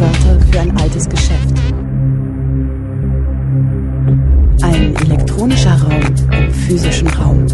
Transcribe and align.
Wörter 0.00 0.40
für 0.50 0.60
ein 0.60 0.74
altes 0.78 1.06
Geschäft. 1.06 1.54
Ein 4.62 4.96
elektronischer 4.96 5.74
Raum 5.74 6.00
im 6.32 6.54
physischen 6.54 7.08
Raum. 7.08 7.46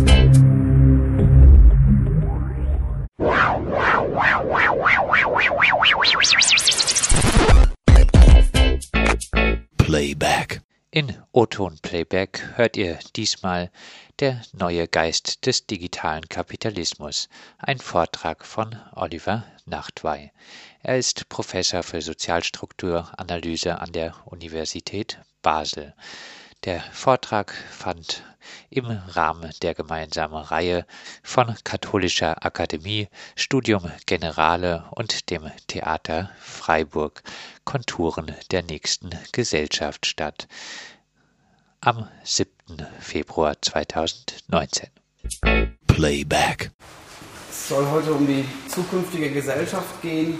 Playback. 9.78 10.60
In 10.92 11.14
O-Ton 11.32 11.78
Playback 11.82 12.42
hört 12.54 12.76
ihr 12.76 12.98
diesmal 13.16 13.70
Der 14.20 14.40
neue 14.52 14.86
Geist 14.86 15.44
des 15.46 15.66
digitalen 15.66 16.28
Kapitalismus, 16.28 17.28
ein 17.58 17.78
Vortrag 17.78 18.46
von 18.46 18.76
Oliver 18.94 19.44
Nachtwey. 19.66 20.30
Er 20.88 20.98
ist 20.98 21.28
Professor 21.28 21.82
für 21.82 22.00
Sozialstrukturanalyse 22.00 23.80
an 23.80 23.90
der 23.90 24.14
Universität 24.24 25.18
Basel. 25.42 25.94
Der 26.64 26.80
Vortrag 26.92 27.52
fand 27.72 28.22
im 28.70 28.86
Rahmen 28.86 29.52
der 29.62 29.74
gemeinsamen 29.74 30.40
Reihe 30.40 30.86
von 31.24 31.56
Katholischer 31.64 32.46
Akademie, 32.46 33.08
Studium 33.34 33.90
Generale 34.06 34.84
und 34.92 35.30
dem 35.30 35.50
Theater 35.66 36.30
Freiburg 36.38 37.24
Konturen 37.64 38.32
der 38.52 38.62
nächsten 38.62 39.10
Gesellschaft 39.32 40.06
statt 40.06 40.46
am 41.80 42.08
7. 42.22 42.52
Februar 43.00 43.60
2019. 43.60 44.88
Playback. 45.88 46.70
Es 47.50 47.70
soll 47.70 47.90
heute 47.90 48.12
um 48.14 48.24
die 48.24 48.44
zukünftige 48.68 49.32
Gesellschaft 49.32 50.00
gehen. 50.00 50.38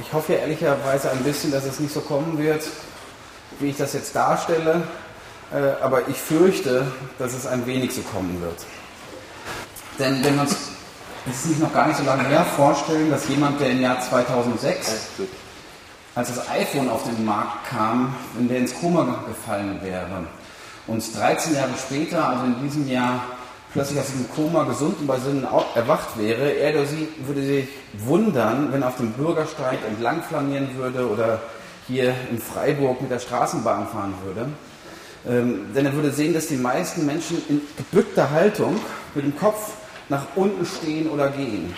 Ich 0.00 0.12
hoffe 0.12 0.34
ehrlicherweise 0.34 1.10
ein 1.10 1.22
bisschen, 1.22 1.52
dass 1.52 1.64
es 1.64 1.80
nicht 1.80 1.92
so 1.92 2.00
kommen 2.00 2.38
wird, 2.38 2.62
wie 3.58 3.68
ich 3.68 3.76
das 3.76 3.92
jetzt 3.92 4.14
darstelle. 4.16 4.82
Äh, 5.52 5.82
aber 5.82 6.08
ich 6.08 6.16
fürchte, 6.16 6.86
dass 7.18 7.34
es 7.34 7.46
ein 7.46 7.66
wenig 7.66 7.94
so 7.94 8.00
kommen 8.02 8.40
wird. 8.40 8.64
Denn 9.98 10.24
wenn 10.24 10.36
wir 10.36 10.42
uns, 10.42 10.56
es 11.28 11.44
ist 11.44 11.60
noch 11.60 11.74
gar 11.74 11.88
nicht 11.88 11.98
so 11.98 12.04
lange 12.04 12.26
her, 12.26 12.46
vorstellen, 12.56 13.10
dass 13.10 13.28
jemand, 13.28 13.60
der 13.60 13.70
im 13.70 13.80
Jahr 13.80 14.00
2006, 14.00 14.92
als 16.14 16.34
das 16.34 16.48
iPhone 16.48 16.88
auf 16.88 17.02
den 17.04 17.24
Markt 17.24 17.68
kam, 17.68 18.14
wenn 18.34 18.48
der 18.48 18.58
ins 18.58 18.74
Koma 18.74 19.24
gefallen 19.26 19.80
wäre 19.82 20.24
und 20.86 21.16
13 21.16 21.54
Jahre 21.54 21.74
später, 21.76 22.28
also 22.28 22.44
in 22.44 22.62
diesem 22.62 22.88
Jahr, 22.88 23.22
plötzlich 23.72 24.00
aus 24.00 24.06
diesem 24.06 24.30
Koma 24.30 24.64
gesund 24.64 24.96
und 25.00 25.06
bei 25.06 25.18
Sinnen 25.18 25.46
erwacht 25.74 26.18
wäre, 26.18 26.50
er 26.50 26.74
oder 26.74 26.86
sie 26.86 27.08
würde 27.26 27.42
sich 27.42 27.68
wundern, 27.98 28.72
wenn 28.72 28.82
er 28.82 28.88
auf 28.88 28.96
dem 28.96 29.12
Bürgersteig 29.12 29.78
entlang 29.88 30.22
flanieren 30.22 30.76
würde 30.76 31.08
oder 31.08 31.40
hier 31.86 32.14
in 32.30 32.38
Freiburg 32.38 33.00
mit 33.00 33.10
der 33.10 33.18
Straßenbahn 33.18 33.88
fahren 33.88 34.14
würde. 34.24 34.48
Ähm, 35.28 35.66
denn 35.74 35.86
er 35.86 35.92
würde 35.92 36.10
sehen, 36.10 36.32
dass 36.32 36.46
die 36.46 36.56
meisten 36.56 37.04
Menschen 37.04 37.42
in 37.48 37.60
gebückter 37.76 38.30
Haltung 38.30 38.80
mit 39.14 39.24
dem 39.24 39.36
Kopf 39.36 39.72
nach 40.08 40.24
unten 40.34 40.64
stehen 40.64 41.10
oder 41.10 41.28
gehen. 41.30 41.74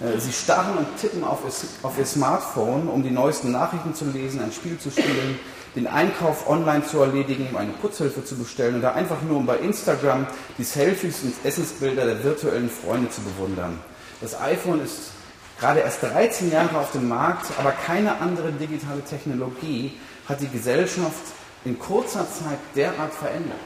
Äh, 0.00 0.18
sie 0.18 0.32
starren 0.32 0.78
und 0.78 0.86
tippen 0.98 1.22
auf 1.22 1.40
ihr, 1.44 1.86
auf 1.86 1.98
ihr 1.98 2.06
Smartphone, 2.06 2.88
um 2.88 3.02
die 3.02 3.10
neuesten 3.10 3.52
Nachrichten 3.52 3.94
zu 3.94 4.06
lesen, 4.06 4.40
ein 4.40 4.52
Spiel 4.52 4.78
zu 4.78 4.90
spielen, 4.90 5.38
den 5.76 5.86
Einkauf 5.86 6.48
online 6.48 6.84
zu 6.84 7.00
erledigen, 7.00 7.48
um 7.50 7.56
eine 7.56 7.72
Putzhilfe 7.72 8.24
zu 8.24 8.36
bestellen 8.36 8.78
oder 8.78 8.94
einfach 8.94 9.22
nur 9.22 9.36
um 9.36 9.46
bei 9.46 9.56
Instagram 9.58 10.26
die 10.58 10.64
Selfies 10.64 11.22
und 11.22 11.34
Essensbilder 11.44 12.04
der 12.04 12.24
virtuellen 12.24 12.70
Freunde 12.70 13.10
zu 13.10 13.20
bewundern. 13.20 13.78
Das 14.20 14.38
iPhone 14.40 14.82
ist 14.82 15.12
gerade 15.58 15.80
erst 15.80 16.02
13 16.02 16.50
Jahre 16.50 16.78
auf 16.78 16.90
dem 16.92 17.08
Markt, 17.08 17.46
aber 17.58 17.72
keine 17.72 18.20
andere 18.20 18.52
digitale 18.52 19.02
Technologie 19.02 19.92
hat 20.28 20.40
die 20.40 20.48
Gesellschaft 20.48 21.22
in 21.64 21.78
kurzer 21.78 22.26
Zeit 22.30 22.58
derart 22.74 23.12
verändert. 23.12 23.58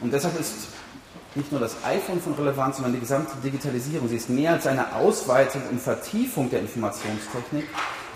Und 0.00 0.12
deshalb 0.12 0.38
ist 0.38 0.68
nicht 1.34 1.52
nur 1.52 1.60
das 1.60 1.76
iPhone 1.84 2.20
von 2.20 2.34
Relevanz, 2.34 2.76
sondern 2.76 2.94
die 2.94 3.00
gesamte 3.00 3.32
Digitalisierung. 3.42 4.08
Sie 4.08 4.16
ist 4.16 4.28
mehr 4.28 4.52
als 4.52 4.66
eine 4.66 4.94
Ausweitung 4.94 5.62
und 5.70 5.80
Vertiefung 5.80 6.50
der 6.50 6.60
Informationstechnik. 6.60 7.66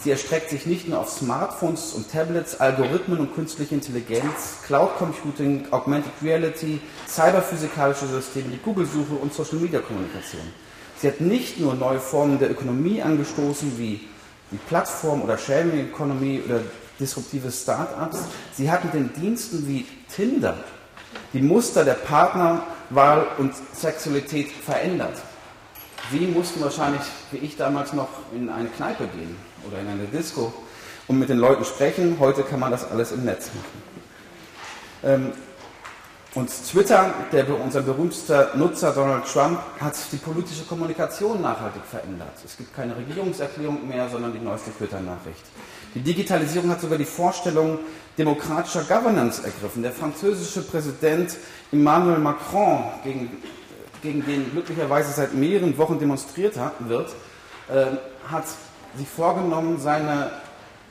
Sie 0.05 0.11
erstreckt 0.11 0.51
sich 0.51 0.67
nicht 0.67 0.87
nur 0.87 0.99
auf 0.99 1.09
Smartphones 1.09 1.95
und 1.95 2.13
Tablets, 2.13 2.61
Algorithmen 2.61 3.21
und 3.21 3.35
künstliche 3.35 3.75
Intelligenz, 3.75 4.59
Cloud 4.67 4.99
Computing, 4.99 5.67
Augmented 5.71 6.13
Reality, 6.23 6.79
cyberphysikalische 7.09 8.07
Systeme, 8.09 8.51
die 8.51 8.59
Google-Suche 8.59 9.15
und 9.15 9.33
Social-Media-Kommunikation. 9.33 10.43
Sie 10.99 11.09
hat 11.09 11.23
nicht 11.23 11.59
nur 11.59 11.73
neue 11.73 12.01
Formen 12.01 12.39
der 12.39 12.51
Ökonomie 12.51 13.01
angestoßen, 13.01 13.79
wie 13.79 14.07
die 14.51 14.59
Plattform 14.69 15.23
oder 15.23 15.39
Sharing 15.39 15.89
Economy 15.89 16.43
oder 16.45 16.61
disruptive 17.01 17.51
Start-ups. 17.51 18.25
Sie 18.53 18.71
hat 18.71 18.85
mit 18.85 18.93
den 18.93 19.11
Diensten 19.15 19.67
wie 19.67 19.87
Tinder 20.15 20.59
die 21.33 21.41
Muster 21.41 21.83
der 21.83 21.95
Partnerwahl 21.95 23.27
und 23.39 23.55
Sexualität 23.73 24.49
verändert. 24.53 25.17
Sie 26.13 26.27
mussten 26.27 26.61
wahrscheinlich, 26.61 27.01
wie 27.31 27.39
ich 27.39 27.57
damals 27.57 27.95
noch, 27.95 28.09
in 28.35 28.51
eine 28.51 28.69
Kneipe 28.69 29.07
gehen 29.07 29.35
oder 29.69 29.81
in 29.81 29.89
eine 29.89 30.05
Disco 30.07 30.53
und 31.09 31.19
mit 31.19 31.29
den 31.29 31.39
Leuten 31.39 31.65
sprechen. 31.65 32.17
Heute 32.19 32.43
kann 32.43 32.61
man 32.61 32.71
das 32.71 32.91
alles 32.91 33.13
im 33.13 33.25
Netz 33.25 33.51
machen. 33.55 33.83
Ähm, 35.05 35.33
und 36.35 36.49
Twitter, 36.49 37.15
der, 37.31 37.49
unser 37.61 37.83
berühmtester 37.83 38.51
Nutzer 38.57 38.91
Donald 38.91 39.25
Trump, 39.25 39.61
hat 39.79 39.95
die 40.11 40.17
politische 40.17 40.65
Kommunikation 40.65 41.41
nachhaltig 41.41 41.83
verändert. 41.89 42.33
Es 42.45 42.57
gibt 42.57 42.75
keine 42.75 42.97
Regierungserklärung 42.97 43.87
mehr, 43.87 44.09
sondern 44.09 44.33
die 44.33 44.41
neueste 44.41 44.73
Twitter-Nachricht. 44.73 45.45
Die 45.95 46.01
Digitalisierung 46.01 46.71
hat 46.71 46.81
sogar 46.81 46.99
die 46.99 47.05
Vorstellung 47.05 47.79
demokratischer 48.19 48.83
Governance 48.83 49.45
ergriffen. 49.45 49.85
Der 49.85 49.93
französische 49.93 50.63
Präsident 50.63 51.37
Emmanuel 51.71 52.19
Macron, 52.19 52.83
gegen, 53.05 53.31
gegen 54.03 54.27
den 54.27 54.51
glücklicherweise 54.51 55.13
seit 55.13 55.35
mehreren 55.35 55.79
Wochen 55.79 56.01
demonstriert 56.01 56.57
hat, 56.57 56.73
wird, 56.89 57.11
äh, 57.69 57.87
hat 58.29 58.47
sich 58.97 59.09
vorgenommen, 59.09 59.81
seine 59.81 60.31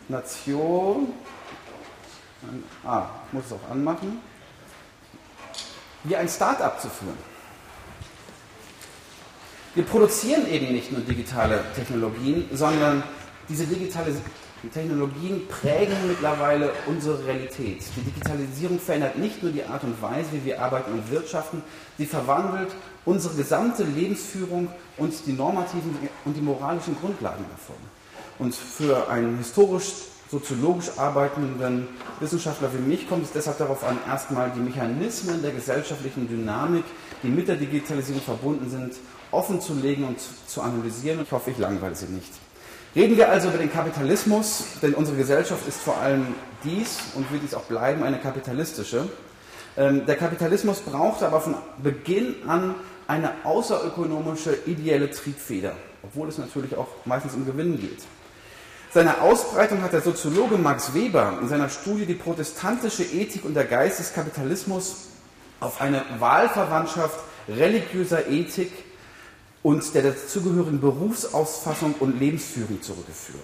Nation, 0.09 1.14
ah, 2.86 3.08
muss 3.31 3.46
es 3.46 3.53
auch 3.53 3.72
anmachen, 3.72 4.19
wie 6.03 6.16
ein 6.16 6.28
Start-up 6.28 6.81
zu 6.81 6.90
führen. 6.90 7.18
Wir 9.75 9.86
produzieren 9.86 10.47
eben 10.47 10.72
nicht 10.72 10.92
nur 10.92 11.02
digitale 11.02 11.63
Technologien, 11.75 12.47
sondern 12.52 13.03
diese 13.50 13.66
digitale 13.66 14.13
Technologien 14.69 15.47
prägen 15.47 15.96
mittlerweile 16.07 16.72
unsere 16.88 17.25
Realität. 17.25 17.84
Die 17.96 18.01
Digitalisierung 18.01 18.79
verändert 18.79 19.18
nicht 19.18 19.44
nur 19.44 19.51
die 19.51 19.63
Art 19.63 19.84
und 19.84 20.01
Weise, 20.01 20.29
wie 20.31 20.46
wir 20.46 20.62
arbeiten 20.62 20.94
und 20.94 21.12
wirtschaften, 21.12 21.62
sie 21.97 22.06
verwandelt 22.06 22.72
unsere 23.06 23.35
gesamte 23.35 23.84
Lebensführung 23.84 24.69
und 24.97 25.13
die 25.25 25.34
normativen 25.34 25.97
und 26.25 26.38
die 26.38 26.41
moralischen 26.41 26.96
Grundlagen 27.00 27.46
davon. 27.51 27.75
Und 28.40 28.56
für 28.56 29.09
einen 29.09 29.38
historisch 29.38 29.94
soziologisch 30.31 30.90
arbeitenden 30.97 31.88
Wissenschaftler 32.19 32.74
wie 32.74 32.81
mich 32.81 33.07
kommt 33.07 33.25
es 33.25 33.31
deshalb 33.31 33.59
darauf 33.59 33.84
an, 33.84 33.97
erstmal 34.07 34.50
die 34.51 34.59
Mechanismen 34.59 35.41
der 35.41 35.51
gesellschaftlichen 35.51 36.28
Dynamik, 36.28 36.85
die 37.22 37.28
mit 37.28 37.47
der 37.47 37.56
Digitalisierung 37.56 38.22
verbunden 38.22 38.69
sind, 38.69 38.94
offen 39.31 39.62
zu 39.62 39.75
legen 39.75 40.06
und 40.06 40.18
zu 40.47 40.62
analysieren. 40.62 41.22
Ich 41.22 41.31
hoffe, 41.31 41.51
ich 41.51 41.57
langweile 41.57 41.95
Sie 41.95 42.07
nicht. 42.07 42.31
Reden 42.96 43.18
wir 43.18 43.30
also 43.30 43.48
über 43.48 43.58
den 43.58 43.74
Kapitalismus, 43.74 44.66
denn 44.84 44.94
unsere 44.94 45.18
Gesellschaft 45.18 45.68
ist 45.68 45.81
vor 45.81 45.98
allem 45.98 46.36
dies 46.64 47.00
und 47.16 47.31
wird 47.31 47.42
dies 47.42 47.56
auch 47.56 47.64
bleiben, 47.64 48.04
eine 48.04 48.20
kapitalistische. 48.20 49.09
Ähm, 49.75 50.06
der 50.06 50.16
Kapitalismus 50.16 50.80
brauchte 50.81 51.25
aber 51.25 51.42
von 51.42 51.56
Beginn 51.81 52.36
an 52.48 52.75
eine 53.07 53.31
außerökonomische 53.45 54.56
ideelle 54.68 55.10
Triebfeder, 55.10 55.75
obwohl 56.04 56.30
es 56.30 56.38
natürlich 56.38 56.75
auch 56.78 56.88
meistens 57.06 57.34
um 57.34 57.48
Gewinn 57.48 57.80
geht. 57.81 58.04
Seine 58.92 59.22
Ausbreitung 59.22 59.81
hat 59.81 59.94
der 59.94 60.01
Soziologe 60.01 60.60
Max 60.60 60.94
Weber 60.94 61.39
in 61.42 61.50
seiner 61.50 61.69
Studie 61.69 62.06
Die 62.06 62.13
protestantische 62.13 63.01
Ethik 63.01 63.44
und 63.44 63.56
der 63.56 63.66
Geist 63.66 63.98
des 63.98 64.13
Kapitalismus 64.13 65.07
auf 65.60 65.81
eine 65.81 66.04
Wahlverwandtschaft 66.19 67.19
religiöser 67.50 68.28
Ethik 68.30 68.72
und 69.63 69.94
der 69.95 70.04
dazugehörigen 70.04 70.80
Berufsausfassung 70.80 71.95
und 72.00 72.19
Lebensführung 72.19 72.81
zurückgeführt. 72.81 73.39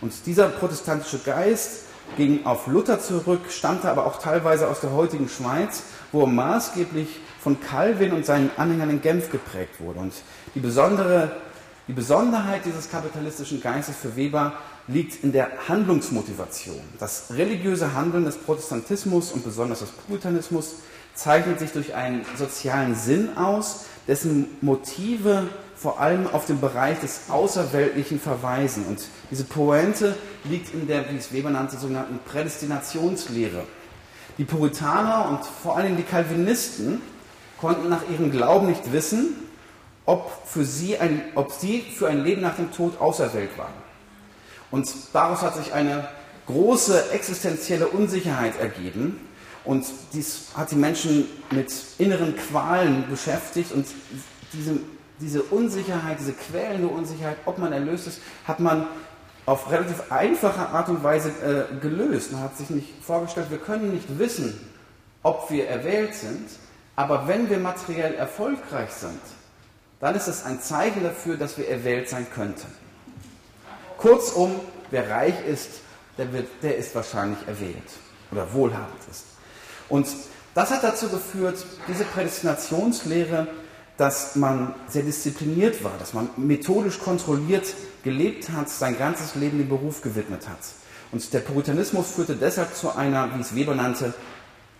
Und 0.00 0.12
dieser 0.26 0.48
protestantische 0.48 1.18
Geist 1.18 1.84
ging 2.16 2.44
auf 2.44 2.66
Luther 2.66 3.00
zurück, 3.00 3.40
stammte 3.48 3.90
aber 3.90 4.06
auch 4.06 4.20
teilweise 4.20 4.68
aus 4.68 4.80
der 4.80 4.92
heutigen 4.92 5.28
Schweiz, 5.28 5.82
wo 6.12 6.22
er 6.22 6.26
maßgeblich 6.26 7.08
von 7.40 7.58
Calvin 7.60 8.12
und 8.12 8.26
seinen 8.26 8.50
Anhängern 8.56 8.90
in 8.90 9.00
Genf 9.00 9.30
geprägt 9.30 9.80
wurde. 9.80 10.00
Und 10.00 10.12
die 10.54 10.60
besondere 10.60 11.32
die 11.86 11.92
Besonderheit 11.92 12.64
dieses 12.64 12.90
kapitalistischen 12.90 13.60
Geistes 13.60 13.96
für 13.96 14.16
Weber 14.16 14.54
liegt 14.86 15.22
in 15.22 15.32
der 15.32 15.50
Handlungsmotivation. 15.68 16.80
Das 16.98 17.26
religiöse 17.30 17.92
Handeln 17.92 18.24
des 18.24 18.38
Protestantismus 18.38 19.32
und 19.32 19.44
besonders 19.44 19.80
des 19.80 19.90
Puritanismus 19.90 20.76
zeichnet 21.14 21.58
sich 21.58 21.72
durch 21.72 21.94
einen 21.94 22.24
sozialen 22.38 22.94
Sinn 22.94 23.36
aus, 23.36 23.84
dessen 24.06 24.48
Motive 24.60 25.48
vor 25.76 26.00
allem 26.00 26.26
auf 26.26 26.46
den 26.46 26.60
Bereich 26.60 27.00
des 27.00 27.22
Außerweltlichen 27.28 28.20
verweisen. 28.20 28.86
Und 28.86 29.00
diese 29.30 29.44
Pointe 29.44 30.16
liegt 30.44 30.72
in 30.72 30.86
der, 30.86 31.10
wie 31.10 31.16
es 31.16 31.32
Weber 31.32 31.50
nannte, 31.50 31.76
sogenannten 31.76 32.20
Prädestinationslehre. 32.24 33.64
Die 34.38 34.44
Puritaner 34.44 35.28
und 35.28 35.44
vor 35.44 35.76
allem 35.76 35.96
die 35.96 36.02
Calvinisten 36.02 37.00
konnten 37.60 37.88
nach 37.88 38.08
ihrem 38.10 38.30
Glauben 38.30 38.66
nicht 38.66 38.92
wissen, 38.92 39.36
ob, 40.06 40.46
für 40.46 40.64
sie 40.64 40.98
ein, 40.98 41.22
ob 41.34 41.52
sie 41.52 41.80
für 41.80 42.08
ein 42.08 42.24
Leben 42.24 42.42
nach 42.42 42.56
dem 42.56 42.72
Tod 42.72 43.00
auserwählt 43.00 43.56
waren. 43.56 43.72
Und 44.70 44.92
daraus 45.12 45.42
hat 45.42 45.54
sich 45.56 45.72
eine 45.72 46.08
große 46.46 47.10
existenzielle 47.12 47.88
Unsicherheit 47.88 48.58
ergeben. 48.60 49.20
Und 49.64 49.86
dies 50.12 50.48
hat 50.54 50.70
die 50.70 50.76
Menschen 50.76 51.26
mit 51.50 51.72
inneren 51.98 52.36
Qualen 52.36 53.08
beschäftigt. 53.08 53.72
Und 53.72 53.86
diese, 54.52 54.78
diese 55.20 55.42
Unsicherheit, 55.42 56.18
diese 56.20 56.34
quälende 56.34 56.88
Unsicherheit, 56.88 57.38
ob 57.46 57.58
man 57.58 57.72
erlöst 57.72 58.06
ist, 58.06 58.20
hat 58.46 58.60
man 58.60 58.86
auf 59.46 59.70
relativ 59.70 60.10
einfache 60.10 60.68
Art 60.68 60.88
und 60.88 61.02
Weise 61.02 61.30
äh, 61.30 61.80
gelöst. 61.80 62.32
Man 62.32 62.42
hat 62.42 62.56
sich 62.56 62.70
nicht 62.70 62.88
vorgestellt, 63.02 63.50
wir 63.50 63.58
können 63.58 63.92
nicht 63.92 64.18
wissen, 64.18 64.58
ob 65.22 65.50
wir 65.50 65.68
erwählt 65.68 66.14
sind, 66.14 66.48
aber 66.96 67.28
wenn 67.28 67.50
wir 67.50 67.58
materiell 67.58 68.14
erfolgreich 68.14 68.90
sind, 68.90 69.20
dann 70.00 70.14
ist 70.14 70.28
es 70.28 70.44
ein 70.44 70.60
Zeichen 70.60 71.02
dafür, 71.02 71.36
dass 71.36 71.58
wir 71.58 71.68
erwählt 71.68 72.08
sein 72.08 72.26
könnten. 72.32 72.66
Kurzum, 73.98 74.60
wer 74.90 75.08
reich 75.08 75.34
ist, 75.46 75.70
der, 76.18 76.32
wird, 76.32 76.48
der 76.62 76.76
ist 76.76 76.94
wahrscheinlich 76.94 77.38
erwählt 77.46 77.90
oder 78.30 78.52
wohlhabend 78.52 79.00
ist. 79.10 79.33
Und 79.88 80.06
das 80.54 80.70
hat 80.70 80.84
dazu 80.84 81.08
geführt, 81.08 81.64
diese 81.88 82.04
Prädestinationslehre, 82.04 83.48
dass 83.96 84.36
man 84.36 84.74
sehr 84.88 85.02
diszipliniert 85.02 85.82
war, 85.84 85.92
dass 85.98 86.14
man 86.14 86.28
methodisch 86.36 86.98
kontrolliert 86.98 87.66
gelebt 88.02 88.50
hat, 88.50 88.68
sein 88.68 88.98
ganzes 88.98 89.34
Leben 89.34 89.58
dem 89.58 89.68
Beruf 89.68 90.02
gewidmet 90.02 90.48
hat. 90.48 90.58
Und 91.12 91.32
der 91.32 91.40
Puritanismus 91.40 92.12
führte 92.12 92.34
deshalb 92.34 92.74
zu 92.74 92.94
einer, 92.94 93.36
wie 93.36 93.40
es 93.40 93.54
Weber 93.54 93.74
nannte, 93.74 94.14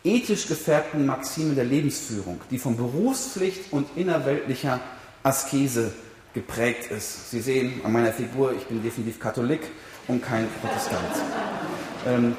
ethisch 0.02 0.46
gefärbten 0.48 1.06
Maxime 1.06 1.54
der 1.54 1.64
Lebensführung, 1.64 2.40
die 2.50 2.58
von 2.58 2.76
Berufspflicht 2.76 3.72
und 3.72 3.86
innerweltlicher 3.96 4.80
Askese 5.22 5.92
geprägt 6.34 6.90
ist. 6.90 7.30
Sie 7.30 7.40
sehen 7.40 7.80
an 7.84 7.92
meiner 7.92 8.12
Figur, 8.12 8.52
ich 8.52 8.64
bin 8.64 8.82
definitiv 8.82 9.18
Katholik 9.20 9.62
und 10.08 10.22
kein 10.22 10.46
Protestant. 10.60 11.14
Ähm, 12.06 12.36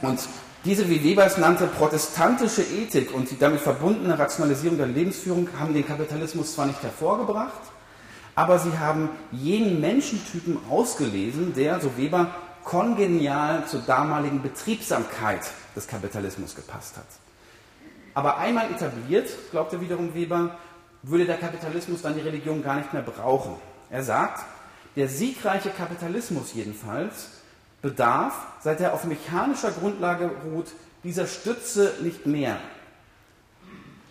und 0.00 0.20
diese, 0.64 0.88
wie 0.88 1.04
Weber 1.04 1.24
es 1.24 1.38
nannte, 1.38 1.66
protestantische 1.66 2.62
Ethik 2.62 3.14
und 3.14 3.30
die 3.30 3.38
damit 3.38 3.60
verbundene 3.60 4.18
Rationalisierung 4.18 4.76
der 4.76 4.88
Lebensführung 4.88 5.48
haben 5.58 5.72
den 5.72 5.86
Kapitalismus 5.86 6.54
zwar 6.54 6.66
nicht 6.66 6.82
hervorgebracht, 6.82 7.60
aber 8.34 8.58
sie 8.58 8.76
haben 8.78 9.08
jenen 9.30 9.80
Menschentypen 9.80 10.58
ausgelesen, 10.68 11.54
der, 11.54 11.80
so 11.80 11.96
Weber, 11.96 12.34
kongenial 12.64 13.66
zur 13.66 13.80
damaligen 13.80 14.42
Betriebsamkeit 14.42 15.40
des 15.74 15.86
Kapitalismus 15.86 16.54
gepasst 16.54 16.96
hat. 16.96 17.06
Aber 18.14 18.38
einmal 18.38 18.70
etabliert, 18.70 19.30
glaubte 19.52 19.80
wiederum 19.80 20.12
Weber, 20.12 20.58
würde 21.02 21.24
der 21.24 21.38
Kapitalismus 21.38 22.02
dann 22.02 22.14
die 22.14 22.20
Religion 22.20 22.62
gar 22.62 22.76
nicht 22.76 22.92
mehr 22.92 23.02
brauchen. 23.02 23.54
Er 23.90 24.02
sagt, 24.02 24.44
der 24.96 25.08
siegreiche 25.08 25.70
Kapitalismus 25.70 26.52
jedenfalls 26.52 27.37
bedarf, 27.82 28.34
seit 28.60 28.80
er 28.80 28.94
auf 28.94 29.04
mechanischer 29.04 29.70
Grundlage 29.70 30.30
ruht, 30.44 30.66
dieser 31.04 31.26
Stütze 31.26 31.94
nicht 32.02 32.26
mehr. 32.26 32.58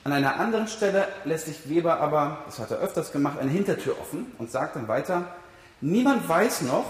An 0.04 0.14
einer 0.14 0.40
anderen 0.40 0.68
Stelle 0.68 1.08
lässt 1.26 1.48
sich 1.48 1.68
Weber 1.68 2.00
aber, 2.00 2.44
das 2.46 2.60
hat 2.60 2.72
er 2.72 2.78
öfters 2.78 3.12
gemacht, 3.12 3.40
eine 3.40 3.52
Hintertür 3.52 4.00
offen 4.00 4.32
und 4.38 4.50
sagt 4.50 4.78
dann 4.78 4.88
weiter, 4.88 5.28
niemand 5.82 6.28
weiß 6.30 6.62
noch, 6.62 6.86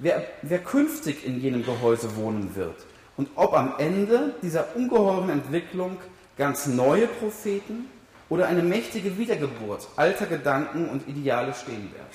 wer, 0.00 0.24
wer 0.42 0.58
künftig 0.58 1.24
in 1.24 1.40
jenem 1.40 1.64
Gehäuse 1.64 2.16
wohnen 2.16 2.56
wird 2.56 2.74
und 3.16 3.28
ob 3.36 3.52
am 3.54 3.74
Ende 3.78 4.34
dieser 4.42 4.74
ungeheuren 4.74 5.30
Entwicklung 5.30 5.98
ganz 6.36 6.66
neue 6.66 7.06
Propheten 7.06 7.86
oder 8.28 8.46
eine 8.46 8.62
mächtige 8.62 9.16
Wiedergeburt 9.16 9.88
alter 9.96 10.26
Gedanken 10.26 10.88
und 10.88 11.06
Ideale 11.08 11.54
stehen 11.54 11.92
werden. 11.92 12.06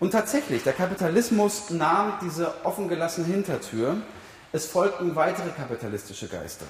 Und 0.00 0.12
tatsächlich, 0.12 0.62
der 0.62 0.72
Kapitalismus 0.72 1.68
nahm 1.68 2.14
diese 2.22 2.64
offengelassene 2.64 3.26
Hintertür. 3.26 3.98
Es 4.50 4.66
folgten 4.66 5.14
weitere 5.14 5.50
kapitalistische 5.50 6.26
Geister. 6.26 6.64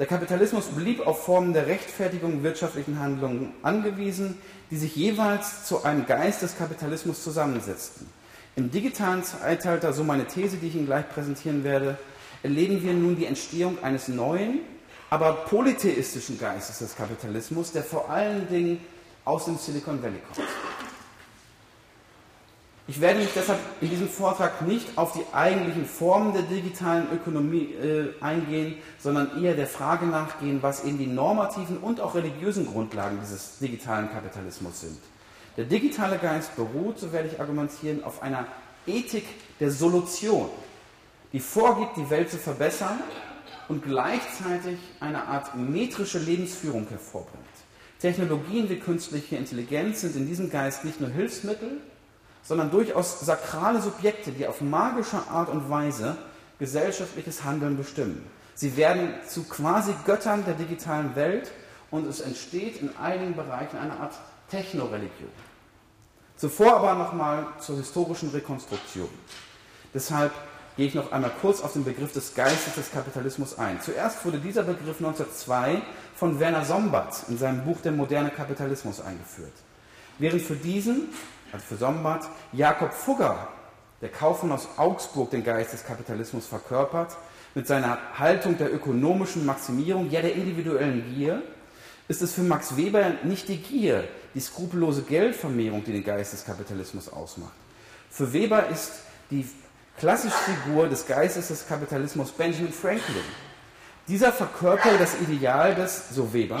Der 0.00 0.06
Kapitalismus 0.06 0.66
blieb 0.66 1.06
auf 1.06 1.24
Formen 1.24 1.54
der 1.54 1.68
Rechtfertigung 1.68 2.42
wirtschaftlichen 2.42 2.98
Handlungen 2.98 3.54
angewiesen, 3.62 4.36
die 4.70 4.76
sich 4.76 4.96
jeweils 4.96 5.64
zu 5.64 5.84
einem 5.84 6.06
Geist 6.06 6.42
des 6.42 6.58
Kapitalismus 6.58 7.22
zusammensetzten. 7.22 8.06
Im 8.56 8.70
digitalen 8.70 9.22
Zeitalter, 9.22 9.92
so 9.92 10.02
meine 10.02 10.26
These, 10.26 10.56
die 10.56 10.66
ich 10.66 10.74
Ihnen 10.74 10.86
gleich 10.86 11.08
präsentieren 11.08 11.62
werde, 11.62 11.96
erleben 12.42 12.82
wir 12.82 12.92
nun 12.92 13.16
die 13.16 13.26
Entstehung 13.26 13.82
eines 13.82 14.08
neuen, 14.08 14.60
aber 15.08 15.32
polytheistischen 15.32 16.38
Geistes 16.38 16.80
des 16.80 16.96
Kapitalismus, 16.96 17.70
der 17.70 17.84
vor 17.84 18.10
allen 18.10 18.48
Dingen 18.48 18.80
aus 19.24 19.44
dem 19.44 19.56
Silicon 19.56 20.02
Valley 20.02 20.20
kommt. 20.34 20.48
Ich 22.88 23.00
werde 23.00 23.18
mich 23.18 23.30
deshalb 23.34 23.58
in 23.80 23.90
diesem 23.90 24.08
Vortrag 24.08 24.62
nicht 24.62 24.96
auf 24.96 25.12
die 25.12 25.24
eigentlichen 25.32 25.86
Formen 25.86 26.32
der 26.32 26.42
digitalen 26.42 27.08
Ökonomie 27.12 27.74
äh, 27.74 28.14
eingehen, 28.20 28.76
sondern 29.00 29.42
eher 29.42 29.54
der 29.54 29.66
Frage 29.66 30.06
nachgehen, 30.06 30.62
was 30.62 30.84
eben 30.84 30.96
die 30.96 31.08
normativen 31.08 31.78
und 31.78 32.00
auch 32.00 32.14
religiösen 32.14 32.64
Grundlagen 32.64 33.18
dieses 33.20 33.58
digitalen 33.58 34.08
Kapitalismus 34.08 34.82
sind. 34.82 34.98
Der 35.56 35.64
digitale 35.64 36.18
Geist 36.18 36.54
beruht, 36.54 37.00
so 37.00 37.12
werde 37.12 37.28
ich 37.28 37.40
argumentieren, 37.40 38.04
auf 38.04 38.22
einer 38.22 38.46
Ethik 38.86 39.24
der 39.58 39.72
Solution, 39.72 40.48
die 41.32 41.40
vorgibt, 41.40 41.96
die 41.96 42.08
Welt 42.08 42.30
zu 42.30 42.36
verbessern 42.36 43.00
und 43.66 43.82
gleichzeitig 43.82 44.78
eine 45.00 45.24
Art 45.24 45.56
metrische 45.56 46.20
Lebensführung 46.20 46.86
hervorbringt. 46.88 47.44
Technologien 47.98 48.70
wie 48.70 48.78
künstliche 48.78 49.34
Intelligenz 49.34 50.02
sind 50.02 50.14
in 50.14 50.28
diesem 50.28 50.50
Geist 50.50 50.84
nicht 50.84 51.00
nur 51.00 51.10
Hilfsmittel, 51.10 51.80
sondern 52.46 52.70
durchaus 52.70 53.20
sakrale 53.20 53.82
Subjekte, 53.82 54.30
die 54.32 54.46
auf 54.46 54.60
magische 54.60 55.18
Art 55.30 55.48
und 55.48 55.68
Weise 55.68 56.16
gesellschaftliches 56.58 57.44
Handeln 57.44 57.76
bestimmen. 57.76 58.24
Sie 58.54 58.76
werden 58.76 59.14
zu 59.28 59.44
quasi 59.44 59.94
Göttern 60.04 60.44
der 60.44 60.54
digitalen 60.54 61.14
Welt 61.16 61.50
und 61.90 62.06
es 62.06 62.20
entsteht 62.20 62.80
in 62.80 62.96
einigen 62.96 63.36
Bereichen 63.36 63.76
eine 63.76 63.98
Art 63.98 64.14
Technoreligion. 64.50 65.30
Zuvor 66.36 66.76
aber 66.76 66.94
nochmal 66.94 67.46
zur 67.60 67.76
historischen 67.76 68.30
Rekonstruktion. 68.30 69.08
Deshalb 69.92 70.32
gehe 70.76 70.86
ich 70.86 70.94
noch 70.94 71.10
einmal 71.10 71.32
kurz 71.40 71.62
auf 71.62 71.72
den 71.72 71.84
Begriff 71.84 72.12
des 72.12 72.34
Geistes 72.34 72.74
des 72.74 72.92
Kapitalismus 72.92 73.58
ein. 73.58 73.80
Zuerst 73.80 74.24
wurde 74.24 74.38
dieser 74.38 74.62
Begriff 74.62 74.98
1902 74.98 75.82
von 76.14 76.38
Werner 76.38 76.64
Sombart 76.64 77.24
in 77.28 77.38
seinem 77.38 77.64
Buch 77.64 77.80
Der 77.80 77.92
moderne 77.92 78.30
Kapitalismus 78.30 79.00
eingeführt. 79.00 79.52
Während 80.18 80.42
für 80.42 80.56
diesen, 80.56 81.08
also 81.56 81.66
für 81.66 81.76
Sombart, 81.76 82.28
Jakob 82.52 82.92
Fugger, 82.92 83.48
der 84.00 84.10
Kaufmann 84.10 84.52
aus 84.52 84.68
Augsburg, 84.76 85.30
den 85.30 85.42
Geist 85.42 85.72
des 85.72 85.84
Kapitalismus 85.84 86.46
verkörpert, 86.46 87.16
mit 87.54 87.66
seiner 87.66 87.98
Haltung 88.18 88.58
der 88.58 88.72
ökonomischen 88.72 89.46
Maximierung, 89.46 90.10
ja 90.10 90.20
der 90.20 90.34
individuellen 90.34 91.14
Gier, 91.14 91.42
ist 92.08 92.22
es 92.22 92.34
für 92.34 92.42
Max 92.42 92.76
Weber 92.76 93.12
nicht 93.24 93.48
die 93.48 93.56
Gier, 93.56 94.04
die 94.34 94.40
skrupellose 94.40 95.02
Geldvermehrung, 95.02 95.82
die 95.82 95.92
den 95.92 96.04
Geist 96.04 96.34
des 96.34 96.44
Kapitalismus 96.44 97.08
ausmacht. 97.08 97.54
Für 98.10 98.32
Weber 98.32 98.68
ist 98.68 98.92
die 99.30 99.48
klassische 99.98 100.36
Figur 100.36 100.88
des 100.88 101.06
Geistes 101.06 101.48
des 101.48 101.66
Kapitalismus 101.66 102.30
Benjamin 102.30 102.72
Franklin. 102.72 103.24
Dieser 104.06 104.30
verkörpert 104.30 105.00
das 105.00 105.18
Ideal 105.20 105.74
des, 105.74 106.10
so 106.10 106.32
Weber, 106.32 106.60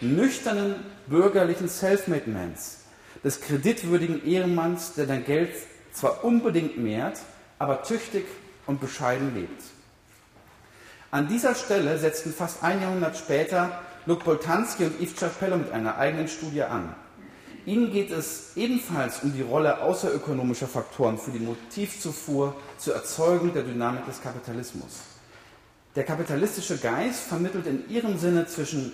nüchternen 0.00 0.74
bürgerlichen 1.06 1.68
Selfmade-Mans, 1.68 2.81
des 3.24 3.40
kreditwürdigen 3.40 4.26
Ehrenmanns, 4.26 4.94
der 4.94 5.06
dein 5.06 5.24
Geld 5.24 5.50
zwar 5.92 6.24
unbedingt 6.24 6.78
mehrt, 6.78 7.18
aber 7.58 7.82
tüchtig 7.82 8.26
und 8.66 8.80
bescheiden 8.80 9.34
lebt. 9.34 9.62
An 11.10 11.28
dieser 11.28 11.54
Stelle 11.54 11.98
setzten 11.98 12.32
fast 12.32 12.62
ein 12.64 12.80
Jahrhundert 12.80 13.16
später 13.16 13.80
Luc 14.06 14.24
Boltanski 14.24 14.84
und 14.84 15.00
Yves 15.00 15.14
Chapello 15.14 15.56
mit 15.58 15.70
einer 15.70 15.98
eigenen 15.98 16.26
Studie 16.26 16.62
an. 16.62 16.94
Ihnen 17.64 17.92
geht 17.92 18.10
es 18.10 18.56
ebenfalls 18.56 19.22
um 19.22 19.32
die 19.32 19.42
Rolle 19.42 19.80
außerökonomischer 19.82 20.66
Faktoren 20.66 21.18
für 21.18 21.30
die 21.30 21.38
Motivzufuhr 21.38 22.56
zur 22.78 22.94
Erzeugung 22.94 23.52
der 23.52 23.62
Dynamik 23.62 24.04
des 24.06 24.20
Kapitalismus. 24.20 25.00
Der 25.94 26.04
kapitalistische 26.04 26.78
Geist 26.78 27.20
vermittelt 27.20 27.66
in 27.66 27.88
ihrem 27.88 28.18
Sinne 28.18 28.46
zwischen 28.46 28.92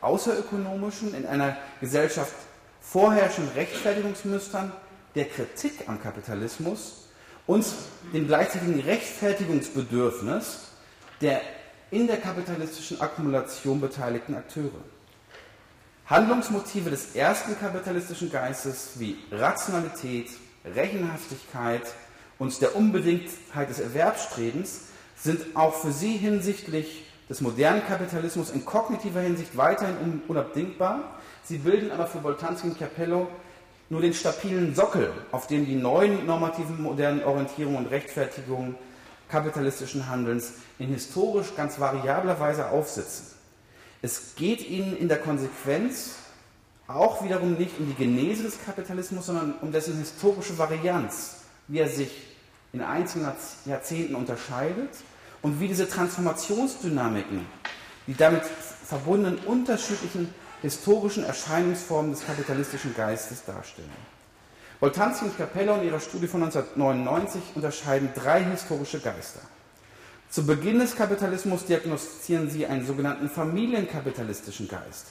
außerökonomischen, 0.00 1.14
in 1.14 1.26
einer 1.26 1.56
Gesellschaft 1.80 2.34
vorherrschenden 2.84 3.54
Rechtfertigungsmustern, 3.54 4.72
der 5.14 5.24
Kritik 5.26 5.88
am 5.88 6.00
Kapitalismus 6.00 7.08
und 7.46 7.64
dem 8.12 8.26
gleichzeitigen 8.26 8.80
Handlungsmotive 16.06 16.90
des 16.90 17.14
ersten 17.14 17.58
kapitalistischen 17.58 18.30
Geistes 18.30 18.90
wie 18.96 19.16
Rationalität, 19.30 20.28
Rechenhaftigkeit 20.64 21.82
und 22.38 22.60
der 22.60 22.76
Unbedingtheit 22.76 23.70
des 23.70 23.80
Erwerbsstrebens 23.80 24.82
sind 25.16 25.56
auch 25.56 25.74
für 25.74 25.92
sie 25.92 26.16
hinsichtlich 26.16 27.06
des 27.28 27.40
modernen 27.40 27.86
Kapitalismus 27.86 28.50
in 28.50 28.64
kognitiver 28.64 29.20
Hinsicht 29.20 29.56
weiterhin 29.56 30.20
unabdingbar. 30.28 31.13
Sie 31.44 31.58
bilden 31.58 31.90
aber 31.90 32.06
für 32.06 32.18
Boltanski 32.18 32.68
und 32.68 32.78
Capello 32.78 33.28
nur 33.90 34.00
den 34.00 34.14
stabilen 34.14 34.74
Sockel, 34.74 35.12
auf 35.30 35.46
dem 35.46 35.66
die 35.66 35.74
neuen 35.74 36.24
normativen 36.24 36.82
modernen 36.82 37.22
Orientierungen 37.22 37.84
und 37.84 37.90
Rechtfertigungen 37.90 38.76
kapitalistischen 39.28 40.08
Handelns 40.08 40.54
in 40.78 40.88
historisch 40.88 41.54
ganz 41.54 41.78
variabler 41.78 42.40
Weise 42.40 42.68
aufsitzen. 42.68 43.26
Es 44.00 44.34
geht 44.36 44.66
ihnen 44.68 44.96
in 44.96 45.08
der 45.08 45.18
Konsequenz 45.18 46.16
auch 46.86 47.24
wiederum 47.24 47.54
nicht 47.54 47.78
um 47.78 47.86
die 47.86 47.94
Genese 47.94 48.44
des 48.44 48.58
Kapitalismus, 48.64 49.26
sondern 49.26 49.54
um 49.60 49.72
dessen 49.72 49.98
historische 49.98 50.56
Varianz, 50.58 51.36
wie 51.68 51.78
er 51.78 51.88
sich 51.88 52.10
in 52.72 52.82
einzelnen 52.82 53.32
Jahrzehnten 53.64 54.14
unterscheidet 54.14 54.90
und 55.42 55.60
wie 55.60 55.68
diese 55.68 55.88
Transformationsdynamiken, 55.88 57.46
die 58.06 58.14
damit 58.14 58.42
verbundenen 58.44 59.38
unterschiedlichen 59.38 60.32
historischen 60.64 61.24
Erscheinungsformen 61.24 62.12
des 62.12 62.24
kapitalistischen 62.24 62.94
Geistes 62.94 63.44
darstellen. 63.44 63.90
Boltanski 64.80 65.26
und 65.26 65.36
Capello 65.36 65.74
in 65.74 65.84
ihrer 65.84 66.00
Studie 66.00 66.26
von 66.26 66.42
1999 66.42 67.42
unterscheiden 67.54 68.08
drei 68.14 68.42
historische 68.42 68.98
Geister. 68.98 69.40
Zu 70.30 70.46
Beginn 70.46 70.78
des 70.78 70.96
Kapitalismus 70.96 71.66
diagnostizieren 71.66 72.48
sie 72.48 72.66
einen 72.66 72.86
sogenannten 72.86 73.28
familienkapitalistischen 73.28 74.66
Geist, 74.66 75.08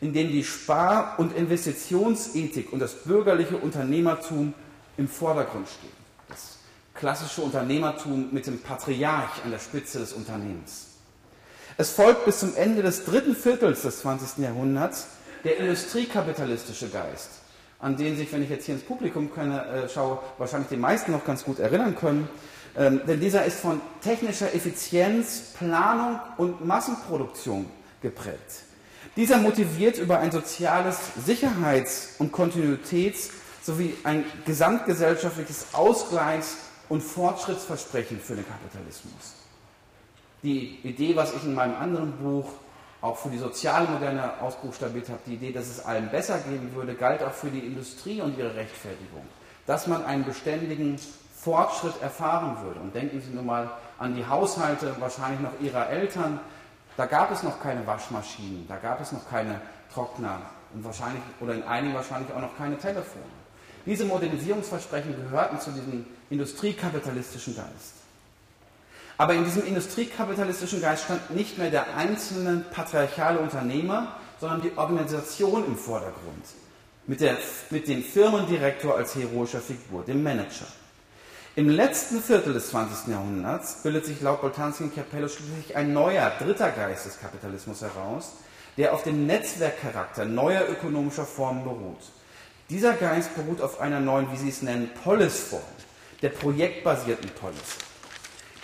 in 0.00 0.14
dem 0.14 0.28
die 0.28 0.42
Spar- 0.42 1.18
und 1.18 1.36
Investitionsethik 1.36 2.72
und 2.72 2.78
das 2.78 2.94
bürgerliche 2.94 3.58
Unternehmertum 3.58 4.54
im 4.96 5.06
Vordergrund 5.06 5.68
stehen. 5.68 5.92
Das 6.28 6.56
klassische 6.94 7.42
Unternehmertum 7.42 8.30
mit 8.32 8.46
dem 8.46 8.58
Patriarch 8.58 9.44
an 9.44 9.50
der 9.50 9.58
Spitze 9.58 9.98
des 9.98 10.14
Unternehmens. 10.14 10.83
Es 11.76 11.90
folgt 11.90 12.24
bis 12.24 12.38
zum 12.38 12.54
Ende 12.56 12.82
des 12.82 13.04
dritten 13.04 13.34
Viertels 13.34 13.82
des 13.82 14.00
20. 14.00 14.44
Jahrhunderts 14.44 15.08
der 15.42 15.58
industriekapitalistische 15.58 16.88
Geist, 16.88 17.30
an 17.80 17.96
den 17.96 18.16
sich, 18.16 18.32
wenn 18.32 18.42
ich 18.42 18.50
jetzt 18.50 18.66
hier 18.66 18.76
ins 18.76 18.84
Publikum 18.84 19.34
keine, 19.34 19.64
äh, 19.66 19.88
schaue, 19.88 20.20
wahrscheinlich 20.38 20.68
die 20.68 20.76
meisten 20.76 21.10
noch 21.10 21.24
ganz 21.24 21.44
gut 21.44 21.58
erinnern 21.58 21.96
können. 21.96 22.28
Ähm, 22.76 23.00
denn 23.06 23.18
dieser 23.18 23.44
ist 23.44 23.58
von 23.58 23.80
technischer 24.02 24.54
Effizienz, 24.54 25.52
Planung 25.58 26.20
und 26.36 26.64
Massenproduktion 26.64 27.66
geprägt. 28.00 28.62
Dieser 29.16 29.38
motiviert 29.38 29.98
über 29.98 30.18
ein 30.18 30.30
soziales 30.30 30.98
Sicherheits- 31.24 32.14
und 32.18 32.32
Kontinuitäts- 32.32 33.30
sowie 33.64 33.96
ein 34.04 34.24
gesamtgesellschaftliches 34.44 35.66
Ausgleichs- 35.72 36.56
und 36.88 37.02
Fortschrittsversprechen 37.02 38.20
für 38.20 38.36
den 38.36 38.46
Kapitalismus. 38.46 39.33
Die 40.44 40.78
Idee, 40.84 41.16
was 41.16 41.34
ich 41.34 41.42
in 41.44 41.54
meinem 41.54 41.74
anderen 41.74 42.12
Buch 42.18 42.48
auch 43.00 43.16
für 43.16 43.30
die 43.30 43.38
soziale 43.38 43.88
Moderne 43.88 44.40
ausbuchstabiert 44.40 45.08
habe, 45.08 45.20
die 45.26 45.34
Idee, 45.34 45.52
dass 45.52 45.68
es 45.68 45.84
allen 45.84 46.10
besser 46.10 46.38
gehen 46.38 46.74
würde, 46.74 46.94
galt 46.94 47.22
auch 47.22 47.32
für 47.32 47.48
die 47.48 47.60
Industrie 47.60 48.20
und 48.20 48.36
ihre 48.38 48.54
Rechtfertigung. 48.54 49.22
Dass 49.66 49.86
man 49.86 50.04
einen 50.04 50.24
beständigen 50.24 50.98
Fortschritt 51.34 52.00
erfahren 52.02 52.62
würde. 52.62 52.80
Und 52.80 52.94
denken 52.94 53.20
Sie 53.20 53.32
nur 53.32 53.42
mal 53.42 53.70
an 53.98 54.14
die 54.14 54.26
Haushalte, 54.26 54.94
wahrscheinlich 54.98 55.40
noch 55.40 55.58
Ihrer 55.60 55.88
Eltern. 55.88 56.40
Da 56.96 57.06
gab 57.06 57.30
es 57.30 57.42
noch 57.42 57.60
keine 57.60 57.86
Waschmaschinen, 57.86 58.66
da 58.68 58.76
gab 58.76 59.00
es 59.00 59.12
noch 59.12 59.28
keine 59.28 59.60
Trockner 59.92 60.40
und 60.74 60.84
wahrscheinlich, 60.84 61.22
oder 61.40 61.54
in 61.54 61.62
einigen 61.62 61.94
wahrscheinlich 61.94 62.32
auch 62.32 62.40
noch 62.40 62.56
keine 62.56 62.76
Telefone. 62.78 63.24
Diese 63.86 64.04
Modernisierungsversprechen 64.04 65.16
gehörten 65.16 65.58
zu 65.58 65.70
diesem 65.70 66.06
industriekapitalistischen 66.30 67.56
Geist. 67.56 68.03
Aber 69.16 69.34
in 69.34 69.44
diesem 69.44 69.66
industriekapitalistischen 69.66 70.80
Geist 70.80 71.04
stand 71.04 71.30
nicht 71.30 71.58
mehr 71.58 71.70
der 71.70 71.96
einzelne 71.96 72.64
patriarchale 72.72 73.38
Unternehmer, 73.38 74.16
sondern 74.40 74.62
die 74.62 74.76
Organisation 74.76 75.64
im 75.66 75.76
Vordergrund. 75.76 76.44
Mit, 77.06 77.20
der, 77.20 77.36
mit 77.70 77.86
dem 77.86 78.02
Firmendirektor 78.02 78.96
als 78.96 79.14
heroischer 79.14 79.60
Figur, 79.60 80.04
dem 80.04 80.22
Manager. 80.22 80.66
Im 81.54 81.68
letzten 81.68 82.20
Viertel 82.20 82.52
des 82.52 82.70
20. 82.70 83.08
Jahrhunderts 83.12 83.82
bildet 83.82 84.06
sich 84.06 84.20
laut 84.20 84.40
Boltanski 84.40 84.84
und 84.84 84.94
Capello 84.94 85.28
schließlich 85.28 85.76
ein 85.76 85.92
neuer, 85.92 86.32
dritter 86.40 86.70
Geist 86.70 87.06
des 87.06 87.20
Kapitalismus 87.20 87.82
heraus, 87.82 88.32
der 88.76 88.92
auf 88.92 89.04
dem 89.04 89.26
Netzwerkcharakter 89.26 90.24
neuer 90.24 90.62
ökonomischer 90.68 91.26
Formen 91.26 91.62
beruht. 91.62 92.00
Dieser 92.70 92.94
Geist 92.94 93.36
beruht 93.36 93.60
auf 93.60 93.80
einer 93.80 94.00
neuen, 94.00 94.32
wie 94.32 94.36
Sie 94.36 94.48
es 94.48 94.62
nennen, 94.62 94.90
Polisform, 95.04 95.62
der 96.22 96.30
projektbasierten 96.30 97.30
Polis. 97.30 97.83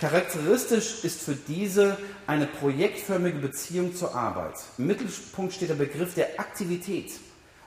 Charakteristisch 0.01 1.05
ist 1.05 1.21
für 1.21 1.35
diese 1.35 1.99
eine 2.27 2.47
projektförmige 2.47 3.39
Beziehung 3.39 3.95
zur 3.95 4.15
Arbeit. 4.15 4.55
Im 4.79 4.87
Mittelpunkt 4.87 5.53
steht 5.53 5.69
der 5.69 5.75
Begriff 5.75 6.15
der 6.15 6.41
Aktivität 6.41 7.13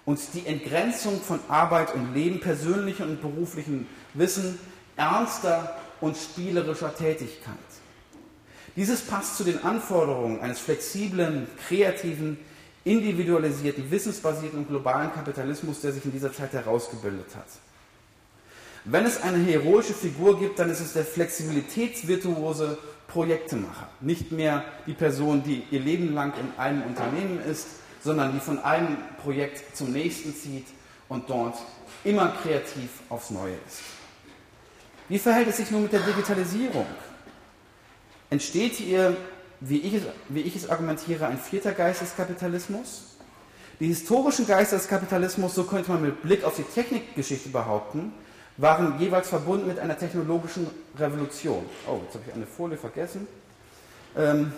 und 0.04 0.20
die 0.34 0.48
Entgrenzung 0.48 1.22
von 1.22 1.40
Arbeit 1.48 1.94
und 1.94 2.16
Leben, 2.16 2.40
persönlichem 2.40 3.12
und 3.12 3.22
beruflichem 3.22 3.86
Wissen, 4.16 4.58
ernster 4.96 5.80
und 6.02 6.18
spielerischer 6.18 6.96
Tätigkeit. 6.96 7.54
Dieses 8.76 9.02
passt 9.02 9.38
zu 9.38 9.44
den 9.44 9.64
Anforderungen 9.64 10.42
eines 10.42 10.60
flexiblen, 10.60 11.46
kreativen, 11.68 12.40
individualisierten, 12.84 13.92
wissensbasierten 13.92 14.58
und 14.58 14.68
globalen 14.68 15.14
Kapitalismus, 15.14 15.82
der 15.82 15.92
sich 15.92 16.04
in 16.04 16.12
dieser 16.12 16.34
Zeit 16.34 16.54
herausgebildet 16.54 17.28
hat. 17.36 17.46
Wenn 18.86 19.06
es 19.06 19.22
eine 19.22 19.38
heroische 19.38 19.94
Figur 19.94 20.38
gibt, 20.40 20.60
dann 20.60 20.70
ist 20.70 20.82
es 20.82 20.94
der 20.94 21.06
flexibilitätsvirtuose 21.06 22.78
Projektemacher. 23.08 23.88
Nicht 24.02 24.32
mehr 24.32 24.66
die 24.86 24.94
Person, 24.94 25.44
die 25.44 25.64
ihr 25.72 25.80
Leben 25.80 26.14
lang 26.14 26.34
in 26.38 26.60
einem 26.60 26.84
Unternehmen 26.84 27.40
ist, 27.50 27.68
sondern 28.04 28.34
die 28.34 28.40
von 28.40 28.60
einem 28.60 28.98
Projekt 29.22 29.78
zum 29.78 29.94
nächsten 29.94 30.36
zieht 30.36 30.68
und 31.08 31.30
dort 31.30 31.56
immer 32.04 32.34
kreativ 32.42 32.90
aufs 33.08 33.30
Neue 33.30 33.56
ist. 33.66 33.80
Wie 35.08 35.20
verhält 35.20 35.48
es 35.48 35.58
sich 35.58 35.72
nun 35.72 35.84
mit 35.84 35.94
der 35.94 36.02
Digitalisierung? 36.02 36.88
Entsteht 38.30 38.74
hier, 38.74 39.16
wie 39.62 39.78
ich 39.78 39.94
es, 39.94 40.04
wie 40.28 40.42
ich 40.42 40.56
es 40.56 40.70
argumentiere, 40.70 41.28
ein 41.28 41.38
vierter 41.38 41.72
Geist 41.72 42.02
des 42.02 42.16
Kapitalismus? 42.18 43.16
Die 43.80 43.88
historischen 43.88 44.46
Geister 44.46 44.78
des 44.78 44.88
Kapitalismus, 44.88 45.56
so 45.56 45.64
könnte 45.64 45.92
man 45.92 46.02
mit 46.02 46.22
Blick 46.22 46.44
auf 46.44 46.56
die 46.56 46.64
Technikgeschichte 46.64 47.50
behaupten, 47.50 48.14
waren 48.58 49.00
jeweils 49.00 49.30
verbunden 49.30 49.68
mit 49.68 49.80
einer 49.80 49.98
technologischen 49.98 50.68
Revolution. 50.98 51.66
Oh, 51.88 52.00
jetzt 52.04 52.16
habe 52.16 52.26
ich 52.28 52.34
eine 52.34 52.46
Folie 52.46 52.78
vergessen. 52.78 53.28
Ähm, 54.16 54.54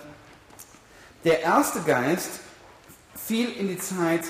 der 1.24 1.42
erste 1.42 1.82
Geist 1.82 2.42
fiel 3.16 3.50
in 3.58 3.68
die 3.68 3.80
Zeit 3.80 4.26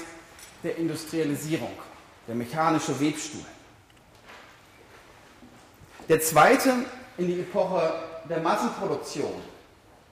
der 0.64 0.78
Industrialisierung, 0.78 1.72
der 2.28 2.36
mechanische 2.36 3.00
Webstuhl. 3.00 3.46
Der 6.08 6.22
zweite 6.22 6.74
in 7.18 7.28
die 7.28 7.40
Epoche 7.40 7.94
der 8.30 8.40
Massenproduktion, 8.40 9.34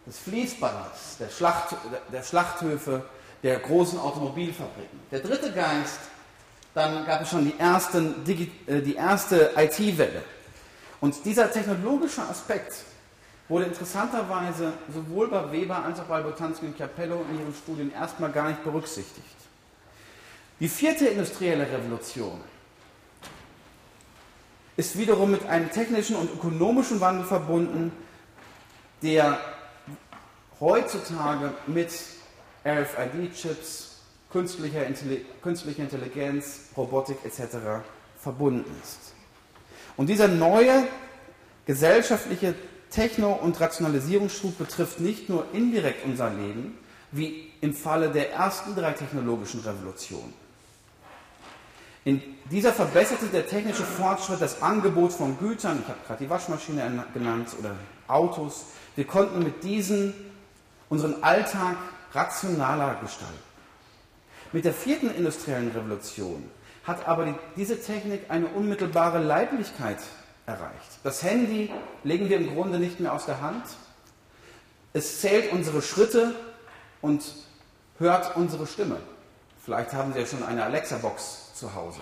des 0.05 0.19
Fließbandes, 0.19 1.17
der, 1.19 1.29
Schlacht, 1.29 1.75
der 2.11 2.23
Schlachthöfe, 2.23 3.05
der 3.41 3.59
großen 3.59 3.99
Automobilfabriken. 3.99 4.99
Der 5.11 5.19
dritte 5.19 5.51
Geist 5.51 5.99
dann 6.73 7.05
gab 7.05 7.21
es 7.21 7.29
schon 7.29 7.45
die, 7.45 7.59
ersten, 7.59 8.15
äh, 8.67 8.81
die 8.81 8.95
erste 8.95 9.51
IT-Welle. 9.55 10.23
Und 11.01 11.25
dieser 11.25 11.51
technologische 11.51 12.21
Aspekt 12.21 12.73
wurde 13.49 13.65
interessanterweise 13.65 14.73
sowohl 14.93 15.27
bei 15.27 15.51
Weber 15.51 15.83
als 15.83 15.99
auch 15.99 16.05
bei 16.05 16.21
Botanski 16.21 16.65
und 16.65 16.77
Capello 16.77 17.25
in 17.29 17.39
ihren 17.39 17.53
Studien 17.53 17.91
erstmal 17.93 18.31
gar 18.31 18.47
nicht 18.47 18.63
berücksichtigt. 18.63 19.35
Die 20.59 20.69
vierte 20.69 21.07
industrielle 21.07 21.69
Revolution 21.69 22.39
ist 24.77 24.97
wiederum 24.97 25.31
mit 25.31 25.45
einem 25.47 25.69
technischen 25.69 26.15
und 26.15 26.33
ökonomischen 26.33 26.99
Wandel 26.99 27.25
verbunden, 27.25 27.91
der 29.01 29.37
heutzutage 30.59 31.53
mit 31.67 31.91
RFID-Chips, 32.65 33.92
künstlicher, 34.33 34.81
künstlicher 35.41 35.83
Intelligenz, 35.83 36.61
Robotik 36.75 37.17
etc. 37.23 37.83
verbunden 38.19 38.69
ist. 38.83 39.13
Und 39.95 40.07
dieser 40.07 40.27
neue 40.27 40.85
gesellschaftliche 41.65 42.55
Techno- 42.89 43.33
und 43.33 43.59
Rationalisierungsschub 43.59 44.57
betrifft 44.57 44.99
nicht 44.99 45.29
nur 45.29 45.45
indirekt 45.53 46.05
unser 46.05 46.29
Leben, 46.29 46.77
wie 47.11 47.51
im 47.61 47.73
Falle 47.73 48.09
der 48.09 48.33
ersten 48.33 48.75
drei 48.75 48.91
technologischen 48.91 49.61
Revolutionen. 49.61 50.33
In 52.05 52.21
dieser 52.51 52.73
verbesserte 52.73 53.27
der 53.27 53.47
technische 53.47 53.83
Fortschritt 53.83 54.41
das 54.41 54.61
Angebot 54.61 55.13
von 55.13 55.37
Gütern, 55.39 55.79
ich 55.81 55.87
habe 55.87 55.99
gerade 56.05 56.23
die 56.23 56.29
Waschmaschine 56.29 57.05
genannt 57.13 57.49
oder 57.57 57.75
Autos, 58.07 58.65
wir 58.95 59.05
konnten 59.05 59.39
mit 59.39 59.63
diesen 59.63 60.13
unseren 60.89 61.23
Alltag 61.23 61.77
rationaler 62.13 62.95
gestalten. 63.01 63.52
Mit 64.53 64.65
der 64.65 64.73
vierten 64.73 65.13
industriellen 65.13 65.71
Revolution 65.71 66.49
hat 66.83 67.07
aber 67.07 67.25
die, 67.25 67.33
diese 67.57 67.81
Technik 67.81 68.21
eine 68.29 68.47
unmittelbare 68.47 69.19
Leiblichkeit 69.19 69.97
erreicht. 70.45 70.99
Das 71.03 71.23
Handy 71.23 71.71
legen 72.03 72.29
wir 72.29 72.37
im 72.37 72.53
Grunde 72.53 72.77
nicht 72.77 72.99
mehr 72.99 73.13
aus 73.13 73.25
der 73.25 73.41
Hand. 73.41 73.63
Es 74.93 75.21
zählt 75.21 75.51
unsere 75.51 75.81
Schritte 75.81 76.35
und 77.01 77.23
hört 77.97 78.35
unsere 78.37 78.67
Stimme. 78.67 78.97
Vielleicht 79.65 79.93
haben 79.93 80.13
Sie 80.13 80.19
ja 80.19 80.25
schon 80.25 80.43
eine 80.43 80.63
Alexa-Box 80.65 81.55
zu 81.55 81.73
Hause. 81.73 82.01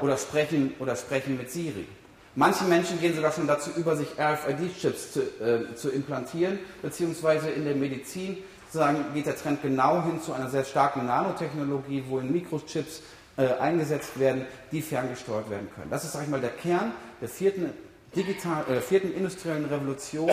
Oder 0.00 0.16
sprechen, 0.16 0.74
oder 0.78 0.96
sprechen 0.96 1.36
mit 1.36 1.50
Siri. 1.50 1.86
Manche 2.34 2.64
Menschen 2.64 2.98
gehen 2.98 3.14
sogar 3.14 3.32
schon 3.32 3.46
dazu 3.46 3.70
über, 3.76 3.94
sich 3.94 4.08
RFID-Chips 4.18 5.12
zu, 5.12 5.20
äh, 5.20 5.74
zu, 5.74 5.90
implantieren, 5.90 6.60
beziehungsweise 6.80 7.50
in 7.50 7.64
der 7.64 7.74
Medizin 7.74 8.38
sagen, 8.72 9.04
geht 9.14 9.26
der 9.26 9.36
Trend 9.36 9.62
genau 9.62 10.02
hin 10.02 10.20
zu 10.20 10.32
einer 10.32 10.48
sehr 10.48 10.64
starken 10.64 11.06
Nanotechnologie, 11.06 12.04
wo 12.08 12.18
in 12.18 12.32
Mikrochips 12.32 13.02
äh, 13.36 13.46
eingesetzt 13.60 14.18
werden, 14.18 14.46
die 14.70 14.82
ferngesteuert 14.82 15.48
werden 15.50 15.68
können. 15.74 15.90
Das 15.90 16.04
ist, 16.04 16.12
sag 16.12 16.22
ich 16.22 16.28
mal, 16.28 16.40
der 16.40 16.50
Kern 16.50 16.92
der 17.20 17.28
vierten, 17.28 17.72
digital, 18.14 18.64
äh, 18.68 18.80
vierten 18.80 19.14
industriellen 19.14 19.64
Revolution. 19.66 20.30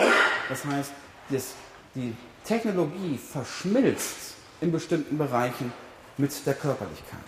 Das 0.48 0.64
heißt, 0.64 0.92
das, 1.30 1.54
die 1.94 2.14
Technologie 2.44 3.18
verschmilzt 3.18 4.34
in 4.60 4.72
bestimmten 4.72 5.16
Bereichen 5.16 5.72
mit 6.16 6.46
der 6.46 6.54
Körperlichkeit. 6.54 7.18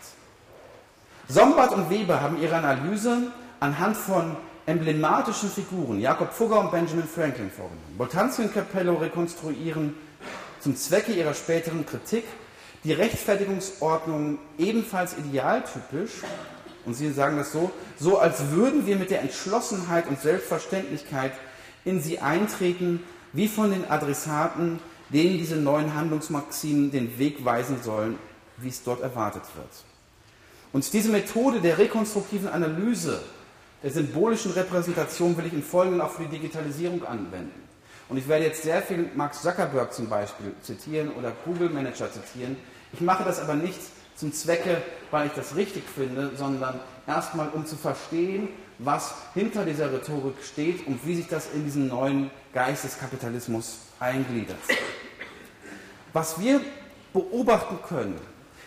Sombart 1.28 1.72
und 1.72 1.88
Weber 1.88 2.20
haben 2.20 2.40
ihre 2.42 2.56
Analyse 2.56 3.32
anhand 3.60 3.96
von 3.96 4.36
emblematischen 4.66 5.48
Figuren, 5.48 6.00
Jakob 6.00 6.32
Fugger 6.32 6.60
und 6.60 6.70
Benjamin 6.70 7.06
Franklin, 7.06 7.50
vorgenommen. 7.50 7.94
Boltanski 7.96 8.42
und 8.42 8.54
Capello 8.54 8.94
rekonstruieren 8.94 9.94
zum 10.62 10.76
Zwecke 10.76 11.12
ihrer 11.12 11.34
späteren 11.34 11.84
Kritik 11.84 12.24
die 12.84 12.92
Rechtfertigungsordnung 12.92 14.38
ebenfalls 14.58 15.16
idealtypisch, 15.18 16.12
und 16.84 16.94
Sie 16.94 17.12
sagen 17.12 17.36
das 17.36 17.52
so, 17.52 17.70
so 17.98 18.18
als 18.18 18.50
würden 18.50 18.86
wir 18.86 18.96
mit 18.96 19.10
der 19.10 19.20
Entschlossenheit 19.20 20.08
und 20.08 20.20
Selbstverständlichkeit 20.20 21.32
in 21.84 22.00
sie 22.00 22.18
eintreten, 22.18 23.02
wie 23.32 23.48
von 23.48 23.70
den 23.70 23.88
Adressaten, 23.88 24.80
denen 25.10 25.38
diese 25.38 25.56
neuen 25.56 25.94
Handlungsmaximen 25.94 26.90
den 26.90 27.18
Weg 27.18 27.44
weisen 27.44 27.82
sollen, 27.82 28.18
wie 28.56 28.68
es 28.68 28.82
dort 28.82 29.00
erwartet 29.00 29.42
wird. 29.54 29.84
Und 30.72 30.92
diese 30.92 31.10
Methode 31.10 31.60
der 31.60 31.78
rekonstruktiven 31.78 32.48
Analyse, 32.48 33.22
der 33.82 33.90
symbolischen 33.90 34.52
Repräsentation 34.52 35.36
will 35.36 35.46
ich 35.46 35.52
im 35.52 35.62
Folgenden 35.62 36.00
auch 36.00 36.10
für 36.10 36.22
die 36.22 36.38
Digitalisierung 36.38 37.04
anwenden. 37.04 37.61
Und 38.12 38.18
ich 38.18 38.28
werde 38.28 38.44
jetzt 38.44 38.62
sehr 38.62 38.82
viel 38.82 39.08
Mark 39.14 39.32
Zuckerberg 39.32 39.90
zum 39.94 40.06
Beispiel 40.06 40.52
zitieren 40.60 41.12
oder 41.12 41.32
Google 41.46 41.70
Manager 41.70 42.12
zitieren. 42.12 42.58
Ich 42.92 43.00
mache 43.00 43.24
das 43.24 43.40
aber 43.40 43.54
nicht 43.54 43.80
zum 44.16 44.34
Zwecke, 44.34 44.82
weil 45.10 45.28
ich 45.28 45.32
das 45.32 45.56
richtig 45.56 45.84
finde, 45.88 46.30
sondern 46.36 46.78
erstmal 47.06 47.48
um 47.48 47.64
zu 47.64 47.74
verstehen, 47.74 48.50
was 48.78 49.14
hinter 49.32 49.64
dieser 49.64 49.90
Rhetorik 49.90 50.34
steht 50.44 50.86
und 50.86 51.06
wie 51.06 51.14
sich 51.14 51.26
das 51.28 51.54
in 51.54 51.64
diesen 51.64 51.88
neuen 51.88 52.30
Geist 52.52 52.84
des 52.84 52.98
Kapitalismus 52.98 53.78
eingliedert. 53.98 54.58
Was 56.12 56.38
wir 56.38 56.60
beobachten 57.14 57.78
können, 57.88 58.20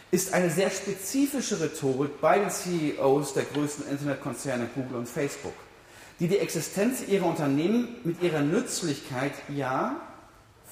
ist 0.10 0.34
eine 0.34 0.50
sehr 0.50 0.72
spezifische 0.72 1.62
Rhetorik 1.62 2.20
bei 2.20 2.40
den 2.40 2.50
CEOs 2.50 3.36
der 3.36 3.44
größten 3.44 3.92
Internetkonzerne 3.92 4.70
Google 4.74 4.98
und 4.98 5.08
Facebook, 5.08 5.54
die 6.20 6.28
die 6.28 6.40
Existenz 6.40 7.08
ihrer 7.08 7.26
Unternehmen 7.26 7.96
mit 8.04 8.22
ihrer 8.22 8.42
Nützlichkeit 8.42 9.34
ja 9.50 9.96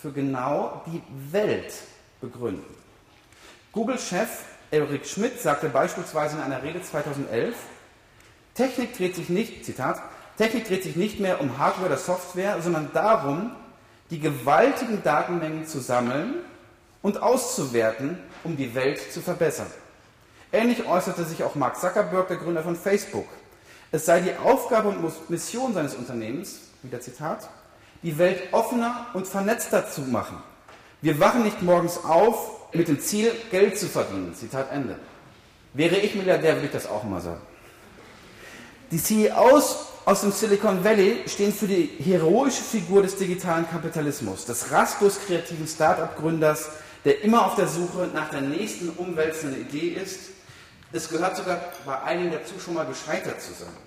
für 0.01 0.11
genau 0.11 0.83
die 0.87 1.01
Welt 1.31 1.73
begründen. 2.21 2.63
Google-Chef 3.71 4.29
Eric 4.71 5.05
Schmidt 5.05 5.39
sagte 5.39 5.69
beispielsweise 5.69 6.37
in 6.37 6.41
einer 6.41 6.63
Rede 6.63 6.81
2011, 6.81 7.55
Technik 8.55 8.97
dreht 8.97 9.15
sich 9.15 9.29
nicht, 9.29 9.65
Zitat, 9.65 10.01
Technik 10.37 10.67
dreht 10.67 10.83
sich 10.83 10.95
nicht 10.95 11.19
mehr 11.19 11.41
um 11.41 11.57
Hardware 11.57 11.87
oder 11.87 11.97
Software, 11.97 12.61
sondern 12.61 12.89
darum, 12.93 13.51
die 14.09 14.19
gewaltigen 14.19 15.03
Datenmengen 15.03 15.67
zu 15.67 15.79
sammeln 15.79 16.35
und 17.01 17.21
auszuwerten, 17.21 18.17
um 18.43 18.57
die 18.57 18.73
Welt 18.75 19.11
zu 19.11 19.21
verbessern. 19.21 19.67
Ähnlich 20.51 20.85
äußerte 20.85 21.23
sich 21.25 21.43
auch 21.43 21.55
Mark 21.55 21.79
Zuckerberg, 21.79 22.27
der 22.27 22.37
Gründer 22.37 22.63
von 22.63 22.75
Facebook. 22.75 23.27
Es 23.93 24.07
sei 24.07 24.21
die 24.21 24.35
Aufgabe 24.35 24.89
und 24.89 25.29
Mission 25.29 25.75
seines 25.75 25.93
Unternehmens, 25.93 26.61
wieder 26.81 26.99
Zitat, 26.99 27.47
die 28.01 28.17
Welt 28.17 28.41
offener 28.51 29.05
und 29.13 29.27
vernetzter 29.27 29.87
zu 29.87 30.01
machen. 30.01 30.37
Wir 31.03 31.19
wachen 31.19 31.43
nicht 31.43 31.61
morgens 31.61 32.03
auf 32.03 32.73
mit 32.73 32.87
dem 32.87 32.99
Ziel, 32.99 33.31
Geld 33.51 33.77
zu 33.77 33.85
verdienen. 33.85 34.33
Zitat 34.33 34.71
Ende. 34.71 34.95
Wäre 35.75 35.97
ich 35.97 36.15
Milliardär, 36.15 36.55
würde 36.55 36.65
ich 36.65 36.71
das 36.71 36.87
auch 36.87 37.03
mal 37.03 37.21
sagen. 37.21 37.41
Die 38.89 38.97
CEOs 38.97 39.85
aus 40.05 40.21
dem 40.21 40.31
Silicon 40.31 40.83
Valley 40.83 41.21
stehen 41.27 41.53
für 41.53 41.67
die 41.67 41.91
heroische 42.03 42.63
Figur 42.63 43.03
des 43.03 43.15
digitalen 43.15 43.69
Kapitalismus, 43.69 44.45
des 44.45 44.71
rastlos 44.71 45.19
kreativen 45.23 45.67
Start-up-Gründers, 45.67 46.69
der 47.05 47.21
immer 47.21 47.45
auf 47.45 47.53
der 47.57 47.67
Suche 47.67 48.09
nach 48.11 48.31
der 48.31 48.41
nächsten 48.41 48.89
umwälzenden 48.89 49.61
Idee 49.61 49.89
ist. 49.89 50.31
Es 50.91 51.09
gehört 51.09 51.37
sogar 51.37 51.59
bei 51.85 52.01
einigen 52.01 52.31
dazu, 52.31 52.59
schon 52.59 52.73
mal 52.73 52.87
gescheitert 52.87 53.39
zu 53.39 53.53
sein. 53.53 53.82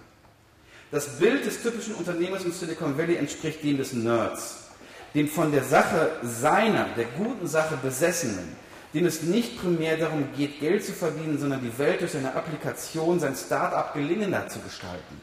Das 0.93 1.19
Bild 1.19 1.45
des 1.45 1.63
typischen 1.63 1.95
Unternehmers 1.97 2.45
im 2.45 2.53
Silicon 2.53 2.97
Valley 2.97 3.17
entspricht 3.17 3.63
dem 3.65 3.77
des 3.77 3.93
Nerds, 3.93 4.69
dem 5.15 5.29
von 5.29 5.51
der 5.51 5.65
Sache 5.65 6.13
seiner, 6.23 6.87
der 6.97 7.07
guten 7.07 7.49
Sache 7.49 7.77
Besessenen, 7.83 8.57
dem 8.95 9.05
es 9.05 9.23
nicht 9.23 9.61
primär 9.61 9.97
darum 9.97 10.29
geht, 10.37 10.61
Geld 10.61 10.85
zu 10.85 10.93
verdienen, 10.93 11.39
sondern 11.39 11.61
die 11.61 11.77
Welt 11.79 12.01
durch 12.03 12.13
seine 12.13 12.35
Applikation, 12.35 13.19
sein 13.19 13.35
Start-up 13.35 13.95
gelingender 13.95 14.47
zu 14.47 14.61
gestalten. 14.61 15.21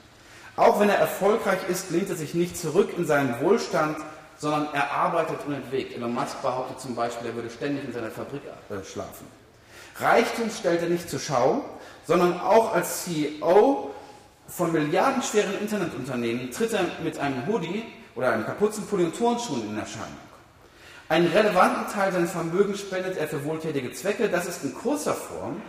Auch 0.57 0.81
wenn 0.81 0.89
er 0.89 0.97
erfolgreich 0.97 1.59
ist, 1.69 1.91
lehnt 1.91 2.09
er 2.09 2.17
sich 2.17 2.33
nicht 2.33 2.57
zurück 2.57 2.89
in 2.97 3.05
seinen 3.05 3.39
Wohlstand, 3.39 3.97
sondern 4.37 4.67
er 4.73 4.91
arbeitet 4.91 5.39
unentwegt. 5.47 5.95
Elon 5.95 6.13
Musk 6.13 6.41
behauptet 6.41 6.81
zum 6.81 6.93
Beispiel, 6.93 7.29
er 7.29 7.35
würde 7.35 7.49
ständig 7.49 7.85
in 7.85 7.93
seiner 7.93 8.11
Fabrik 8.11 8.41
äh, 8.69 8.83
schlafen. 8.83 9.25
Reichtum 9.95 10.49
stellt 10.49 10.81
er 10.81 10.89
nicht 10.89 11.09
zur 11.09 11.19
Schau, 11.19 11.63
sondern 12.05 12.39
auch 12.41 12.73
als 12.73 13.05
CEO 13.05 13.92
von 14.47 14.71
milliardenschweren 14.71 15.59
Internetunternehmen 15.59 16.51
tritt 16.51 16.73
er 16.73 16.85
mit 17.03 17.17
einem 17.19 17.47
Hoodie 17.47 17.83
oder 18.15 18.31
einem 18.31 18.45
Kapuzenpulli 18.45 19.05
und 19.05 19.17
Turnschuhen 19.17 19.69
in 19.69 19.77
Erscheinung. 19.77 20.17
Einen 21.09 21.27
relevanten 21.27 21.91
Teil 21.93 22.11
seines 22.11 22.31
Vermögens 22.31 22.79
spendet 22.79 23.17
er 23.17 23.27
für 23.27 23.43
wohltätige 23.43 23.91
Zwecke. 23.93 24.29
Das 24.29 24.47
ist 24.47 24.63
in 24.63 24.73
kurzer 24.73 25.13
Form, 25.13 25.61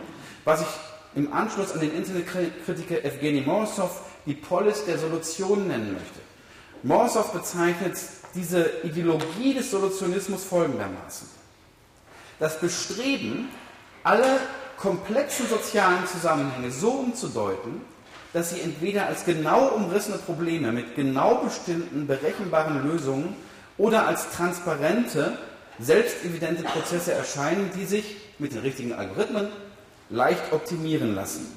was 0.43 0.61
ich 0.61 0.67
im 1.15 1.31
Anschluss 1.33 1.71
an 1.71 1.79
den 1.79 1.93
Internetkritiker 1.95 3.03
Evgeny 3.03 3.41
Morozov 3.41 4.01
die 4.25 4.33
Polis 4.33 4.85
der 4.85 4.97
Solution 4.97 5.67
nennen 5.67 5.93
möchte. 5.93 6.19
Morozov 6.83 7.31
bezeichnet 7.31 7.97
diese 8.33 8.69
Ideologie 8.83 9.53
des 9.53 9.71
Solutionismus 9.71 10.43
folgendermaßen. 10.43 11.27
Das 12.39 12.59
Bestreben, 12.59 13.49
alle 14.03 14.39
komplexen 14.77 15.47
sozialen 15.47 16.05
Zusammenhänge 16.05 16.69
so 16.69 16.91
umzudeuten, 16.91 17.81
dass 18.35 18.49
sie 18.49 18.59
entweder 18.59 19.05
als 19.07 19.23
genau 19.23 19.69
umrissene 19.69 20.17
Probleme 20.17 20.73
mit 20.73 20.93
genau 20.93 21.35
bestimmten 21.35 22.05
berechenbaren 22.05 22.85
Lösungen 22.85 23.33
oder 23.77 24.07
als 24.07 24.29
transparente, 24.31 25.37
selbstevidente 25.79 26.63
Prozesse 26.63 27.13
erscheinen, 27.13 27.71
die 27.77 27.85
sich 27.85 28.17
mit 28.37 28.51
den 28.51 28.59
richtigen 28.59 28.91
Algorithmen 28.91 29.47
leicht 30.09 30.51
optimieren 30.51 31.15
lassen. 31.15 31.47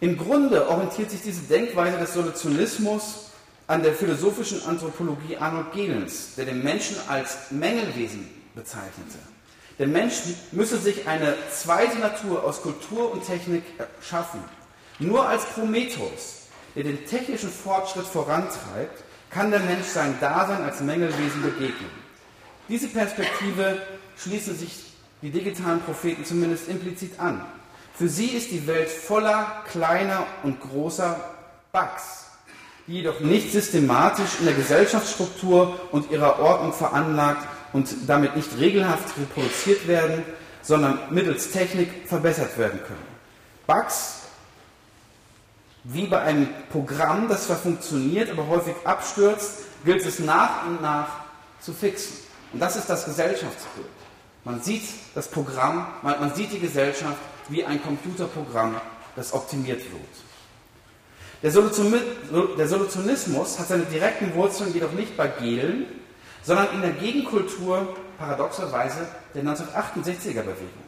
Im 0.00 0.18
Grunde 0.18 0.68
orientiert 0.68 1.10
sich 1.10 1.22
diese 1.22 1.44
Denkweise 1.44 1.96
des 1.96 2.12
Solutionismus 2.12 3.30
an 3.66 3.82
der 3.82 3.94
philosophischen 3.94 4.62
Anthropologie 4.66 5.38
Arnold 5.38 5.72
Gehlens, 5.72 6.34
der 6.34 6.44
den 6.44 6.62
Menschen 6.62 6.98
als 7.08 7.50
Mängelwesen 7.50 8.28
bezeichnete. 8.54 9.16
Der 9.78 9.88
Mensch 9.88 10.14
müsse 10.52 10.78
sich 10.78 11.08
eine 11.08 11.34
zweite 11.50 11.98
Natur 11.98 12.44
aus 12.44 12.62
Kultur 12.62 13.12
und 13.12 13.26
Technik 13.26 13.64
schaffen. 14.00 14.40
Nur 15.00 15.28
als 15.28 15.44
Prometheus, 15.46 16.42
der 16.76 16.84
den 16.84 17.04
technischen 17.06 17.50
Fortschritt 17.50 18.06
vorantreibt, 18.06 19.02
kann 19.30 19.50
der 19.50 19.60
Mensch 19.60 19.86
sein 19.86 20.14
Dasein 20.20 20.62
als 20.62 20.80
Mängelwesen 20.80 21.42
begegnen. 21.42 21.90
Diese 22.68 22.86
Perspektive 22.86 23.82
schließen 24.16 24.56
sich 24.56 24.92
die 25.22 25.30
digitalen 25.30 25.80
Propheten 25.80 26.24
zumindest 26.24 26.68
implizit 26.68 27.18
an. 27.18 27.44
Für 27.94 28.08
sie 28.08 28.26
ist 28.26 28.52
die 28.52 28.66
Welt 28.68 28.88
voller 28.88 29.64
kleiner 29.70 30.24
und 30.44 30.60
großer 30.60 31.18
Bugs, 31.72 32.26
die 32.86 32.94
jedoch 32.94 33.18
nicht 33.20 33.50
systematisch 33.50 34.38
in 34.38 34.46
der 34.46 34.54
Gesellschaftsstruktur 34.54 35.80
und 35.90 36.10
ihrer 36.12 36.38
Ordnung 36.38 36.72
veranlagt 36.72 37.46
und 37.74 37.94
damit 38.06 38.36
nicht 38.36 38.56
regelhaft 38.58 39.18
reproduziert 39.18 39.86
werden, 39.86 40.22
sondern 40.62 40.98
mittels 41.10 41.50
Technik 41.50 42.06
verbessert 42.06 42.56
werden 42.56 42.80
können. 42.86 43.04
Bugs, 43.66 44.20
wie 45.82 46.06
bei 46.06 46.20
einem 46.20 46.48
Programm, 46.70 47.28
das 47.28 47.46
zwar 47.46 47.56
funktioniert, 47.56 48.30
aber 48.30 48.46
häufig 48.46 48.74
abstürzt, 48.84 49.64
gilt 49.84 50.06
es 50.06 50.20
nach 50.20 50.66
und 50.66 50.80
nach 50.80 51.08
zu 51.60 51.72
fixen. 51.74 52.16
Und 52.52 52.60
das 52.60 52.76
ist 52.76 52.88
das 52.88 53.04
Gesellschaftsbild. 53.04 53.88
Man 54.44 54.62
sieht 54.62 54.84
das 55.14 55.26
Programm, 55.26 55.88
man, 56.02 56.20
man 56.20 56.34
sieht 56.34 56.52
die 56.52 56.60
Gesellschaft 56.60 57.18
wie 57.48 57.64
ein 57.64 57.82
Computerprogramm, 57.82 58.80
das 59.16 59.32
optimiert 59.32 59.82
wird. 59.82 60.02
Der, 61.42 61.50
Solutionismus 62.68 63.58
hat 63.58 63.68
seine 63.68 63.84
direkten 63.84 64.32
Wurzeln 64.34 64.72
jedoch 64.72 64.92
nicht 64.92 65.16
bei 65.16 65.26
Gehlen, 65.26 66.03
sondern 66.44 66.68
in 66.74 66.82
der 66.82 66.92
Gegenkultur 66.92 67.96
paradoxerweise 68.18 69.06
der 69.34 69.44
1968er 69.44 70.42
Bewegung. 70.42 70.84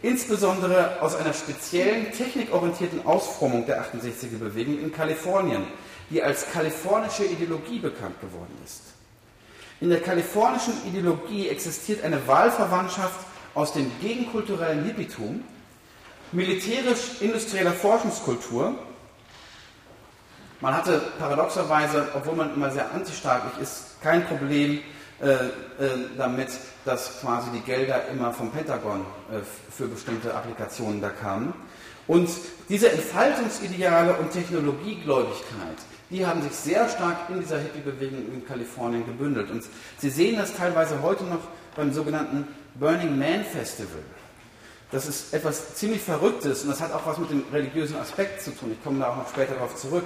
Insbesondere 0.00 1.00
aus 1.00 1.14
einer 1.14 1.32
speziellen 1.32 2.10
technikorientierten 2.12 3.06
Ausformung 3.06 3.66
der 3.66 3.84
68er 3.84 4.38
Bewegung 4.38 4.78
in 4.78 4.92
Kalifornien, 4.92 5.64
die 6.10 6.22
als 6.22 6.50
kalifornische 6.50 7.24
Ideologie 7.24 7.78
bekannt 7.78 8.20
geworden 8.20 8.56
ist. 8.64 8.82
In 9.80 9.90
der 9.90 10.00
kalifornischen 10.00 10.74
Ideologie 10.86 11.48
existiert 11.48 12.04
eine 12.04 12.26
Wahlverwandtschaft 12.26 13.26
aus 13.54 13.72
dem 13.72 13.90
gegenkulturellen 14.00 14.84
Hippietum, 14.84 15.42
militärisch-industrieller 16.32 17.72
Forschungskultur 17.72 18.74
man 20.62 20.74
hatte 20.74 21.02
paradoxerweise, 21.18 22.06
obwohl 22.14 22.36
man 22.36 22.54
immer 22.54 22.70
sehr 22.70 22.90
antistaatlich 22.92 23.60
ist, 23.60 24.00
kein 24.00 24.24
Problem 24.24 24.78
äh, 25.20 25.34
äh, 25.34 25.40
damit, 26.16 26.48
dass 26.84 27.20
quasi 27.20 27.50
die 27.50 27.60
Gelder 27.60 28.08
immer 28.08 28.32
vom 28.32 28.50
Pentagon 28.50 29.00
äh, 29.30 29.40
für 29.70 29.88
bestimmte 29.88 30.34
Applikationen 30.34 31.00
da 31.00 31.10
kamen. 31.10 31.52
Und 32.06 32.28
diese 32.68 32.90
Entfaltungsideale 32.90 34.14
und 34.16 34.32
Technologiegläubigkeit, 34.32 35.78
die 36.10 36.26
haben 36.26 36.42
sich 36.42 36.52
sehr 36.52 36.88
stark 36.88 37.28
in 37.28 37.40
dieser 37.40 37.58
Hippie-Bewegung 37.58 38.32
in 38.32 38.46
Kalifornien 38.46 39.04
gebündelt. 39.06 39.50
Und 39.50 39.64
Sie 39.98 40.10
sehen 40.10 40.36
das 40.36 40.54
teilweise 40.54 41.02
heute 41.02 41.24
noch 41.24 41.40
beim 41.76 41.92
sogenannten 41.92 42.46
Burning 42.74 43.18
Man 43.18 43.44
Festival. 43.44 44.02
Das 44.92 45.06
ist 45.06 45.32
etwas 45.32 45.74
ziemlich 45.74 46.02
Verrücktes 46.02 46.62
und 46.62 46.68
das 46.68 46.82
hat 46.82 46.92
auch 46.92 47.06
was 47.06 47.16
mit 47.16 47.30
dem 47.30 47.44
religiösen 47.50 47.96
Aspekt 47.96 48.42
zu 48.42 48.50
tun. 48.50 48.72
Ich 48.72 48.84
komme 48.84 48.98
da 48.98 49.08
auch 49.08 49.16
noch 49.16 49.28
später 49.28 49.54
darauf 49.54 49.74
zurück. 49.74 50.04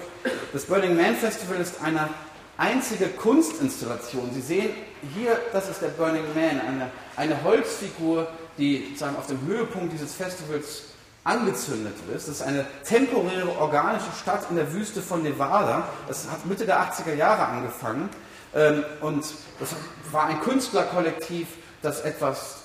Das 0.53 0.65
Burning 0.65 0.97
Man 0.97 1.17
Festival 1.17 1.57
ist 1.57 1.83
eine 1.83 2.09
einzige 2.57 3.09
Kunstinstallation. 3.09 4.31
Sie 4.33 4.41
sehen 4.41 4.71
hier, 5.13 5.41
das 5.53 5.69
ist 5.69 5.83
der 5.83 5.89
Burning 5.89 6.23
Man, 6.37 6.61
eine, 6.61 6.91
eine 7.17 7.43
Holzfigur, 7.43 8.29
die 8.59 8.87
sozusagen 8.91 9.17
auf 9.17 9.27
dem 9.27 9.45
Höhepunkt 9.45 9.93
dieses 9.93 10.15
Festivals 10.15 10.83
angezündet 11.25 11.95
ist. 12.15 12.29
Das 12.29 12.37
ist 12.37 12.43
eine 12.43 12.65
temporäre 12.85 13.59
organische 13.59 14.13
Stadt 14.23 14.49
in 14.51 14.57
der 14.57 14.73
Wüste 14.73 15.03
von 15.03 15.25
Nevada. 15.25 15.89
Das 16.07 16.31
hat 16.31 16.47
Mitte 16.47 16.65
der 16.65 16.81
80er 16.81 17.15
Jahre 17.15 17.45
angefangen. 17.45 18.09
Ähm, 18.55 18.85
und 19.01 19.25
das 19.59 19.75
war 20.13 20.27
ein 20.27 20.41
Künstlerkollektiv, 20.43 21.49
das 21.83 22.03
etwas 22.03 22.59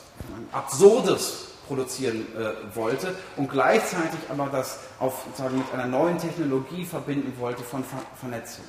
Absurdes 0.52 1.51
produzieren 1.72 2.28
äh, 2.36 2.76
wollte 2.76 3.16
und 3.38 3.50
gleichzeitig 3.50 4.20
aber 4.28 4.50
das 4.52 4.80
auf, 5.00 5.26
sagen, 5.36 5.58
mit 5.58 5.74
einer 5.74 5.86
neuen 5.88 6.18
Technologie 6.18 6.84
verbinden 6.84 7.34
wollte 7.40 7.64
von 7.64 7.82
Ver 7.86 8.00
Vernetzung. 8.20 8.66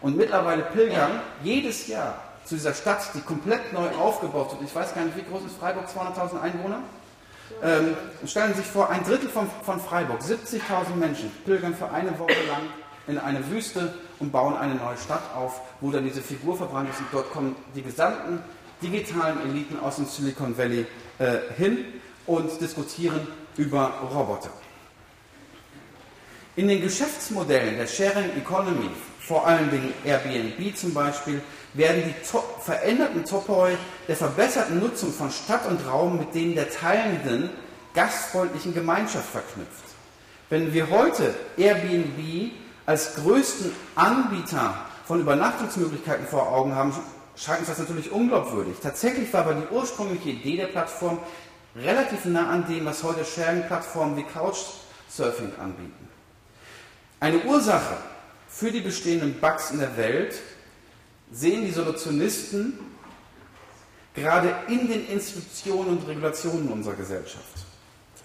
Und 0.00 0.16
mittlerweile 0.16 0.62
pilgern 0.62 1.20
jedes 1.44 1.86
Jahr 1.86 2.20
zu 2.44 2.56
dieser 2.56 2.74
Stadt, 2.74 3.10
die 3.14 3.20
komplett 3.20 3.72
neu 3.72 3.88
aufgebaut 3.90 4.50
wird. 4.50 4.62
Ich 4.62 4.74
weiß 4.74 4.92
gar 4.92 5.04
nicht, 5.04 5.16
wie 5.16 5.22
groß 5.22 5.42
ist 5.46 5.56
Freiburg? 5.56 5.84
200.000 5.86 6.40
Einwohner? 6.40 6.80
Ähm, 7.62 7.96
stellen 8.26 8.52
Sie 8.54 8.62
sich 8.62 8.70
vor, 8.70 8.90
ein 8.90 9.04
Drittel 9.04 9.28
von, 9.28 9.48
von 9.64 9.78
Freiburg, 9.78 10.20
70.000 10.20 10.96
Menschen, 10.98 11.30
pilgern 11.44 11.76
für 11.76 11.90
eine 11.92 12.18
Woche 12.18 12.32
lang 12.48 12.62
in 13.06 13.18
eine 13.18 13.48
Wüste 13.50 13.94
und 14.18 14.32
bauen 14.32 14.56
eine 14.56 14.74
neue 14.74 14.96
Stadt 14.96 15.22
auf, 15.36 15.60
wo 15.80 15.92
dann 15.92 16.02
diese 16.02 16.22
Figur 16.22 16.56
verbrannt 16.56 16.90
ist. 16.90 16.98
Und 16.98 17.06
dort 17.12 17.30
kommen 17.30 17.54
die 17.76 17.82
gesamten 17.82 18.40
digitalen 18.82 19.40
Eliten 19.48 19.78
aus 19.78 19.96
dem 19.96 20.06
Silicon 20.06 20.58
Valley 20.58 20.86
äh, 21.20 21.38
hin 21.56 21.84
und 22.26 22.60
diskutieren 22.60 23.26
über 23.56 23.92
Roboter. 24.12 24.50
In 26.54 26.68
den 26.68 26.82
Geschäftsmodellen 26.82 27.78
der 27.78 27.86
Sharing 27.86 28.36
Economy, 28.36 28.90
vor 29.20 29.46
allen 29.46 29.70
Dingen 29.70 29.94
Airbnb 30.04 30.76
zum 30.76 30.92
Beispiel, 30.92 31.40
werden 31.74 32.02
die 32.06 32.30
to 32.30 32.42
veränderten 32.60 33.24
Topoi 33.24 33.76
der 34.06 34.16
verbesserten 34.16 34.78
Nutzung 34.78 35.12
von 35.12 35.30
Stadt 35.30 35.66
und 35.66 35.86
Raum 35.86 36.18
mit 36.18 36.34
denen 36.34 36.54
der 36.54 36.70
teilenden 36.70 37.48
gastfreundlichen 37.94 38.74
Gemeinschaft 38.74 39.30
verknüpft. 39.30 39.84
Wenn 40.50 40.74
wir 40.74 40.90
heute 40.90 41.34
Airbnb 41.56 42.52
als 42.84 43.14
größten 43.14 43.72
Anbieter 43.94 44.74
von 45.06 45.20
Übernachtungsmöglichkeiten 45.20 46.26
vor 46.26 46.52
Augen 46.52 46.74
haben, 46.74 46.94
scheint 47.36 47.60
uns 47.60 47.68
das 47.68 47.78
natürlich 47.78 48.12
unglaubwürdig. 48.12 48.76
Tatsächlich 48.82 49.32
war 49.32 49.46
aber 49.46 49.54
die 49.54 49.74
ursprüngliche 49.74 50.30
Idee 50.30 50.58
der 50.58 50.66
Plattform 50.66 51.18
relativ 51.76 52.24
nah 52.26 52.50
an 52.50 52.66
dem, 52.66 52.84
was 52.84 53.02
heute 53.02 53.24
Sharing-Plattformen 53.24 54.16
wie 54.16 54.24
Couchsurfing 54.24 55.52
anbieten. 55.58 56.08
Eine 57.20 57.38
Ursache 57.44 57.96
für 58.48 58.70
die 58.70 58.80
bestehenden 58.80 59.40
Bugs 59.40 59.70
in 59.70 59.78
der 59.78 59.96
Welt 59.96 60.34
sehen 61.30 61.64
die 61.64 61.70
Solutionisten 61.70 62.78
gerade 64.14 64.54
in 64.68 64.88
den 64.88 65.08
Institutionen 65.08 65.98
und 65.98 66.06
Regulationen 66.06 66.68
unserer 66.68 66.94
Gesellschaft. 66.94 67.64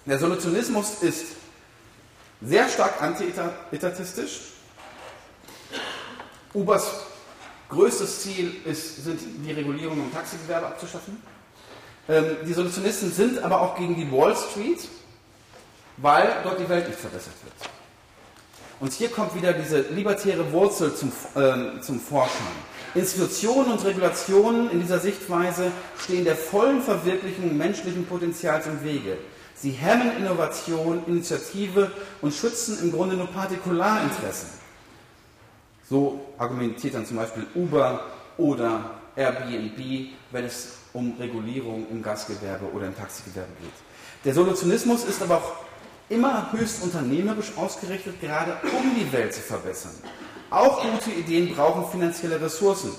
Der 0.05 0.19
Solutionismus 0.19 1.01
ist 1.01 1.25
sehr 2.41 2.67
stark 2.69 3.01
anti-etatistisch. 3.01 4.53
Ubers 6.53 6.87
größtes 7.69 8.21
Ziel 8.21 8.55
ist, 8.65 9.03
sind 9.03 9.19
die 9.45 9.51
Regulierung 9.51 9.99
im 9.99 10.13
Taxigewerbe 10.13 10.67
abzuschaffen. 10.67 11.21
Ähm, 12.09 12.37
die 12.45 12.53
Solutionisten 12.53 13.11
sind 13.11 13.39
aber 13.43 13.61
auch 13.61 13.75
gegen 13.75 13.95
die 13.95 14.09
Wall 14.11 14.35
Street, 14.35 14.87
weil 15.97 16.37
dort 16.43 16.59
die 16.59 16.69
Welt 16.69 16.87
nicht 16.87 16.99
verbessert 16.99 17.33
wird. 17.43 17.69
Und 18.79 18.93
hier 18.93 19.09
kommt 19.09 19.35
wieder 19.35 19.53
diese 19.53 19.81
libertäre 19.81 20.51
Wurzel 20.51 20.93
zum, 20.93 21.11
äh, 21.35 21.81
zum 21.81 21.99
Vorschein. 21.99 22.45
Institutionen 22.93 23.71
und 23.71 23.83
Regulationen 23.83 24.71
in 24.71 24.79
dieser 24.79 24.99
Sichtweise 24.99 25.71
stehen 25.99 26.25
der 26.25 26.35
vollen 26.35 26.81
Verwirklichung 26.81 27.57
menschlichen 27.57 28.05
Potenzials 28.05 28.67
im 28.67 28.83
Wege. 28.83 29.17
Sie 29.55 29.71
hemmen 29.71 30.15
Innovation, 30.17 31.03
Initiative 31.07 31.91
und 32.21 32.33
schützen 32.33 32.79
im 32.81 32.91
Grunde 32.91 33.15
nur 33.15 33.27
Partikularinteressen. 33.27 34.49
So 35.89 36.19
argumentiert 36.37 36.93
dann 36.93 37.05
zum 37.05 37.17
Beispiel 37.17 37.47
Uber 37.55 38.01
oder 38.37 38.91
Airbnb, 39.15 40.11
wenn 40.31 40.45
es 40.45 40.73
um 40.97 41.13
Regulierung 41.19 41.85
im 41.91 42.01
Gastgewerbe 42.01 42.65
oder 42.73 42.87
im 42.87 42.97
Taxigewerbe 42.97 43.51
geht. 43.61 43.69
Der 44.25 44.33
Solutionismus 44.33 45.03
ist 45.03 45.21
aber 45.21 45.37
auch 45.37 45.55
immer 46.09 46.51
höchst 46.51 46.81
unternehmerisch 46.81 47.51
ausgerichtet, 47.55 48.19
gerade 48.19 48.57
um 48.63 48.95
die 48.95 49.11
Welt 49.13 49.31
zu 49.31 49.41
verbessern. 49.41 49.93
Auch 50.49 50.81
gute 50.81 51.11
Ideen 51.11 51.53
brauchen 51.53 51.89
finanzielle 51.91 52.41
Ressourcen. 52.41 52.91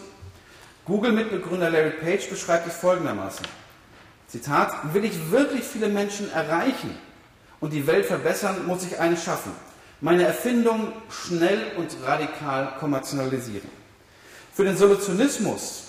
Google-Mitbegründer 0.85 1.71
Larry 1.71 1.91
Page 1.91 2.31
beschreibt 2.31 2.69
es 2.69 2.77
folgendermaßen. 2.77 3.45
Zitat, 4.29 4.95
will 4.95 5.05
ich 5.05 5.31
wirklich 5.33 5.65
viele 5.65 5.89
Menschen 5.89 6.31
erreichen 6.31 6.97
und 7.59 7.73
die 7.73 7.87
Welt 7.87 8.07
verbessern, 8.07 8.65
muss 8.67 8.85
ich 8.85 9.01
eine 9.01 9.17
schaffen. 9.17 9.53
Meine 10.01 10.23
Erfindung 10.23 10.93
schnell 11.11 11.73
und 11.77 11.97
radikal 12.05 12.75
kommerzialisieren. 12.79 13.69
Für 14.55 14.65
den 14.65 14.77
Solutionismus 14.77 15.88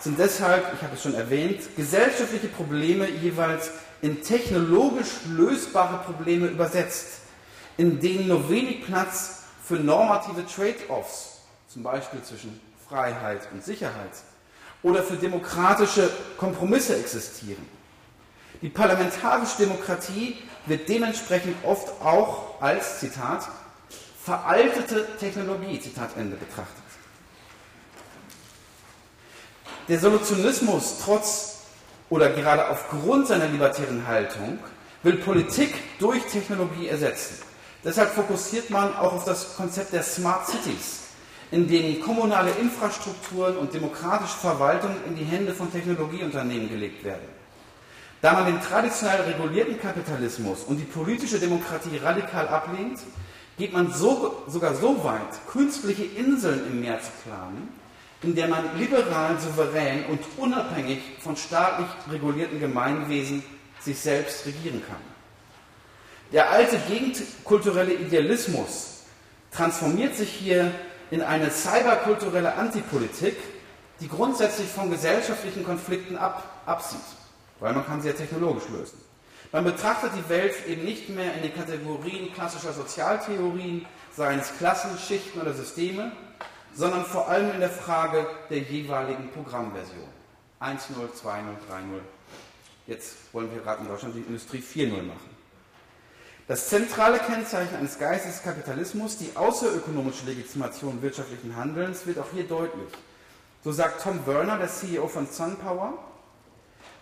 sind 0.00 0.18
deshalb, 0.18 0.72
ich 0.74 0.82
habe 0.82 0.94
es 0.94 1.02
schon 1.02 1.14
erwähnt, 1.14 1.76
gesellschaftliche 1.76 2.48
Probleme 2.48 3.08
jeweils 3.08 3.70
in 4.02 4.22
technologisch 4.22 5.08
lösbare 5.28 5.98
Probleme 5.98 6.46
übersetzt, 6.46 7.20
in 7.76 8.00
denen 8.00 8.28
nur 8.28 8.48
wenig 8.48 8.84
Platz 8.84 9.42
für 9.62 9.76
normative 9.76 10.44
Trade-offs, 10.46 11.42
zum 11.68 11.82
Beispiel 11.82 12.22
zwischen 12.22 12.60
Freiheit 12.88 13.42
und 13.52 13.64
Sicherheit, 13.64 14.10
oder 14.82 15.02
für 15.02 15.16
demokratische 15.16 16.10
Kompromisse 16.38 16.96
existieren. 16.96 17.66
Die 18.62 18.70
parlamentarische 18.70 19.58
Demokratie 19.58 20.38
wird 20.66 20.88
dementsprechend 20.88 21.56
oft 21.64 21.88
auch 22.02 22.60
als, 22.60 23.00
Zitat, 23.00 23.48
veraltete 24.22 25.06
Technologie, 25.18 25.80
Zitat 25.80 26.16
Ende, 26.16 26.36
betrachtet. 26.36 26.89
Der 29.90 29.98
Solutionismus, 29.98 30.98
trotz 31.04 31.62
oder 32.10 32.30
gerade 32.30 32.68
aufgrund 32.68 33.26
seiner 33.26 33.48
libertären 33.48 34.06
Haltung, 34.06 34.60
will 35.02 35.16
Politik 35.16 35.74
durch 35.98 36.22
Technologie 36.26 36.86
ersetzen. 36.86 37.42
Deshalb 37.82 38.10
fokussiert 38.10 38.70
man 38.70 38.94
auch 38.94 39.14
auf 39.14 39.24
das 39.24 39.56
Konzept 39.56 39.92
der 39.92 40.04
Smart 40.04 40.46
Cities, 40.46 41.00
in 41.50 41.66
denen 41.66 42.00
kommunale 42.00 42.52
Infrastrukturen 42.52 43.56
und 43.56 43.74
demokratische 43.74 44.38
Verwaltung 44.38 44.94
in 45.08 45.16
die 45.16 45.24
Hände 45.24 45.52
von 45.52 45.72
Technologieunternehmen 45.72 46.68
gelegt 46.68 47.02
werden. 47.02 47.26
Da 48.22 48.34
man 48.34 48.46
den 48.46 48.60
traditionell 48.60 49.22
regulierten 49.22 49.80
Kapitalismus 49.80 50.62
und 50.68 50.76
die 50.76 50.84
politische 50.84 51.40
Demokratie 51.40 51.96
radikal 51.96 52.46
ablehnt, 52.46 53.00
geht 53.58 53.72
man 53.72 53.92
so, 53.92 54.44
sogar 54.46 54.76
so 54.76 55.02
weit, 55.02 55.48
künstliche 55.50 56.04
Inseln 56.04 56.64
im 56.70 56.80
Meer 56.80 57.00
zu 57.00 57.10
planen, 57.24 57.79
in 58.22 58.34
der 58.34 58.48
man 58.48 58.78
liberal, 58.78 59.38
souverän 59.40 60.04
und 60.06 60.20
unabhängig 60.36 61.00
von 61.20 61.36
staatlich 61.36 61.88
regulierten 62.10 62.60
Gemeinwesen 62.60 63.42
sich 63.80 63.98
selbst 63.98 64.46
regieren 64.46 64.82
kann. 64.86 65.00
Der 66.32 66.50
alte 66.50 66.78
gegenkulturelle 66.88 67.94
Idealismus 67.94 69.02
transformiert 69.50 70.14
sich 70.14 70.30
hier 70.30 70.72
in 71.10 71.22
eine 71.22 71.50
cyberkulturelle 71.50 72.54
Antipolitik, 72.54 73.36
die 74.00 74.08
grundsätzlich 74.08 74.68
von 74.68 74.90
gesellschaftlichen 74.90 75.64
Konflikten 75.64 76.16
ab, 76.16 76.62
absieht, 76.66 77.00
weil 77.58 77.72
man 77.72 77.84
kann 77.84 78.00
sie 78.00 78.08
ja 78.08 78.14
technologisch 78.14 78.68
lösen. 78.68 78.98
Man 79.52 79.64
betrachtet 79.64 80.12
die 80.16 80.28
Welt 80.28 80.54
eben 80.68 80.84
nicht 80.84 81.08
mehr 81.08 81.34
in 81.34 81.42
den 81.42 81.54
Kategorien 81.54 82.32
klassischer 82.32 82.72
Sozialtheorien, 82.72 83.84
seien 84.16 84.38
es 84.38 84.56
Klassen, 84.58 84.96
Schichten 84.98 85.40
oder 85.40 85.52
Systeme, 85.52 86.12
sondern 86.74 87.04
vor 87.04 87.28
allem 87.28 87.52
in 87.52 87.60
der 87.60 87.70
Frage 87.70 88.26
der 88.48 88.58
jeweiligen 88.58 89.30
Programmversion. 89.30 90.08
1.0, 90.60 90.78
2.0, 91.22 91.40
3.0. 91.70 92.00
Jetzt 92.86 93.16
wollen 93.32 93.50
wir 93.52 93.60
gerade 93.60 93.82
in 93.82 93.88
Deutschland 93.88 94.14
die 94.14 94.20
Industrie 94.20 94.58
4.0 94.58 95.02
machen. 95.02 95.30
Das 96.48 96.68
zentrale 96.68 97.18
Kennzeichen 97.18 97.76
eines 97.76 97.98
Geistes 97.98 98.42
Kapitalismus, 98.42 99.16
die 99.16 99.30
außerökonomische 99.36 100.26
Legitimation 100.26 101.00
wirtschaftlichen 101.00 101.54
Handelns, 101.54 102.06
wird 102.06 102.18
auch 102.18 102.30
hier 102.34 102.44
deutlich. 102.44 102.88
So 103.62 103.72
sagt 103.72 104.02
Tom 104.02 104.26
Werner, 104.26 104.58
der 104.58 104.68
CEO 104.68 105.06
von 105.06 105.28
SunPower, 105.28 105.98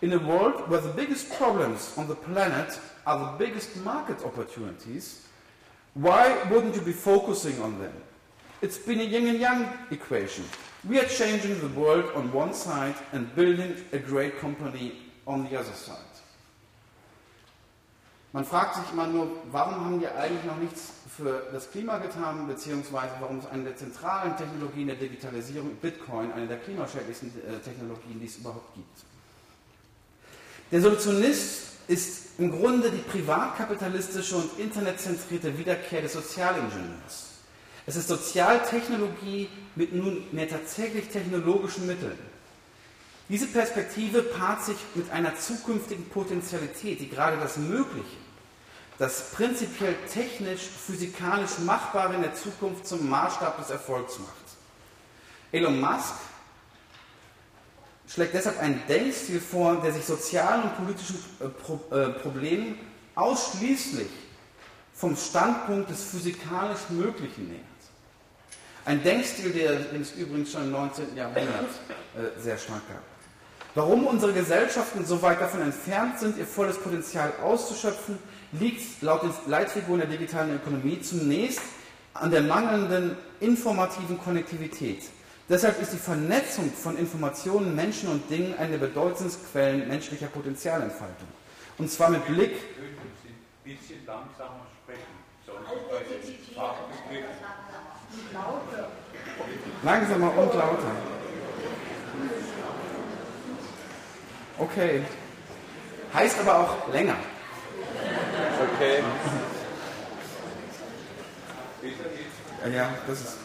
In 0.01 0.13
a 0.13 0.19
world 0.19 0.69
where 0.69 0.81
the 0.81 0.93
biggest 0.95 1.29
problems 1.31 1.93
on 1.97 2.07
the 2.07 2.15
planet 2.15 2.79
are 3.05 3.19
the 3.19 3.45
biggest 3.45 3.77
market 3.85 4.25
opportunities, 4.25 5.23
why 5.95 6.37
wouldn't 6.51 6.77
you 6.77 6.83
be 6.83 6.93
focusing 6.93 7.61
on 7.61 7.81
them? 7.81 7.93
It's 8.61 8.79
been 8.79 9.01
a 9.01 9.05
yin 9.05 9.29
and 9.29 9.39
yang 9.39 9.69
equation. 9.91 10.45
We 10.89 10.99
are 10.99 11.07
changing 11.07 11.61
the 11.61 11.69
world 11.81 12.07
on 12.17 12.33
one 12.33 12.53
side 12.53 12.95
and 13.13 13.33
building 13.37 13.77
a 13.93 13.99
great 13.99 14.41
company 14.41 14.93
on 15.27 15.49
the 15.49 15.57
other 15.57 15.73
side. 15.73 15.97
Man 18.33 18.45
fragt 18.45 18.75
sich 18.75 18.93
immer 18.93 19.07
nur, 19.07 19.29
warum 19.53 19.85
haben 19.85 20.01
wir 20.01 20.15
eigentlich 20.17 20.45
noch 20.45 20.59
nichts 20.59 20.91
für 21.17 21.49
das 21.53 21.71
Klima 21.71 21.99
getan, 21.99 22.47
beziehungsweise 22.47 23.13
warum 23.21 23.39
ist 23.39 23.49
eine 23.51 23.65
der 23.65 23.77
zentralen 23.77 24.37
Technologien 24.37 24.89
der 24.89 24.97
Digitalisierung 24.97 25.77
Bitcoin 25.77 26.33
eine 26.33 26.47
der 26.47 26.59
klimaschädlichsten 26.59 27.29
äh, 27.29 27.59
Technologien, 27.61 28.21
die 28.21 28.27
es 28.27 28.37
überhaupt 28.37 28.75
gibt. 28.75 28.99
Der 30.71 30.81
Solutionist 30.83 31.79
ist 31.89 32.39
im 32.39 32.51
Grunde 32.51 32.91
die 32.91 32.99
privatkapitalistische 32.99 34.37
und 34.37 34.59
internetzentrierte 34.59 35.57
Wiederkehr 35.57 36.03
des 36.03 36.13
Sozialingenieurs. 36.13 37.38
Es 37.89 37.97
ist 37.97 38.09
Sozialtechnologie 38.09 39.49
mit 39.75 39.95
nunmehr 39.95 40.47
tatsächlich 40.47 41.09
technologischen 41.09 41.87
Mitteln. 41.87 42.19
Diese 43.31 43.47
Perspektive 43.47 44.25
paart 44.25 44.63
sich 44.63 44.77
mit 44.95 45.11
einer 45.11 45.35
zukünftigen 45.37 46.07
Potentialität, 46.11 47.01
die 47.01 47.09
gerade 47.09 47.39
das 47.39 47.57
Mögliche, 47.57 48.19
das 48.99 49.31
prinzipiell 49.31 49.95
technisch, 50.13 50.61
physikalisch 50.61 51.61
Machbare 51.61 52.17
in 52.17 52.21
der 52.21 52.35
Zukunft 52.35 52.87
zum 52.87 53.09
Maßstab 53.09 53.57
des 53.57 53.71
Erfolgs 53.71 54.19
macht. 54.19 54.35
Elon 55.51 55.81
Musk 55.81 56.13
schlägt 58.07 58.35
deshalb 58.35 58.61
einen 58.61 58.83
Denkstil 58.87 59.41
vor, 59.41 59.81
der 59.81 59.95
sich 59.95 60.05
sozialen 60.05 60.65
und 60.65 60.77
politischen 60.77 61.25
äh, 61.41 61.97
äh, 61.97 62.09
Problemen 62.11 62.79
ausschließlich 63.15 64.11
vom 64.93 65.17
Standpunkt 65.17 65.89
des 65.89 66.05
physikalisch 66.05 66.91
Möglichen 66.91 67.49
nähert. 67.49 67.78
Ein 68.89 69.03
Denkstil, 69.03 69.53
der 69.53 69.73
es 70.01 70.13
übrigens 70.13 70.51
schon 70.51 70.63
im 70.63 70.71
19. 70.71 71.15
Jahrhundert 71.15 71.69
äh, 72.17 72.41
sehr 72.41 72.57
stark 72.57 72.81
gab. 72.89 73.03
Warum 73.75 74.07
unsere 74.07 74.33
Gesellschaften 74.33 75.05
so 75.05 75.21
weit 75.21 75.43
davon 75.43 75.61
entfernt 75.61 76.19
sind, 76.19 76.39
ihr 76.39 76.47
volles 76.47 76.79
Potenzial 76.79 77.35
auszuschöpfen, 77.43 78.19
liegt 78.53 79.03
laut 79.03 79.25
den 79.25 79.33
Leitfiguren 79.47 80.01
der 80.01 80.09
digitalen 80.09 80.57
Ökonomie 80.57 81.03
zunächst 81.03 81.61
an 82.15 82.31
der 82.31 82.41
mangelnden 82.41 83.15
informativen 83.41 84.19
Konnektivität. 84.19 85.03
Deshalb 85.51 85.83
ist 85.83 85.93
die 85.93 85.99
Vernetzung 85.99 86.73
von 86.73 86.97
Informationen, 86.97 87.77
Menschen 87.77 88.09
und 88.09 88.31
Dingen 88.31 88.55
eine 88.59 88.79
der 88.79 88.87
bedeutendsten 88.87 89.45
Quellen 89.53 89.87
menschlicher 89.87 90.29
Potenzialentfaltung. 90.29 91.29
Und 91.77 91.91
zwar 91.91 92.09
mit 92.09 92.27
Blick. 92.27 92.53
Ein 92.53 93.71
bisschen 93.71 94.07
langsamer 94.07 94.67
sprechen, 94.83 95.19
Langsamer 99.83 100.37
und 100.37 100.55
lauter. 100.55 100.93
Okay. 104.59 105.03
Heißt 106.13 106.39
aber 106.41 106.59
auch 106.59 106.93
länger. 106.93 107.17
Okay. 108.75 109.03
Ja, 112.75 112.91
das 113.07 113.21
ist. 113.21 113.37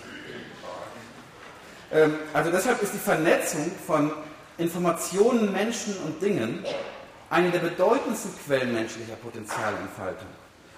Ähm, 1.91 2.15
also 2.33 2.51
deshalb 2.51 2.81
ist 2.81 2.93
die 2.93 2.99
Vernetzung 2.99 3.71
von 3.85 4.11
Informationen, 4.57 5.51
Menschen 5.51 5.95
und 6.05 6.21
Dingen 6.21 6.65
eine 7.29 7.51
der 7.51 7.59
bedeutendsten 7.59 8.31
Quellen 8.45 8.73
menschlicher 8.73 9.15
Potenzialentfaltung. 9.15 10.27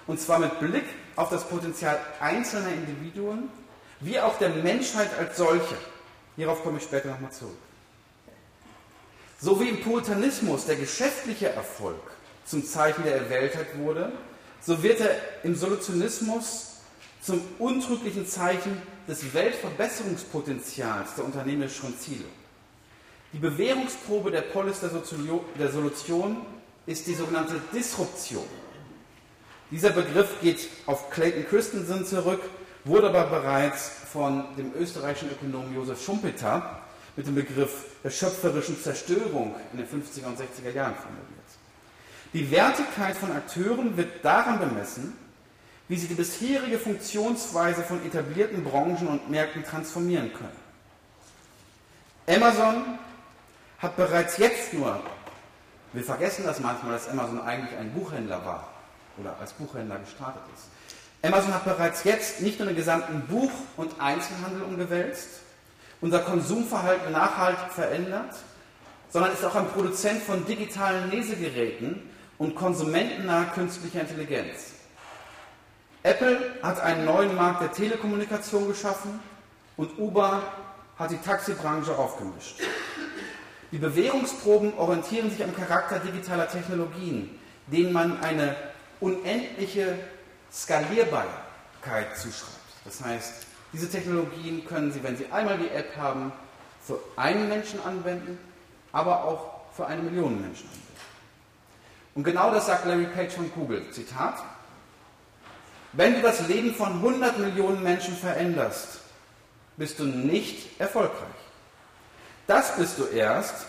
Und 0.06 0.20
zwar 0.20 0.38
mit 0.38 0.58
Blick 0.60 0.84
auf 1.16 1.30
das 1.30 1.44
Potenzial 1.48 1.98
einzelner 2.20 2.68
Individuen, 2.68 3.50
wie 4.00 4.20
auch 4.20 4.38
der 4.38 4.50
Menschheit 4.50 5.10
als 5.18 5.36
solche. 5.36 5.76
Hierauf 6.36 6.62
komme 6.62 6.78
ich 6.78 6.84
später 6.84 7.08
nochmal 7.08 7.32
zurück. 7.32 7.56
So 9.40 9.60
wie 9.60 9.68
im 9.68 9.80
Puritanismus 9.80 10.66
der 10.66 10.76
geschäftliche 10.76 11.50
Erfolg 11.50 12.00
zum 12.44 12.64
Zeichen 12.64 13.04
der 13.04 13.16
Erwähltheit 13.16 13.78
wurde, 13.78 14.12
so 14.60 14.82
wird 14.82 15.00
er 15.00 15.10
im 15.42 15.54
Solutionismus 15.54 16.76
zum 17.20 17.40
untrüglichen 17.58 18.26
Zeichen 18.26 18.80
des 19.08 19.34
Weltverbesserungspotenzials 19.34 21.14
der 21.16 21.24
unternehmerischen 21.24 21.98
Ziele. 21.98 22.24
Die 23.32 23.38
Bewährungsprobe 23.38 24.30
der 24.30 24.42
Polis 24.42 24.80
der, 24.80 24.90
der 25.58 25.70
Solution 25.70 26.46
ist 26.86 27.06
die 27.06 27.14
sogenannte 27.14 27.60
Disruption. 27.72 28.44
Dieser 29.70 29.90
Begriff 29.90 30.40
geht 30.40 30.68
auf 30.86 31.10
Clayton 31.10 31.46
Christensen 31.48 32.06
zurück, 32.06 32.40
wurde 32.86 33.08
aber 33.08 33.24
bereits 33.24 33.90
von 34.12 34.44
dem 34.56 34.72
österreichischen 34.74 35.30
Ökonomen 35.30 35.74
Josef 35.74 36.02
Schumpeter 36.02 36.80
mit 37.16 37.26
dem 37.26 37.34
Begriff 37.34 37.84
der 38.04 38.10
schöpferischen 38.10 38.80
Zerstörung 38.80 39.56
in 39.72 39.78
den 39.78 39.86
50er 39.86 40.26
und 40.26 40.38
60er 40.38 40.72
Jahren 40.72 40.94
formuliert. 40.94 41.26
Die 42.32 42.50
Wertigkeit 42.50 43.16
von 43.16 43.32
Akteuren 43.32 43.96
wird 43.96 44.24
daran 44.24 44.58
bemessen, 44.58 45.14
wie 45.88 45.96
sie 45.96 46.08
die 46.08 46.14
bisherige 46.14 46.78
Funktionsweise 46.78 47.82
von 47.82 48.04
etablierten 48.04 48.62
Branchen 48.64 49.08
und 49.08 49.30
Märkten 49.30 49.64
transformieren 49.64 50.32
können. 50.32 50.66
Amazon 52.28 52.98
hat 53.78 53.96
bereits 53.96 54.36
jetzt 54.38 54.74
nur, 54.74 55.00
wir 55.92 56.02
vergessen 56.02 56.44
das 56.44 56.60
manchmal, 56.60 56.92
dass 56.92 57.08
Amazon 57.08 57.40
eigentlich 57.40 57.78
ein 57.78 57.92
Buchhändler 57.92 58.44
war 58.44 58.68
oder 59.18 59.36
als 59.40 59.52
Buchhändler 59.52 59.98
gestartet 59.98 60.42
ist. 60.54 60.75
Amazon 61.26 61.54
hat 61.54 61.64
bereits 61.64 62.04
jetzt 62.04 62.40
nicht 62.40 62.58
nur 62.58 62.68
den 62.68 62.76
gesamten 62.76 63.22
Buch- 63.22 63.50
und 63.76 64.00
Einzelhandel 64.00 64.62
umgewälzt, 64.62 65.28
unser 66.00 66.20
Konsumverhalten 66.20 67.12
nachhaltig 67.12 67.72
verändert, 67.72 68.34
sondern 69.08 69.32
ist 69.32 69.44
auch 69.44 69.54
ein 69.54 69.68
Produzent 69.68 70.22
von 70.22 70.44
digitalen 70.44 71.10
Lesegeräten 71.10 72.02
und 72.38 72.54
konsumentennahe 72.54 73.46
künstlicher 73.54 74.00
Intelligenz. 74.00 74.72
Apple 76.02 76.38
hat 76.62 76.80
einen 76.80 77.04
neuen 77.04 77.34
Markt 77.34 77.62
der 77.62 77.72
Telekommunikation 77.72 78.68
geschaffen 78.68 79.18
und 79.76 79.98
Uber 79.98 80.42
hat 80.98 81.10
die 81.10 81.18
Taxibranche 81.18 81.96
aufgemischt. 81.96 82.60
Die 83.72 83.78
Bewährungsproben 83.78 84.74
orientieren 84.74 85.30
sich 85.30 85.42
am 85.42 85.54
Charakter 85.54 85.98
digitaler 85.98 86.48
Technologien, 86.48 87.38
denen 87.66 87.92
man 87.92 88.20
eine 88.20 88.54
unendliche 89.00 89.98
Skalierbarkeit 90.52 92.16
zuschreibt. 92.16 92.56
Das 92.84 93.02
heißt, 93.02 93.32
diese 93.72 93.90
Technologien 93.90 94.64
können 94.66 94.92
Sie, 94.92 95.02
wenn 95.02 95.16
Sie 95.16 95.26
einmal 95.30 95.58
die 95.58 95.68
App 95.68 95.96
haben, 95.96 96.32
für 96.82 97.00
einen 97.16 97.48
Menschen 97.48 97.80
anwenden, 97.84 98.38
aber 98.92 99.24
auch 99.24 99.60
für 99.74 99.86
eine 99.86 100.02
Million 100.02 100.40
Menschen 100.40 100.68
anwenden. 100.68 100.86
Und 102.14 102.24
genau 102.24 102.50
das 102.50 102.66
sagt 102.66 102.86
Larry 102.86 103.06
Page 103.06 103.32
von 103.32 103.50
Google. 103.52 103.90
Zitat. 103.90 104.42
Wenn 105.92 106.14
du 106.14 106.22
das 106.22 106.46
Leben 106.48 106.74
von 106.74 106.92
100 106.92 107.38
Millionen 107.38 107.82
Menschen 107.82 108.16
veränderst, 108.16 109.00
bist 109.76 109.98
du 109.98 110.04
nicht 110.04 110.80
erfolgreich. 110.80 111.20
Das 112.46 112.76
bist 112.76 112.98
du 112.98 113.04
erst, 113.04 113.66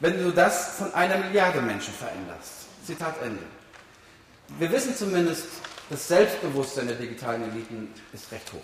wenn 0.00 0.22
du 0.22 0.30
das 0.30 0.76
von 0.76 0.92
einer 0.94 1.16
Milliarde 1.18 1.62
Menschen 1.62 1.94
veränderst. 1.94 2.66
Zitat 2.86 3.14
Ende. 3.22 3.42
Wir 4.58 4.70
wissen 4.70 4.94
zumindest, 4.94 5.46
das 5.90 6.08
Selbstbewusstsein 6.08 6.86
der 6.88 6.96
digitalen 6.96 7.42
Eliten 7.50 7.92
ist 8.12 8.30
recht 8.32 8.52
hoch. 8.52 8.60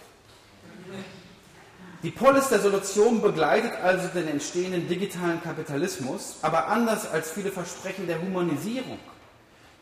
Die 2.02 2.10
Polis 2.10 2.48
der 2.48 2.60
Solution 2.60 3.20
begleitet 3.20 3.72
also 3.82 4.08
den 4.08 4.26
entstehenden 4.26 4.88
digitalen 4.88 5.42
Kapitalismus, 5.42 6.36
aber 6.40 6.68
anders 6.68 7.06
als 7.10 7.30
viele 7.30 7.52
Versprechen 7.52 8.06
der 8.06 8.22
Humanisierung, 8.22 8.98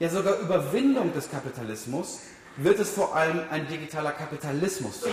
ja 0.00 0.08
sogar 0.08 0.40
Überwindung 0.40 1.12
des 1.12 1.30
Kapitalismus, 1.30 2.18
wird 2.56 2.80
es 2.80 2.90
vor 2.90 3.14
allem 3.14 3.40
ein 3.50 3.68
digitaler 3.68 4.10
Kapitalismus 4.10 5.02
sein. 5.02 5.12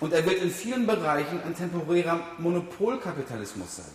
Und 0.00 0.12
er 0.12 0.26
wird 0.26 0.42
in 0.42 0.50
vielen 0.50 0.86
Bereichen 0.86 1.40
ein 1.46 1.54
temporärer 1.54 2.20
Monopolkapitalismus 2.38 3.76
sein, 3.76 3.92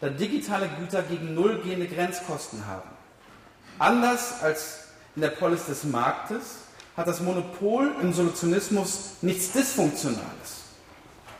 da 0.00 0.08
digitale 0.08 0.70
Güter 0.80 1.02
gegen 1.02 1.34
null 1.34 1.60
gehende 1.62 1.86
Grenzkosten 1.86 2.66
haben. 2.66 2.88
Anders 3.78 4.42
als 4.42 4.84
in 5.16 5.22
der 5.22 5.28
Polis 5.28 5.66
des 5.66 5.84
Marktes 5.84 6.63
hat 6.96 7.08
das 7.08 7.20
Monopol 7.20 7.90
im 8.00 8.12
Solutionismus 8.12 9.14
nichts 9.22 9.52
Dysfunktionales. 9.52 10.64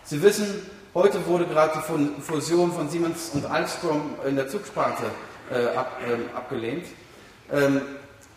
Sie 0.05 0.21
wissen, 0.21 0.47
heute 0.95 1.25
wurde 1.27 1.47
gerade 1.47 1.83
die 1.89 2.23
Fusion 2.23 2.73
von 2.73 2.89
Siemens 2.89 3.31
und 3.35 3.47
Alstom 3.47 4.15
in 4.27 4.37
der 4.37 4.49
Zugsparte 4.49 5.05
äh, 5.51 5.77
ab, 5.77 5.99
äh, 6.07 6.37
abgelehnt. 6.37 6.87
Ähm, 7.53 7.81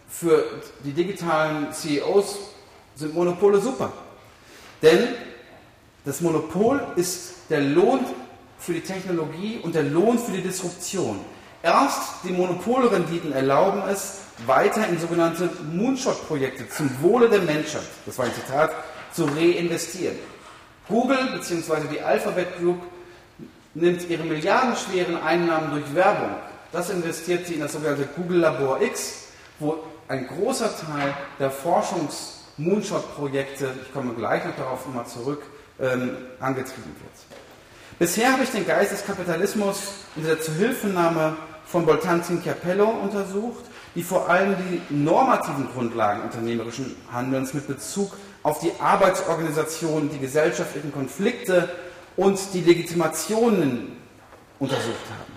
für 0.08 0.46
die 0.84 0.94
digitalen 0.94 1.74
CEOs 1.74 2.38
sind 2.96 3.14
Monopole 3.14 3.60
super. 3.60 3.92
Denn 4.82 5.10
das 6.06 6.22
Monopol 6.22 6.82
ist 6.96 7.34
der 7.50 7.62
Lohn 7.62 8.00
für 8.60 8.74
die 8.74 8.82
Technologie 8.82 9.60
und 9.62 9.76
der 9.76 9.84
Lohn 9.84 10.18
für 10.18 10.32
die 10.32 10.42
Disruption. 10.42 11.20
Erst 11.64 12.24
die 12.24 12.32
Monopolrenditen 12.32 13.34
erlauben 13.34 13.82
es, 13.90 14.20
weiter 14.46 14.88
in 14.88 15.00
sogenannte 15.00 15.50
Moonshot-Projekte 15.74 16.70
zum 16.70 16.90
Wohle 17.02 17.28
der 17.30 17.42
Menschheit, 17.42 17.88
das 18.06 18.18
war 18.18 18.26
ein 18.26 18.34
Zitat, 18.34 18.72
zu 19.12 19.26
reinvestieren. 19.26 20.18
Google 20.88 21.18
bzw. 21.34 21.88
die 21.92 22.00
Alphabet 22.02 22.58
Group 22.60 22.80
nimmt 23.74 24.10
ihre 24.10 24.24
milliardenschweren 24.24 25.22
Einnahmen 25.22 25.72
durch 25.72 25.94
Werbung. 25.96 26.36
Das 26.72 26.90
investiert 26.90 27.46
sie 27.48 27.56
in 27.56 27.60
das 27.62 27.74
sogenannte 27.74 28.08
Google 28.16 28.40
Labor 28.40 28.82
X, 28.82 29.26
wo 29.60 29.80
ein 30.08 30.28
großer 30.28 30.72
Teil 30.78 31.14
der 31.40 31.52
Forschungs-Moonshot-Projekte, 31.52 33.74
ich 33.82 33.92
komme 33.94 34.14
gleich 34.14 34.46
noch 34.46 34.56
darauf 34.56 34.86
nochmal 34.86 35.08
zurück, 35.08 35.42
ähm, 35.80 36.16
angetrieben 36.40 36.96
wird. 37.02 37.12
Bisher 38.00 38.32
habe 38.32 38.44
ich 38.44 38.52
den 38.52 38.68
Geist 38.68 38.92
des 38.92 39.04
Kapitalismus 39.04 39.80
unter 40.16 40.36
der 40.36 40.40
Zuhilfenahme 40.42 41.36
von 41.66 41.84
Boltanzin 41.84 42.44
Capello 42.44 42.88
untersucht, 42.88 43.66
die 43.96 44.04
vor 44.04 44.30
allem 44.30 44.56
die 44.56 44.94
normativen 44.94 45.68
Grundlagen 45.74 46.22
unternehmerischen 46.22 46.96
Handelns 47.12 47.56
mit 47.56 47.66
Bezug 47.66 48.12
auf 48.44 48.60
die 48.60 48.72
Arbeitsorganisation, 48.80 50.12
die 50.12 50.20
gesellschaftlichen 50.20 50.94
Konflikte 50.94 51.70
und 52.16 52.40
die 52.54 52.62
Legitimationen 52.62 53.98
untersucht 54.60 55.10
haben. 55.10 55.34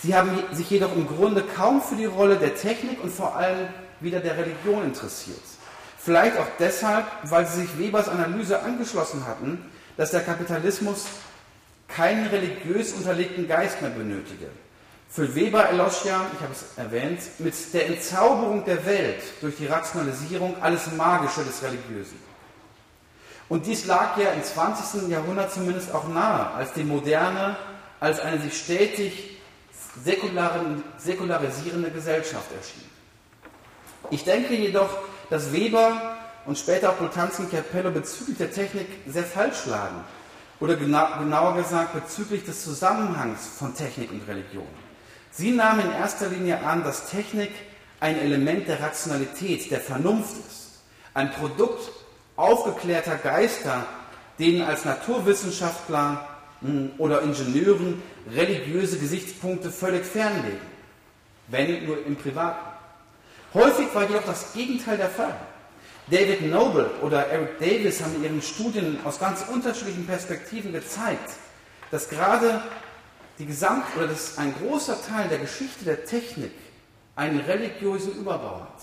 Sie 0.00 0.12
haben 0.12 0.30
sich 0.50 0.68
jedoch 0.68 0.96
im 0.96 1.06
Grunde 1.06 1.44
kaum 1.54 1.80
für 1.80 1.94
die 1.94 2.06
Rolle 2.06 2.38
der 2.38 2.56
Technik 2.56 3.04
und 3.04 3.12
vor 3.12 3.36
allem 3.36 3.68
wieder 4.00 4.18
der 4.18 4.36
Religion 4.36 4.82
interessiert. 4.82 5.38
Vielleicht 5.96 6.36
auch 6.38 6.48
deshalb, 6.58 7.04
weil 7.22 7.46
sie 7.46 7.60
sich 7.60 7.78
Webers 7.78 8.08
Analyse 8.08 8.60
angeschlossen 8.62 9.26
hatten, 9.28 9.70
dass 9.96 10.10
der 10.10 10.22
Kapitalismus 10.22 11.04
keinen 11.94 12.26
religiös 12.28 12.92
unterlegten 12.92 13.48
Geist 13.48 13.80
mehr 13.82 13.90
benötige. 13.90 14.46
Für 15.08 15.34
Weber 15.34 15.64
erlosch 15.64 16.04
ja, 16.04 16.26
ich 16.32 16.40
habe 16.40 16.52
es 16.52 16.64
erwähnt, 16.76 17.20
mit 17.38 17.54
der 17.74 17.88
Entzauberung 17.88 18.64
der 18.64 18.86
Welt 18.86 19.22
durch 19.40 19.56
die 19.56 19.66
Rationalisierung 19.66 20.54
alles 20.60 20.92
Magische 20.96 21.42
des 21.42 21.62
Religiösen. 21.62 22.18
Und 23.48 23.66
dies 23.66 23.86
lag 23.86 24.16
ja 24.16 24.30
im 24.30 24.44
20. 24.44 25.10
Jahrhundert 25.10 25.52
zumindest 25.52 25.92
auch 25.92 26.06
nahe, 26.06 26.52
als 26.52 26.72
die 26.72 26.84
Moderne 26.84 27.56
als 27.98 28.20
eine 28.20 28.40
sich 28.40 28.56
stetig 28.58 29.38
säkularisierende 30.04 31.90
Gesellschaft 31.90 32.50
erschien. 32.56 32.88
Ich 34.10 34.24
denke 34.24 34.54
jedoch, 34.54 34.96
dass 35.28 35.52
Weber 35.52 36.16
und 36.46 36.56
später 36.56 36.90
auch 36.90 36.94
Boltanski 36.94 37.42
und 37.42 37.50
Capello 37.50 37.90
bezüglich 37.90 38.38
der 38.38 38.52
Technik 38.52 38.86
sehr 39.06 39.24
falsch 39.24 39.66
lagen. 39.66 40.04
Oder 40.60 40.76
genauer 40.76 41.56
gesagt 41.56 41.94
bezüglich 41.94 42.44
des 42.44 42.62
Zusammenhangs 42.62 43.48
von 43.58 43.74
Technik 43.74 44.12
und 44.12 44.28
Religion. 44.28 44.68
Sie 45.30 45.52
nahmen 45.52 45.80
in 45.80 45.92
erster 45.92 46.28
Linie 46.28 46.62
an, 46.62 46.84
dass 46.84 47.08
Technik 47.08 47.50
ein 47.98 48.18
Element 48.18 48.68
der 48.68 48.80
Rationalität, 48.80 49.70
der 49.70 49.80
Vernunft 49.80 50.36
ist. 50.46 50.82
Ein 51.14 51.30
Produkt 51.32 51.90
aufgeklärter 52.36 53.16
Geister, 53.16 53.86
denen 54.38 54.62
als 54.62 54.84
Naturwissenschaftler 54.84 56.28
hm, 56.60 56.92
oder 56.98 57.22
Ingenieuren 57.22 58.02
religiöse 58.30 58.98
Gesichtspunkte 58.98 59.70
völlig 59.70 60.04
fernlegen. 60.04 60.60
Wenn 61.48 61.86
nur 61.86 62.04
im 62.06 62.16
Privaten. 62.16 62.66
Häufig 63.54 63.94
war 63.94 64.06
jedoch 64.06 64.24
das 64.24 64.52
Gegenteil 64.52 64.96
der 64.96 65.08
Fall. 65.08 65.36
David 66.08 66.50
Noble 66.50 66.90
oder 67.02 67.26
Eric 67.28 67.58
Davis 67.58 68.02
haben 68.02 68.16
in 68.16 68.24
ihren 68.24 68.42
Studien 68.42 68.98
aus 69.04 69.18
ganz 69.18 69.44
unterschiedlichen 69.52 70.06
Perspektiven 70.06 70.72
gezeigt, 70.72 71.30
dass 71.90 72.08
gerade 72.08 72.62
die 73.38 73.46
Gesamt 73.46 73.84
oder 73.96 74.08
dass 74.08 74.38
ein 74.38 74.54
großer 74.54 75.00
Teil 75.02 75.28
der 75.28 75.38
Geschichte 75.38 75.84
der 75.84 76.04
Technik 76.04 76.52
einen 77.16 77.40
religiösen 77.40 78.14
Überbau 78.14 78.60
hat. 78.60 78.82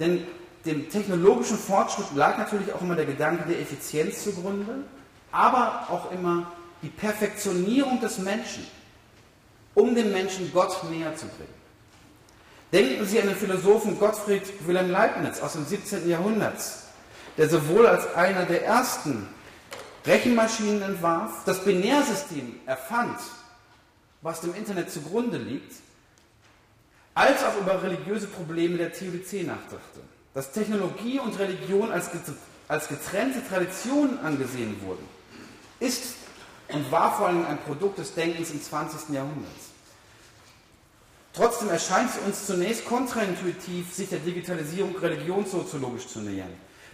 Denn 0.00 0.26
dem 0.64 0.90
technologischen 0.90 1.56
Fortschritt 1.56 2.06
lag 2.14 2.36
natürlich 2.38 2.72
auch 2.72 2.80
immer 2.80 2.96
der 2.96 3.06
Gedanke 3.06 3.48
der 3.48 3.60
Effizienz 3.60 4.24
zugrunde, 4.24 4.84
aber 5.30 5.86
auch 5.88 6.10
immer 6.10 6.50
die 6.82 6.88
Perfektionierung 6.88 8.00
des 8.00 8.18
Menschen, 8.18 8.66
um 9.74 9.94
den 9.94 10.12
Menschen 10.12 10.52
Gott 10.52 10.84
näher 10.90 11.14
zu 11.16 11.26
bringen. 11.26 11.55
Denken 12.76 13.06
Sie 13.06 13.18
an 13.18 13.28
den 13.28 13.36
Philosophen 13.36 13.98
Gottfried 13.98 14.42
Wilhelm 14.66 14.90
Leibniz 14.90 15.40
aus 15.40 15.54
dem 15.54 15.64
17. 15.64 16.10
Jahrhundert, 16.10 16.62
der 17.38 17.48
sowohl 17.48 17.86
als 17.86 18.14
einer 18.14 18.44
der 18.44 18.66
ersten 18.66 19.26
Rechenmaschinen 20.04 20.82
entwarf, 20.82 21.30
das 21.46 21.64
Binärsystem 21.64 22.60
erfand, 22.66 23.18
was 24.20 24.42
dem 24.42 24.54
Internet 24.54 24.90
zugrunde 24.90 25.38
liegt, 25.38 25.72
als 27.14 27.42
auch 27.44 27.58
über 27.62 27.82
religiöse 27.82 28.26
Probleme 28.26 28.76
der 28.76 28.92
Theodizee 28.92 29.44
nachdachte. 29.44 30.00
Dass 30.34 30.52
Technologie 30.52 31.18
und 31.18 31.38
Religion 31.38 31.90
als, 31.90 32.10
als 32.68 32.88
getrennte 32.88 33.40
Traditionen 33.48 34.18
angesehen 34.18 34.76
wurden, 34.82 35.08
ist 35.80 36.16
und 36.68 36.92
war 36.92 37.16
vor 37.16 37.28
allem 37.28 37.46
ein 37.46 37.56
Produkt 37.56 37.96
des 37.96 38.12
Denkens 38.12 38.50
im 38.50 38.62
20. 38.62 39.14
Jahrhundert. 39.14 39.75
Trotzdem 41.36 41.68
erscheint 41.68 42.08
es 42.10 42.18
uns 42.26 42.46
zunächst 42.46 42.86
kontraintuitiv, 42.86 43.92
sich 43.92 44.08
der 44.08 44.20
Digitalisierung 44.20 44.96
religionssoziologisch 44.96 46.08
zu 46.08 46.20
nähern. 46.20 46.48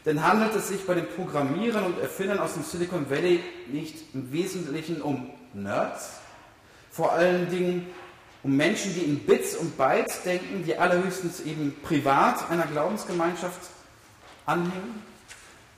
Denn 0.05 0.27
handelt 0.27 0.53
es 0.57 0.67
sich 0.67 0.85
bei 0.85 0.95
den 0.95 1.07
Programmierern 1.07 1.85
und 1.85 2.01
Erfindern 2.01 2.41
aus 2.41 2.55
dem 2.55 2.65
Silicon 2.65 3.09
Valley 3.09 3.41
nicht 3.69 3.95
im 4.15 4.33
Wesentlichen 4.33 5.01
um 5.01 5.31
Nerds? 5.55 6.11
Vor 6.91 7.13
allen 7.13 7.49
Dingen 7.51 7.87
um 8.43 8.57
Menschen, 8.57 8.93
die 8.95 9.03
in 9.03 9.21
Bits 9.21 9.55
und 9.55 9.79
Bytes 9.79 10.25
denken, 10.25 10.65
die 10.65 10.77
allerhöchstens 10.77 11.41
eben 11.43 11.77
privat 11.81 12.51
einer 12.51 12.67
Glaubensgemeinschaft 12.67 13.61
anhängen? 14.45 15.05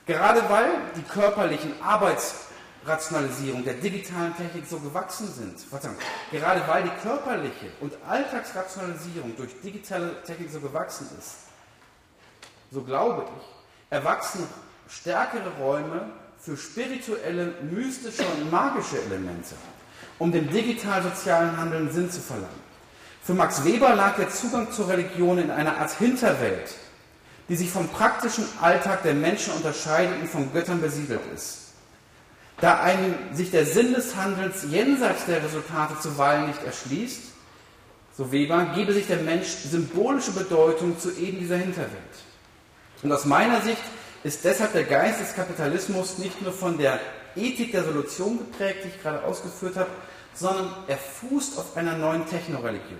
Gerade 0.07 0.41
weil 0.49 0.71
die 0.95 1.03
körperlichen 1.03 1.71
Arbeits- 1.83 2.44
Rationalisierung 2.85 3.63
der 3.63 3.73
digitalen 3.75 4.35
Technik 4.37 4.65
so 4.67 4.79
gewachsen 4.79 5.27
sind, 5.33 5.59
Verzeihung, 5.59 5.95
gerade 6.31 6.61
weil 6.67 6.83
die 6.83 7.01
körperliche 7.01 7.71
und 7.81 7.93
Alltagsrationalisierung 8.07 9.35
durch 9.35 9.59
digitale 9.63 10.21
Technik 10.23 10.51
so 10.51 10.59
gewachsen 10.59 11.07
ist, 11.17 11.35
so 12.71 12.81
glaube 12.81 13.25
ich, 13.25 13.43
erwachsen 13.89 14.47
stärkere 14.87 15.49
Räume 15.59 16.09
für 16.39 16.55
spirituelle, 16.55 17.55
mystische 17.63 18.25
und 18.25 18.51
magische 18.51 19.01
Elemente, 19.01 19.55
um 20.19 20.31
dem 20.31 20.49
digital-sozialen 20.49 21.57
Handeln 21.57 21.91
Sinn 21.91 22.11
zu 22.11 22.21
verlangen. 22.21 22.65
Für 23.23 23.33
Max 23.33 23.65
Weber 23.65 23.95
lag 23.95 24.15
der 24.17 24.29
Zugang 24.29 24.71
zur 24.71 24.87
Religion 24.87 25.39
in 25.39 25.49
einer 25.49 25.77
Art 25.77 25.97
Hinterwelt, 25.97 26.75
die 27.49 27.55
sich 27.55 27.71
vom 27.71 27.87
praktischen 27.87 28.45
Alltag 28.61 29.01
der 29.01 29.15
Menschen 29.15 29.53
unterscheidet 29.53 30.21
und 30.21 30.29
von 30.29 30.53
Göttern 30.53 30.81
besiedelt 30.81 31.21
ist. 31.33 31.64
Da 32.61 32.79
einem 32.79 33.15
sich 33.33 33.51
der 33.51 33.65
Sinn 33.65 33.93
des 33.93 34.15
Handelns 34.15 34.65
jenseits 34.69 35.25
der 35.25 35.43
Resultate 35.43 35.99
zuweilen 35.99 36.47
nicht 36.47 36.63
erschließt, 36.63 37.21
so 38.17 38.31
Weber, 38.31 38.71
gebe 38.75 38.93
sich 38.93 39.07
der 39.07 39.17
Mensch 39.17 39.47
symbolische 39.47 40.31
Bedeutung 40.31 40.97
zu 40.97 41.11
eben 41.11 41.39
dieser 41.39 41.57
Hinterwelt. 41.57 41.91
Und 43.03 43.11
aus 43.11 43.25
meiner 43.25 43.61
Sicht 43.61 43.81
ist 44.23 44.45
deshalb 44.45 44.71
der 44.71 44.85
Geist 44.85 45.19
des 45.19 45.35
Kapitalismus 45.35 46.17
nicht 46.17 46.41
nur 46.41 46.53
von 46.53 46.77
der 46.77 46.99
Ethik 47.35 47.73
der 47.73 47.83
Solution 47.83 48.37
geprägt, 48.37 48.79
die 48.83 48.87
ich 48.87 49.01
gerade 49.01 49.23
ausgeführt 49.23 49.75
habe, 49.75 49.89
sondern 50.33 50.73
er 50.87 50.97
fußt 50.97 51.57
auf 51.59 51.75
einer 51.75 51.97
neuen 51.97 52.25
Technoreligion. 52.25 52.99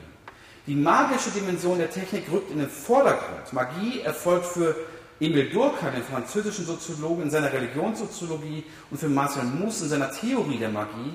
Die 0.68 0.76
magische 0.76 1.30
Dimension 1.30 1.78
der 1.78 1.92
Technik 1.92 2.26
rückt 2.32 2.52
in 2.52 2.60
den 2.60 2.70
Vordergrund. 2.70 3.54
Magie 3.54 4.02
erfolgt 4.02 4.48
für 4.48 4.76
Emil 5.20 5.50
Durkheim, 5.50 5.94
den 5.94 6.04
französischen 6.04 6.66
Soziologen, 6.66 7.24
in 7.24 7.32
seiner 7.32 7.52
Religionssoziologie 7.52 8.64
und 8.92 8.98
für 8.98 9.08
Marcel 9.08 9.44
Mauss 9.44 9.82
in 9.82 9.90
seiner 9.90 10.12
Theorie 10.12 10.58
der 10.58 10.70
Magie 10.70 11.14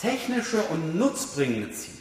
technische 0.00 0.60
und 0.64 0.96
nutzbringende 0.96 1.70
Ziele. 1.70 1.98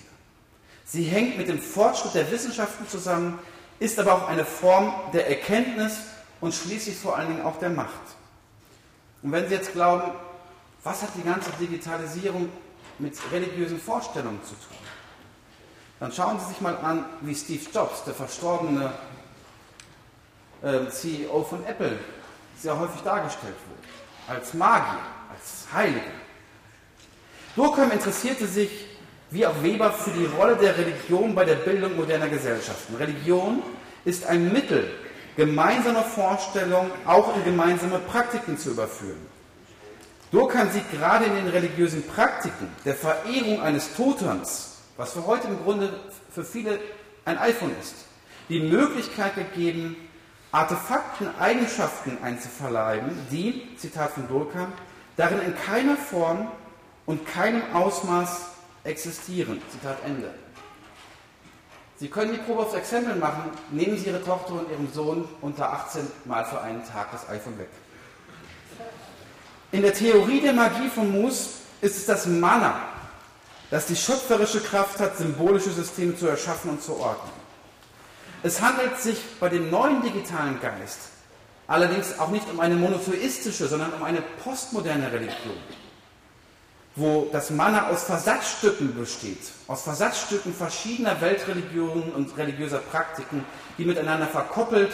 Sie 0.86 1.04
hängt 1.04 1.38
mit 1.38 1.48
dem 1.48 1.60
Fortschritt 1.60 2.16
der 2.16 2.32
Wissenschaften 2.32 2.88
zusammen, 2.88 3.40
ist 3.80 4.00
aber 4.00 4.14
auch 4.14 4.28
eine 4.28 4.46
Form 4.46 4.94
der 5.14 5.30
Erkenntnis 5.30 5.98
und 6.42 6.54
schließlich 6.54 6.98
vor 6.98 7.18
allen 7.18 7.30
Dingen 7.30 7.46
auch 7.46 7.60
der 7.60 7.70
Macht. 7.70 7.92
Und 9.22 9.32
wenn 9.32 9.48
Sie 9.48 9.56
jetzt 9.56 9.74
glauben, 9.74 10.12
was 10.84 11.02
hat 11.02 11.10
die 11.16 11.24
ganze 11.24 11.50
Digitalisierung 11.60 12.50
mit 13.00 13.18
religiösen 13.32 13.80
Vorstellungen 13.80 14.42
zu 14.44 14.56
tun? 14.56 14.78
Dann 16.00 16.12
schauen 16.12 16.40
Sie 16.40 16.48
sich 16.48 16.62
mal 16.62 16.76
an, 16.78 17.06
wie 17.22 17.34
Steve 17.34 17.64
Jobs, 17.74 18.04
der 18.04 18.14
verstorbene 18.14 18.92
äh, 20.64 20.89
CEO 20.89 21.43
von 21.43 21.66
Apple, 21.66 21.97
sehr 22.57 22.80
häufig 22.80 23.01
dargestellt 23.01 23.55
wurde. 23.68 24.38
Als 24.39 24.53
Magier, 24.53 24.99
als 25.32 25.68
Heiliger. 25.74 26.01
Durkheim 27.55 27.91
interessierte 27.91 28.47
sich, 28.47 28.88
wie 29.30 29.45
auch 29.45 29.61
Weber, 29.61 29.91
für 29.91 30.11
die 30.11 30.26
Rolle 30.26 30.55
der 30.55 30.78
Religion 30.78 31.36
bei 31.36 31.45
der 31.45 31.55
Bildung 31.55 31.95
moderner 31.95 32.30
Gesellschaften. 32.30 32.95
Religion 32.95 33.61
ist 34.05 34.26
ein 34.26 34.51
Mittel, 34.51 34.89
gemeinsame 35.36 36.03
Vorstellungen 36.03 36.91
auch 37.05 37.36
in 37.36 37.43
gemeinsame 37.43 37.99
Praktiken 37.99 38.57
zu 38.57 38.72
überführen. 38.72 39.34
Durkheim 40.32 40.72
sieht 40.72 40.89
gerade 40.91 41.26
in 41.26 41.36
den 41.36 41.47
religiösen 41.49 42.07
Praktiken 42.07 42.68
der 42.86 42.95
Verehrung 42.95 43.61
eines 43.61 43.95
Totems, 43.95 44.78
was 44.97 45.14
für 45.14 45.28
heute 45.28 45.47
im 45.47 45.61
Grunde 45.64 45.93
für 46.32 46.43
viele 46.43 46.80
ein 47.26 47.38
iPhone 47.38 47.72
ist, 47.80 47.93
die 48.49 48.59
Möglichkeit 48.59 49.36
gegeben, 49.36 49.95
Artefakten 50.54 51.30
Eigenschaften 51.39 52.20
einzuverleiben, 52.22 53.10
die, 53.32 53.76
Zitat 53.76 54.12
von 54.12 54.28
Durkheim, 54.28 54.72
darin 55.18 55.41
in 55.41 55.56
keiner 55.56 55.97
Form 55.97 56.47
und 57.08 57.26
keinem 57.28 57.64
Ausmaß 57.74 58.41
existieren. 58.84 59.60
Zitat 59.72 59.97
Ende. 60.06 60.32
Sie 61.97 62.08
können 62.08 62.34
die 62.34 62.38
Probe 62.38 62.62
aufs 62.62 62.76
Exempel 62.76 63.16
machen. 63.16 63.49
Nehmen 63.72 63.97
Sie 63.97 64.06
Ihre 64.06 64.24
Tochter 64.24 64.54
und 64.54 64.70
Ihren 64.70 64.93
Sohn 64.93 65.28
unter 65.41 65.74
18 65.74 66.06
Mal 66.26 66.45
für 66.45 66.62
einen 66.62 66.86
Tag 66.86 67.12
das 67.12 67.28
iPhone 67.30 67.58
weg. 67.58 67.70
In 69.72 69.82
der 69.82 69.95
Theorie 69.95 70.39
der 70.39 70.54
Magie 70.54 70.88
von 70.88 71.12
Mus 71.12 71.62
ist 71.82 71.97
es 71.97 72.06
das 72.06 72.28
Mana, 72.28 72.80
das 73.72 73.88
die 73.88 73.95
schöpferische 73.95 74.62
Kraft 74.62 74.99
hat, 74.99 75.18
symbolische 75.18 75.72
Systeme 75.72 76.16
zu 76.16 76.28
erschaffen 76.28 76.70
und 76.70 76.84
zu 76.84 76.95
ordnen. 76.95 77.43
Es 78.44 78.62
handelt 78.62 79.00
sich 79.00 79.18
bei 79.39 79.50
dem 79.50 79.70
neuen 79.70 80.02
digitalen 80.02 80.60
Geist 80.62 81.00
allerdings 81.66 82.20
auch 82.20 82.30
nicht 82.30 82.50
um 82.52 82.60
eine 82.60 82.76
monotheistische, 82.76 83.68
sondern 83.68 83.94
um 83.94 84.04
eine 84.04 84.22
postmoderne 84.44 85.12
Religion 85.12 85.58
wo 86.96 87.28
das 87.32 87.50
Mana 87.50 87.89
aus 87.89 88.04
Versatzstücken 88.04 88.96
besteht, 88.96 89.39
aus 89.68 89.82
Versatzstücken 89.84 90.54
verschiedener 90.54 91.20
Weltreligionen 91.22 92.12
und 92.12 92.38
religiöser 92.38 92.80
Praktiken, 92.80 93.44
die 93.78 93.86
miteinander 93.86 94.28
verkoppelt 94.28 94.91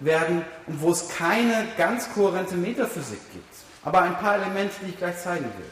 werden 0.00 0.44
und 0.66 0.80
wo 0.82 0.90
es 0.90 1.08
keine 1.08 1.66
ganz 1.78 2.12
kohärente 2.12 2.54
Metaphysik 2.54 3.20
gibt. 3.32 3.54
Aber 3.82 4.02
ein 4.02 4.18
paar 4.18 4.34
Elemente, 4.34 4.74
die 4.82 4.90
ich 4.90 4.98
gleich 4.98 5.18
zeigen 5.18 5.44
will. 5.44 5.70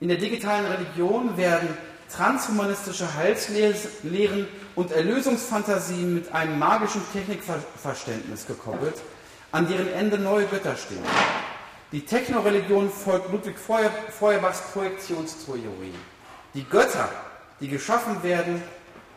In 0.00 0.08
der 0.08 0.18
digitalen 0.18 0.66
Religion 0.66 1.36
werden 1.36 1.68
transhumanistische 2.14 3.14
Heilslehren 3.14 4.48
und 4.74 4.92
Erlösungsfantasien 4.92 6.14
mit 6.14 6.32
einem 6.32 6.58
magischen 6.58 7.02
Technikverständnis 7.12 8.46
gekoppelt, 8.46 8.96
an 9.52 9.68
deren 9.68 9.92
Ende 9.92 10.18
neue 10.18 10.46
Götter 10.46 10.76
stehen. 10.76 11.04
Die 11.92 12.04
Technoreligion 12.04 12.90
folgt 12.90 13.32
Ludwig 13.32 13.56
Feuerbachs 13.58 14.62
Projektionstheorie. 14.72 15.94
Die 16.54 16.64
Götter, 16.64 17.08
die 17.60 17.68
geschaffen 17.68 18.22
werden, 18.22 18.62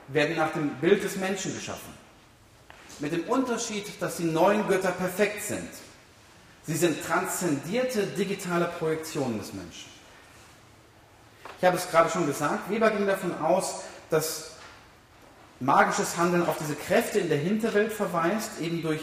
werden 0.07 0.35
nach 0.35 0.51
dem 0.53 0.69
Bild 0.75 1.03
des 1.03 1.15
Menschen 1.17 1.53
geschaffen. 1.53 1.93
Mit 2.99 3.11
dem 3.11 3.23
Unterschied, 3.25 3.85
dass 4.01 4.17
die 4.17 4.25
neuen 4.25 4.67
Götter 4.67 4.91
perfekt 4.91 5.43
sind. 5.43 5.69
Sie 6.65 6.75
sind 6.75 7.03
transzendierte 7.05 8.07
digitale 8.07 8.65
Projektionen 8.79 9.37
des 9.37 9.53
Menschen. 9.53 9.92
Ich 11.63 11.65
habe 11.65 11.77
es 11.77 11.89
gerade 11.89 12.09
schon 12.09 12.25
gesagt, 12.25 12.69
Weber 12.69 12.89
ging 12.91 13.07
davon 13.07 13.33
aus, 13.41 13.83
dass 14.09 14.51
magisches 15.61 16.17
Handeln 16.17 16.45
auf 16.45 16.57
diese 16.57 16.75
Kräfte 16.75 17.19
in 17.19 17.29
der 17.29 17.37
Hinterwelt 17.37 17.93
verweist, 17.93 18.59
eben 18.59 18.81
durch 18.81 18.99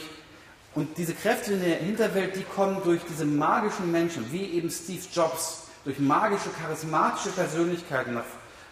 und 0.74 0.98
diese 0.98 1.14
Kräfte 1.14 1.54
in 1.54 1.62
der 1.62 1.76
Hinterwelt, 1.76 2.36
die 2.36 2.42
kommen 2.42 2.82
durch 2.84 3.00
diese 3.08 3.24
magischen 3.24 3.90
Menschen, 3.90 4.30
wie 4.30 4.44
eben 4.44 4.68
Steve 4.68 5.00
Jobs, 5.10 5.68
durch 5.86 5.98
magische, 6.00 6.50
charismatische 6.50 7.30
Persönlichkeiten 7.30 8.12
nach, 8.12 8.24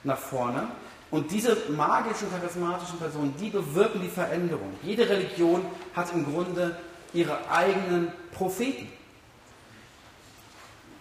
nach 0.05 0.18
vorne. 0.18 0.68
Und 1.11 1.30
diese 1.30 1.57
magischen, 1.70 2.30
charismatischen 2.30 2.99
Personen, 2.99 3.34
die 3.41 3.49
bewirken 3.49 4.03
die 4.03 4.11
Veränderung. 4.11 4.74
Jede 4.82 5.09
Religion 5.09 5.64
hat 5.97 6.12
im 6.12 6.30
Grunde 6.30 6.76
ihre 7.14 7.39
eigenen 7.51 8.12
Propheten. 8.32 8.97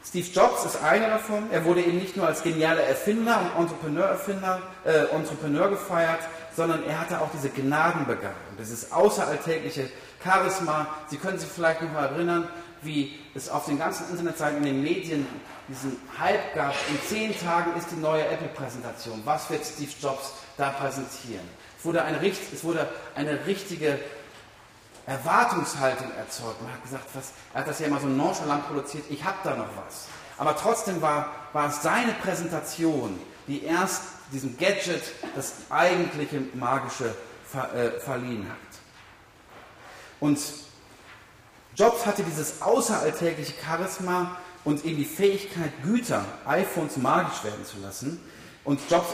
Steve 0.07 0.27
Jobs 0.31 0.63
ist 0.63 0.81
einer 0.81 1.09
davon. 1.09 1.51
Er 1.51 1.65
wurde 1.65 1.81
eben 1.81 1.97
nicht 1.97 2.15
nur 2.15 2.25
als 2.25 2.41
genialer 2.41 2.83
Erfinder 2.83 3.51
und 3.57 3.63
Entrepreneur, 3.63 4.17
äh, 4.85 5.05
Entrepreneur 5.13 5.69
gefeiert, 5.69 6.21
sondern 6.55 6.85
er 6.85 7.01
hatte 7.01 7.19
auch 7.19 7.29
diese 7.33 7.49
Gnadenbegabung, 7.49 8.55
dieses 8.57 8.93
außeralltägliche 8.93 9.89
Charisma. 10.23 10.87
Sie 11.09 11.17
können 11.17 11.37
sich 11.37 11.49
vielleicht 11.49 11.81
noch 11.81 11.93
erinnern, 11.93 12.47
wie 12.83 13.19
es 13.35 13.49
auf 13.49 13.65
den 13.65 13.77
ganzen 13.77 14.09
Internetseiten, 14.09 14.59
in 14.59 14.63
den 14.63 14.81
Medien 14.81 15.27
diesen 15.67 15.97
Hype 16.17 16.55
gab. 16.55 16.73
In 16.89 17.01
zehn 17.05 17.37
Tagen 17.37 17.77
ist 17.77 17.91
die 17.91 17.99
neue 17.99 18.25
Apple-Präsentation. 18.27 19.21
Was 19.25 19.49
wird 19.49 19.65
Steve 19.65 19.91
Jobs 20.01 20.31
da 20.55 20.69
präsentieren? 20.69 21.45
Es 21.77 21.83
wurde 21.83 22.01
eine, 22.03 22.25
es 22.25 22.63
wurde 22.63 22.87
eine 23.13 23.45
richtige 23.45 23.99
Erwartungshaltung 25.07 26.11
erzeugt. 26.17 26.61
Man 26.61 26.71
hat 26.71 26.83
gesagt, 26.83 27.05
was, 27.13 27.31
er 27.53 27.61
hat 27.61 27.67
das 27.67 27.79
ja 27.79 27.87
immer 27.87 27.99
so 27.99 28.07
nonchalant 28.07 28.67
produziert, 28.67 29.05
ich 29.09 29.23
habe 29.23 29.37
da 29.43 29.55
noch 29.55 29.69
was. 29.85 30.05
Aber 30.37 30.55
trotzdem 30.55 31.01
war, 31.01 31.31
war 31.53 31.69
es 31.69 31.81
seine 31.81 32.13
Präsentation, 32.13 33.19
die 33.47 33.63
erst 33.63 34.03
diesem 34.31 34.57
Gadget 34.57 35.01
das 35.35 35.53
eigentliche 35.69 36.41
Magische 36.53 37.15
ver, 37.49 37.73
äh, 37.73 37.99
verliehen 37.99 38.47
hat. 38.47 38.57
Und 40.19 40.39
Jobs 41.75 42.05
hatte 42.05 42.23
dieses 42.23 42.61
außeralltägliche 42.61 43.53
Charisma 43.63 44.37
und 44.63 44.83
eben 44.83 44.97
die 44.97 45.05
Fähigkeit, 45.05 45.71
Güter, 45.83 46.25
iPhones 46.45 46.97
magisch 46.97 47.43
werden 47.43 47.63
zu 47.65 47.77
lassen. 47.79 48.19
Und 48.63 48.81
Jobs 48.89 49.13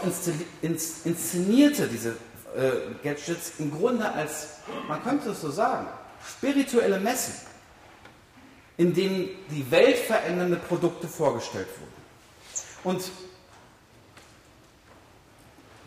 inszenierte 1.04 1.88
diese 1.88 2.16
äh, 2.56 2.72
Gadgets 3.04 3.54
im 3.60 3.70
Grunde 3.72 4.12
als, 4.12 4.53
man 4.88 5.04
könnte 5.04 5.32
es 5.32 5.42
so 5.42 5.52
sagen, 5.52 5.88
spirituelle 6.26 7.00
Messen, 7.00 7.34
in 8.78 8.94
denen 8.94 9.30
die 9.50 9.70
weltverändernde 9.70 10.58
Produkte 10.58 11.08
vorgestellt 11.08 11.68
wurden. 11.80 11.94
Und 12.84 13.12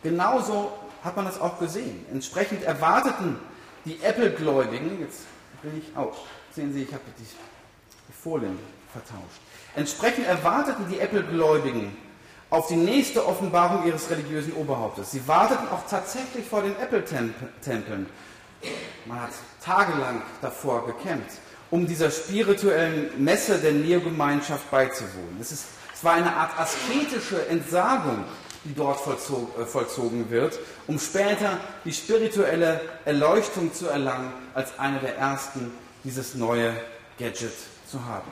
genauso 0.03 0.73
hat 1.03 1.17
man 1.17 1.25
das 1.25 1.41
auch 1.41 1.59
gesehen. 1.59 2.05
Entsprechend 2.11 2.63
erwarteten 2.65 3.39
die 3.85 4.01
Apple-Gläubigen, 4.03 5.01
jetzt 5.01 5.21
bin 5.63 5.79
ich 5.79 5.97
aus, 5.97 6.17
sehen 6.55 6.73
Sie, 6.73 6.83
ich 6.83 6.93
habe 6.93 7.03
die, 7.19 7.23
die 7.23 8.13
Folien 8.13 8.59
vertauscht. 8.93 9.41
Entsprechend 9.75 10.27
erwarteten 10.27 10.87
die 10.91 10.99
Apple-Gläubigen 10.99 11.97
auf 12.51 12.69
die 12.69 12.77
nächste 12.77 13.27
Offenbarung 13.27 13.87
ihres 13.87 14.09
religiösen 14.11 14.53
Oberhauptes. 14.55 15.11
Sie 15.11 15.27
warteten 15.27 15.69
auch 15.69 15.87
tatsächlich 15.89 16.47
vor 16.47 16.63
den 16.63 16.77
Apple-Tempeln. 16.77 18.07
Man 19.05 19.21
hat 19.21 19.31
tagelang 19.65 20.23
davor 20.41 20.87
gekämpft, 20.87 21.39
um 21.71 21.87
dieser 21.87 22.11
spirituellen 22.11 23.11
Messe 23.23 23.59
der 23.59 23.73
Neogemeinschaft 23.73 24.71
beizuwohnen. 24.71 25.39
Es, 25.41 25.53
ist, 25.53 25.67
es 25.95 26.05
war 26.05 26.15
eine 26.15 26.35
Art 26.35 26.59
asketische 26.59 27.47
Entsagung 27.49 28.25
die 28.67 28.75
dort 28.75 29.01
vollzog, 29.01 29.59
äh, 29.59 29.65
vollzogen 29.65 30.31
wird, 30.31 30.59
um 30.87 30.99
später 30.99 31.59
die 31.85 31.93
spirituelle 31.93 32.81
Erleuchtung 33.05 33.73
zu 33.73 33.87
erlangen, 33.87 34.33
als 34.55 34.79
einer 34.79 34.99
der 34.99 35.17
ersten 35.17 35.73
dieses 36.05 36.35
neue 36.35 36.75
Gadget 37.19 37.53
zu 37.89 38.05
haben. 38.05 38.31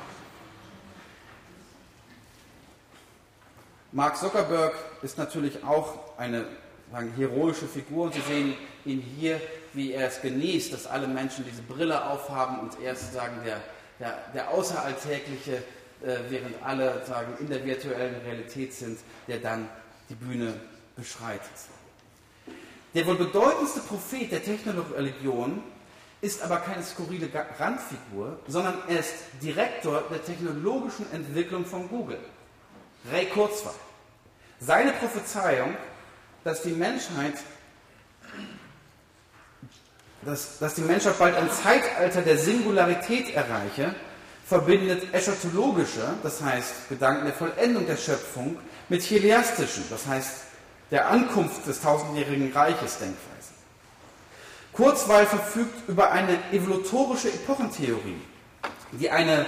Mark 3.93 4.17
Zuckerberg 4.17 4.75
ist 5.03 5.19
natürlich 5.19 5.63
auch 5.63 6.19
eine 6.19 6.47
sagen, 6.91 7.13
heroische 7.17 7.67
Figur 7.67 8.07
und 8.07 8.15
Sie 8.15 8.21
sehen 8.23 8.55
ihn 8.85 9.01
hier, 9.01 9.41
wie 9.75 9.93
er 9.93 10.09
es 10.09 10.21
genießt, 10.23 10.73
dass 10.73 10.87
alle 10.87 11.07
Menschen 11.07 11.45
diese 11.45 11.63
Brille 11.63 12.05
aufhaben 12.05 12.61
und 12.61 12.81
er 12.83 12.93
ist 12.93 13.01
sozusagen 13.01 13.37
der, 13.45 13.61
der, 14.01 14.19
der 14.35 14.51
Außeralltägliche, 14.51 15.57
äh, 16.03 16.17
während 16.29 16.63
alle 16.63 17.05
sagen, 17.07 17.35
in 17.41 17.49
der 17.49 17.65
virtuellen 17.65 18.21
Realität 18.25 18.73
sind, 18.73 18.99
der 19.29 19.39
dann 19.39 19.69
die 20.09 20.15
Bühne 20.15 20.55
beschreitet. 20.97 21.51
Der 22.95 23.07
wohl 23.07 23.17
bedeutendste 23.17 23.81
Prophet 23.81 24.31
der 24.31 24.45
Technologie 24.45 25.61
ist 26.21 26.43
aber 26.43 26.59
keine 26.59 26.83
skurrile 26.83 27.29
Randfigur, 27.59 28.39
sondern 28.47 28.79
er 28.89 29.01
ist 29.01 29.15
Direktor 29.43 30.05
der 30.11 30.25
technologischen 30.25 31.11
Entwicklung 31.13 31.67
von 31.67 31.89
Google. 31.89 32.21
Ray 33.13 33.27
Kurzweil. 33.27 33.75
Seine 34.61 34.93
Prophezeiung, 34.93 35.77
dass 36.45 36.63
die 36.63 36.71
Menschheit 36.71 37.35
dass, 40.25 40.59
dass 40.59 40.75
die 40.75 40.83
Menschheit 40.83 41.19
bald 41.19 41.37
ein 41.37 41.51
Zeitalter 41.51 42.23
der 42.23 42.39
Singularität 42.39 43.35
erreiche, 43.35 43.95
verbindet 44.47 45.13
eschatologische, 45.13 46.15
das 46.23 46.43
heißt 46.43 46.89
Gedanken 46.89 47.25
der 47.25 47.35
Vollendung 47.35 47.87
der 47.87 47.97
Schöpfung, 47.97 48.59
mit 48.89 49.03
chiliastischen, 49.03 49.85
das 49.91 50.07
heißt 50.07 50.33
der 50.91 51.09
Ankunft 51.09 51.67
des 51.67 51.81
tausendjährigen 51.81 52.53
Reiches 52.53 52.99
Denkweisen. 52.99 53.55
Kurzweil 54.73 55.27
verfügt 55.27 55.89
über 55.89 56.11
eine 56.11 56.37
evolutorische 56.53 57.29
Epochentheorie, 57.29 58.21
die 58.93 59.11
eine 59.11 59.47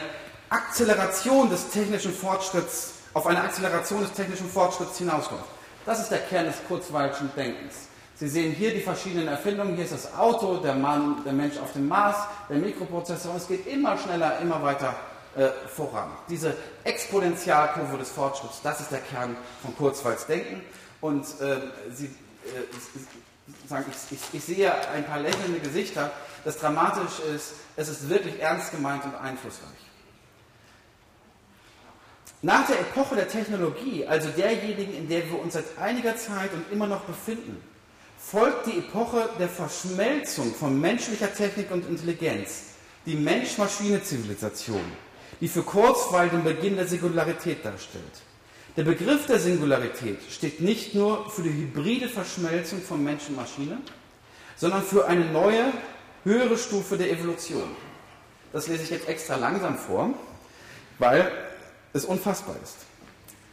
Akzeleration 0.48 1.50
des 1.50 1.68
technischen 1.70 2.12
Fortschritts, 2.12 2.94
auf 3.12 3.26
eine 3.26 3.42
Akzeleration 3.42 4.02
des 4.02 4.12
technischen 4.12 4.48
Fortschritts 4.48 4.98
hinausläuft. 4.98 5.44
Das 5.84 6.00
ist 6.00 6.10
der 6.10 6.20
Kern 6.20 6.46
des 6.46 6.56
Kurzweilschen 6.68 7.30
Denkens. 7.36 7.74
Sie 8.18 8.28
sehen 8.28 8.52
hier 8.52 8.72
die 8.72 8.80
verschiedenen 8.80 9.28
Erfindungen. 9.28 9.74
Hier 9.74 9.84
ist 9.84 9.92
das 9.92 10.14
Auto, 10.14 10.56
der 10.56 10.74
Mann, 10.74 11.22
der 11.24 11.34
Mensch 11.34 11.58
auf 11.58 11.72
dem 11.74 11.86
Mars, 11.86 12.16
der 12.48 12.56
Mikroprozessor. 12.56 13.32
Und 13.32 13.36
es 13.36 13.48
geht 13.48 13.66
immer 13.66 13.98
schneller, 13.98 14.38
immer 14.40 14.62
weiter 14.62 14.94
äh, 15.36 15.48
voran. 15.68 16.08
Diese 16.30 16.56
Exponentialkurve 16.84 17.98
des 17.98 18.10
Fortschritts, 18.10 18.62
das 18.62 18.80
ist 18.80 18.90
der 18.90 19.00
Kern 19.00 19.36
von 19.60 19.76
Kurzweils 19.76 20.26
Denken. 20.26 20.62
Und 21.02 21.24
äh, 21.40 21.60
Sie 21.92 22.06
äh, 22.06 22.08
sagen, 23.68 23.84
ich, 23.90 24.16
ich, 24.16 24.34
ich 24.34 24.44
sehe 24.44 24.72
ein 24.88 25.04
paar 25.04 25.20
lächelnde 25.20 25.60
Gesichter. 25.60 26.10
Das 26.42 26.56
Dramatische 26.56 27.22
ist, 27.34 27.52
es 27.76 27.88
ist 27.90 28.08
wirklich 28.08 28.40
ernst 28.40 28.70
gemeint 28.70 29.04
und 29.04 29.14
einflussreich. 29.14 29.68
Nach 32.40 32.66
der 32.66 32.80
Epoche 32.80 33.16
der 33.16 33.28
Technologie, 33.28 34.06
also 34.06 34.30
derjenigen, 34.30 34.94
in 34.94 35.08
der 35.08 35.28
wir 35.30 35.38
uns 35.38 35.52
seit 35.52 35.76
einiger 35.78 36.16
Zeit 36.16 36.52
und 36.54 36.70
immer 36.72 36.86
noch 36.86 37.02
befinden, 37.02 37.60
folgt 38.30 38.66
die 38.66 38.78
Epoche 38.78 39.28
der 39.38 39.48
Verschmelzung 39.48 40.52
von 40.52 40.80
menschlicher 40.80 41.32
Technik 41.32 41.70
und 41.70 41.88
Intelligenz, 41.88 42.64
die 43.04 43.14
Mensch-Maschine-Zivilisation, 43.14 44.82
die 45.40 45.46
für 45.46 45.62
Kurzweil 45.62 46.28
den 46.30 46.42
Beginn 46.42 46.74
der 46.74 46.88
Singularität 46.88 47.64
darstellt. 47.64 48.04
Der 48.76 48.82
Begriff 48.82 49.26
der 49.26 49.38
Singularität 49.38 50.18
steht 50.28 50.60
nicht 50.60 50.94
nur 50.94 51.30
für 51.30 51.42
die 51.42 51.52
hybride 51.52 52.08
Verschmelzung 52.08 52.82
von 52.82 53.02
Mensch 53.02 53.28
und 53.28 53.36
Maschine, 53.36 53.78
sondern 54.56 54.82
für 54.82 55.06
eine 55.06 55.26
neue, 55.26 55.72
höhere 56.24 56.58
Stufe 56.58 56.96
der 56.96 57.12
Evolution. 57.12 57.76
Das 58.52 58.66
lese 58.66 58.82
ich 58.82 58.90
jetzt 58.90 59.08
extra 59.08 59.36
langsam 59.36 59.78
vor, 59.78 60.10
weil 60.98 61.30
es 61.92 62.04
unfassbar 62.04 62.56
ist. 62.62 62.78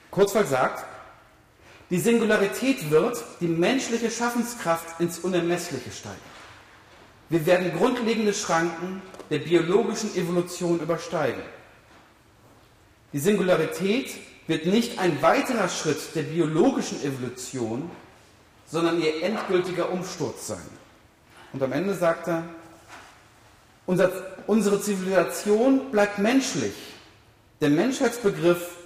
Kurzweil 0.10 0.48
sagt, 0.48 0.84
die 1.94 2.00
Singularität 2.00 2.90
wird 2.90 3.24
die 3.40 3.48
menschliche 3.48 4.10
Schaffenskraft 4.10 5.00
ins 5.00 5.20
Unermessliche 5.20 5.92
steigen. 5.92 6.18
Wir 7.30 7.46
werden 7.46 7.72
grundlegende 7.78 8.34
Schranken 8.34 9.04
der 9.30 9.38
biologischen 9.38 10.16
Evolution 10.16 10.80
übersteigen. 10.80 11.44
Die 13.14 13.20
Singularität 13.20 14.10
wird 14.48 14.66
nicht 14.66 14.98
ein 14.98 15.22
weiterer 15.22 15.70
Schritt 15.70 16.16
der 16.16 16.24
biologischen 16.24 17.00
Evolution, 17.04 17.92
sondern 18.66 19.00
ihr 19.00 19.22
endgültiger 19.22 19.92
Umsturz 19.92 20.48
sein. 20.48 20.70
Und 21.54 21.62
am 21.62 21.74
Ende 21.74 21.94
sagt 21.94 22.28
er, 22.28 22.44
unser, 23.86 24.12
unsere 24.48 24.82
Zivilisation 24.82 25.92
bleibt 25.92 26.18
menschlich. 26.18 26.74
Der 27.62 27.70
Menschheitsbegriff 27.70 28.78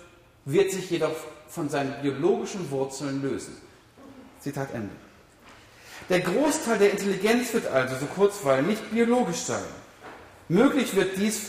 wird 0.43 0.71
sich 0.71 0.89
jedoch 0.89 1.15
von 1.49 1.69
seinen 1.69 2.01
biologischen 2.01 2.69
Wurzeln 2.71 3.21
lösen. 3.21 3.57
Zitat 4.39 4.73
Ende. 4.73 4.89
Der 6.09 6.21
Großteil 6.21 6.77
der 6.77 6.91
Intelligenz 6.91 7.53
wird 7.53 7.67
also, 7.67 7.95
so 7.99 8.05
kurzweil, 8.05 8.63
nicht 8.63 8.91
biologisch 8.91 9.39
sein. 9.39 9.63
Möglich 10.47 10.95
wird 10.95 11.17
dies 11.17 11.47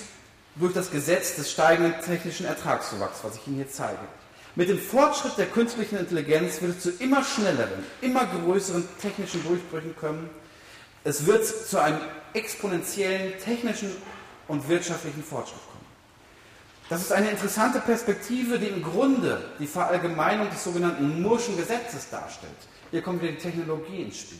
durch 0.56 0.72
das 0.72 0.90
Gesetz 0.90 1.36
des 1.36 1.50
steigenden 1.50 1.94
technischen 2.00 2.46
Ertragszuwachs, 2.46 3.22
was 3.22 3.36
ich 3.36 3.46
Ihnen 3.46 3.56
hier 3.56 3.70
zeige. 3.70 4.00
Mit 4.56 4.68
dem 4.68 4.78
Fortschritt 4.78 5.38
der 5.38 5.46
künstlichen 5.46 5.98
Intelligenz 5.98 6.60
wird 6.60 6.76
es 6.76 6.82
zu 6.82 6.90
immer 6.98 7.22
schnelleren, 7.22 7.84
immer 8.00 8.26
größeren 8.26 8.88
technischen 9.00 9.44
Durchbrüchen 9.44 9.94
kommen. 9.94 10.28
Es 11.04 11.26
wird 11.26 11.46
zu 11.46 11.80
einem 11.80 12.00
exponentiellen 12.34 13.34
technischen 13.38 13.92
und 14.48 14.68
wirtschaftlichen 14.68 15.22
Fortschritt. 15.22 15.60
Das 16.88 17.02
ist 17.02 17.12
eine 17.12 17.30
interessante 17.30 17.80
Perspektive, 17.80 18.58
die 18.58 18.68
im 18.68 18.82
Grunde 18.82 19.42
die 19.58 19.66
Verallgemeinung 19.66 20.48
des 20.48 20.64
sogenannten 20.64 21.20
Murschen 21.20 21.56
Gesetzes 21.56 22.08
darstellt. 22.08 22.52
Hier 22.90 23.02
kommt 23.02 23.20
wieder 23.20 23.32
die 23.32 23.38
Technologie 23.38 24.02
ins 24.02 24.20
Spiel. 24.20 24.38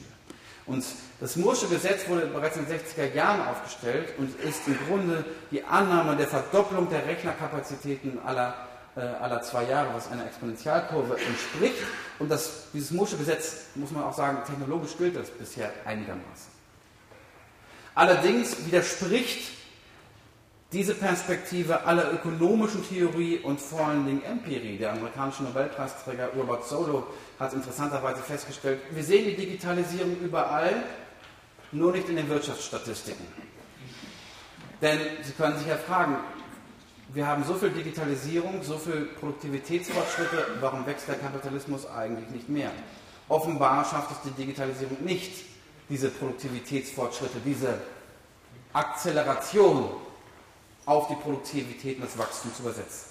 Und 0.65 0.85
das 1.21 1.37
Mursche 1.37 1.67
Gesetz 1.67 2.09
wurde 2.09 2.27
bereits 2.27 2.57
in 2.57 2.67
den 2.67 2.79
60er 2.79 3.15
Jahren 3.15 3.47
aufgestellt 3.47 4.15
und 4.19 4.39
ist 4.41 4.67
im 4.67 4.79
Grunde 4.87 5.25
die 5.51 5.63
Annahme 5.65 6.17
der 6.17 6.27
Verdopplung 6.27 6.89
der 6.89 7.07
Rechnerkapazitäten 7.07 8.19
aller, 8.25 8.55
äh, 8.97 9.01
aller 9.01 9.43
zwei 9.43 9.65
Jahre, 9.65 9.95
was 9.95 10.11
einer 10.11 10.27
Exponentialkurve 10.27 11.19
entspricht. 11.19 11.83
Und 12.19 12.31
das, 12.31 12.65
dieses 12.73 12.91
Mursche 12.91 13.17
Gesetz, 13.17 13.65
muss 13.75 13.91
man 13.91 14.05
auch 14.05 14.15
sagen, 14.15 14.39
technologisch 14.47 14.97
gilt 14.97 15.17
das 15.17 15.31
bisher 15.31 15.71
einigermaßen. 15.85 16.53
Allerdings 17.95 18.65
widerspricht 18.65 19.58
diese 20.73 20.95
Perspektive 20.95 21.87
aller 21.87 22.13
ökonomischen 22.13 22.87
Theorie 22.87 23.39
und 23.39 23.59
vor 23.61 23.87
allen 23.87 24.05
Dingen 24.05 24.23
Empirie, 24.23 24.77
der 24.77 24.93
amerikanische 24.93 25.45
Nobelpreisträger 25.45 26.29
Robert 26.37 26.67
Solow 26.67 27.05
hat 27.41 27.55
interessanterweise 27.55 28.23
festgestellt, 28.23 28.81
wir 28.91 29.03
sehen 29.03 29.25
die 29.25 29.37
Digitalisierung 29.37 30.19
überall, 30.21 30.83
nur 31.73 31.93
nicht 31.93 32.09
in 32.09 32.17
den 32.17 32.29
Wirtschaftsstatistiken. 32.29 33.25
Denn 34.83 34.99
Sie 35.23 35.33
können 35.33 35.59
sich 35.59 35.67
ja 35.67 35.77
fragen, 35.77 36.17
wir 37.15 37.27
haben 37.27 37.43
so 37.45 37.55
viel 37.55 37.71
Digitalisierung, 37.71 38.63
so 38.63 38.77
viel 38.77 39.07
Produktivitätsfortschritte, 39.19 40.59
warum 40.61 40.85
wächst 40.87 41.09
der 41.09 41.17
Kapitalismus 41.17 41.89
eigentlich 41.91 42.29
nicht 42.29 42.49
mehr? 42.51 42.71
Offenbar 43.31 43.85
schafft 43.87 44.11
es 44.11 44.21
die 44.23 44.43
Digitalisierung 44.43 44.99
nicht, 45.03 45.47
diese 45.89 46.11
Produktivitätsfortschritte, 46.11 47.39
diese 47.45 47.79
Akzeleration 48.75 49.91
auf 50.89 51.09
die 51.09 51.15
Produktivität 51.15 51.99
und 51.99 52.05
das 52.05 52.17
Wachstum 52.17 52.53
zu 52.55 52.63
übersetzen. 52.63 53.09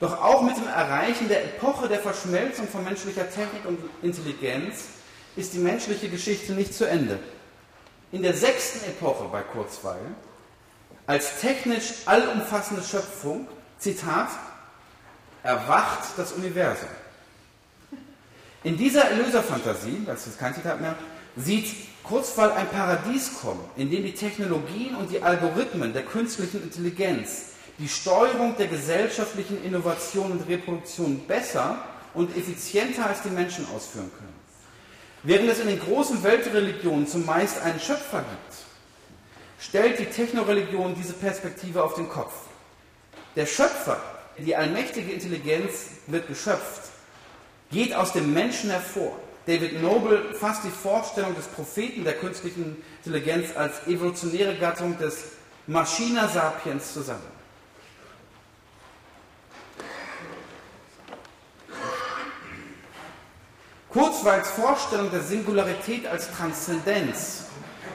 Doch 0.00 0.20
auch 0.20 0.42
mit 0.42 0.56
dem 0.56 0.66
Erreichen 0.66 1.28
der 1.28 1.44
Epoche 1.44 1.88
der 1.88 2.00
Verschmelzung 2.00 2.66
von 2.66 2.82
menschlicher 2.84 3.30
Technik 3.30 3.64
und 3.66 3.78
Intelligenz 4.02 4.84
ist 5.36 5.54
die 5.54 5.58
menschliche 5.58 6.08
Geschichte 6.08 6.52
nicht 6.52 6.74
zu 6.74 6.88
Ende. 6.88 7.18
In 8.10 8.22
der 8.22 8.34
sechsten 8.34 8.84
Epoche 8.86 9.28
bei 9.30 9.42
Kurzweil, 9.42 10.00
als 11.06 11.40
technisch 11.40 11.92
allumfassende 12.06 12.82
Schöpfung, 12.82 13.46
Zitat, 13.78 14.28
erwacht 15.42 16.00
das 16.16 16.32
Universum. 16.32 16.88
In 18.64 18.76
dieser 18.76 19.04
Erlöserfantasie, 19.04 20.02
das 20.04 20.26
ist 20.26 20.38
kein 20.38 20.54
Zitat 20.54 20.80
mehr, 20.80 20.96
sieht 21.36 21.74
Kurzfall 22.10 22.50
ein 22.50 22.68
Paradies 22.68 23.38
kommen, 23.40 23.64
in 23.76 23.88
dem 23.88 24.02
die 24.02 24.14
Technologien 24.14 24.96
und 24.96 25.12
die 25.12 25.22
Algorithmen 25.22 25.92
der 25.92 26.02
künstlichen 26.02 26.60
Intelligenz 26.60 27.52
die 27.78 27.88
Steuerung 27.88 28.56
der 28.58 28.66
gesellschaftlichen 28.66 29.62
Innovation 29.64 30.32
und 30.32 30.48
Reproduktion 30.48 31.20
besser 31.28 31.78
und 32.12 32.36
effizienter 32.36 33.06
als 33.06 33.22
die 33.22 33.30
Menschen 33.30 33.64
ausführen 33.74 34.10
können. 34.18 34.34
Während 35.22 35.50
es 35.50 35.60
in 35.60 35.68
den 35.68 35.78
großen 35.78 36.20
Weltreligionen 36.24 37.06
zumeist 37.06 37.62
einen 37.62 37.78
Schöpfer 37.78 38.18
gibt, 38.18 38.58
stellt 39.60 40.00
die 40.00 40.06
Technoreligion 40.06 40.96
diese 40.96 41.12
Perspektive 41.12 41.84
auf 41.84 41.94
den 41.94 42.08
Kopf. 42.08 42.32
Der 43.36 43.46
Schöpfer, 43.46 44.02
die 44.36 44.56
allmächtige 44.56 45.12
Intelligenz 45.12 45.90
wird 46.08 46.26
geschöpft, 46.26 46.90
geht 47.70 47.94
aus 47.94 48.12
dem 48.12 48.34
Menschen 48.34 48.70
hervor. 48.70 49.16
David 49.46 49.82
Noble 49.82 50.34
fasst 50.34 50.64
die 50.64 50.70
Vorstellung 50.70 51.34
des 51.34 51.46
Propheten 51.46 52.04
der 52.04 52.14
künstlichen 52.14 52.76
Intelligenz 53.04 53.56
als 53.56 53.86
evolutionäre 53.86 54.56
Gattung 54.56 54.98
des 54.98 55.24
Machina 55.66 56.28
sapiens 56.28 56.92
zusammen. 56.92 57.40
Kurzweils 63.88 64.48
Vorstellung 64.50 65.10
der 65.10 65.22
Singularität 65.22 66.06
als 66.06 66.30
Transzendenz 66.30 67.46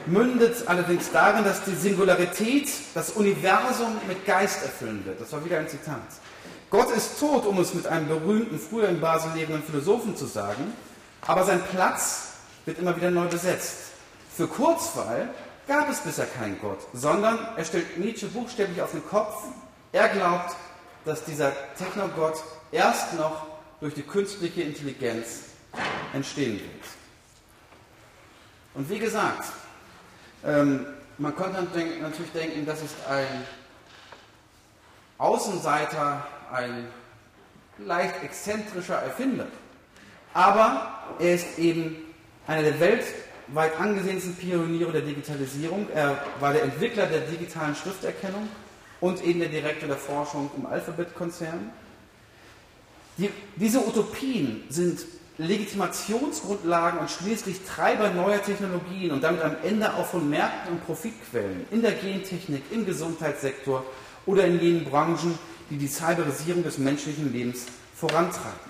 mündet 0.06 0.64
allerdings 0.66 1.10
darin, 1.10 1.44
dass 1.44 1.64
die 1.64 1.74
Singularität 1.74 2.68
das 2.94 3.10
Universum 3.12 3.96
mit 4.06 4.26
Geist 4.26 4.62
erfüllen 4.62 5.04
wird. 5.06 5.20
Das 5.20 5.32
war 5.32 5.44
wieder 5.44 5.58
ein 5.58 5.68
Zitat. 5.68 6.02
Gott 6.70 6.90
ist 6.90 7.18
tot, 7.18 7.46
um 7.46 7.58
es 7.60 7.72
mit 7.72 7.86
einem 7.86 8.08
berühmten, 8.08 8.58
früher 8.58 8.88
in 8.88 9.00
Basel 9.00 9.30
lehrenden 9.34 9.62
Philosophen 9.62 10.16
zu 10.16 10.26
sagen. 10.26 10.72
Aber 11.22 11.44
sein 11.44 11.62
Platz 11.70 12.34
wird 12.64 12.78
immer 12.78 12.96
wieder 12.96 13.10
neu 13.10 13.26
besetzt. 13.26 13.92
Für 14.34 14.46
Kurzweil 14.46 15.28
gab 15.66 15.88
es 15.90 16.00
bisher 16.00 16.26
keinen 16.26 16.60
Gott, 16.60 16.80
sondern 16.92 17.38
er 17.56 17.64
stellt 17.64 17.98
Nietzsche 17.98 18.26
buchstäblich 18.26 18.80
auf 18.82 18.92
den 18.92 19.06
Kopf. 19.06 19.44
Er 19.92 20.08
glaubt, 20.08 20.54
dass 21.04 21.24
dieser 21.24 21.52
Technogott 21.76 22.42
erst 22.70 23.14
noch 23.14 23.46
durch 23.80 23.94
die 23.94 24.02
künstliche 24.02 24.62
Intelligenz 24.62 25.40
entstehen 26.12 26.60
wird. 26.60 26.84
Und 28.74 28.90
wie 28.90 28.98
gesagt, 28.98 29.44
ähm, 30.44 30.86
man 31.18 31.34
könnte 31.34 31.62
natürlich 32.00 32.32
denken, 32.32 32.66
das 32.66 32.82
ist 32.82 32.94
ein 33.08 33.46
Außenseiter, 35.18 36.26
ein 36.52 36.88
leicht 37.78 38.22
exzentrischer 38.22 38.96
Erfinder. 38.96 39.46
Aber 40.36 40.92
er 41.18 41.34
ist 41.34 41.58
eben 41.58 41.96
einer 42.46 42.62
der 42.62 42.78
weltweit 42.78 43.80
angesehensten 43.80 44.36
Pioniere 44.36 44.92
der 44.92 45.00
Digitalisierung. 45.00 45.88
Er 45.94 46.22
war 46.40 46.52
der 46.52 46.64
Entwickler 46.64 47.06
der 47.06 47.20
digitalen 47.20 47.74
Schrifterkennung 47.74 48.46
und 49.00 49.24
eben 49.24 49.40
der 49.40 49.48
Direktor 49.48 49.88
der 49.88 49.96
Forschung 49.96 50.50
im 50.54 50.66
Alphabet-Konzern. 50.66 51.70
Die, 53.16 53.30
diese 53.56 53.78
Utopien 53.78 54.64
sind 54.68 55.06
Legitimationsgrundlagen 55.38 57.00
und 57.00 57.10
schließlich 57.10 57.62
Treiber 57.64 58.10
neuer 58.10 58.42
Technologien 58.42 59.12
und 59.12 59.24
damit 59.24 59.40
am 59.40 59.56
Ende 59.64 59.94
auch 59.94 60.04
von 60.04 60.28
Märkten 60.28 60.74
und 60.74 60.84
Profitquellen 60.84 61.64
in 61.70 61.80
der 61.80 61.92
Gentechnik, 61.92 62.62
im 62.70 62.84
Gesundheitssektor 62.84 63.86
oder 64.26 64.44
in 64.44 64.60
jenen 64.60 64.84
Branchen, 64.84 65.38
die 65.70 65.78
die 65.78 65.88
Cyberisierung 65.88 66.62
des 66.62 66.76
menschlichen 66.76 67.32
Lebens 67.32 67.64
vorantreiben. 67.94 68.65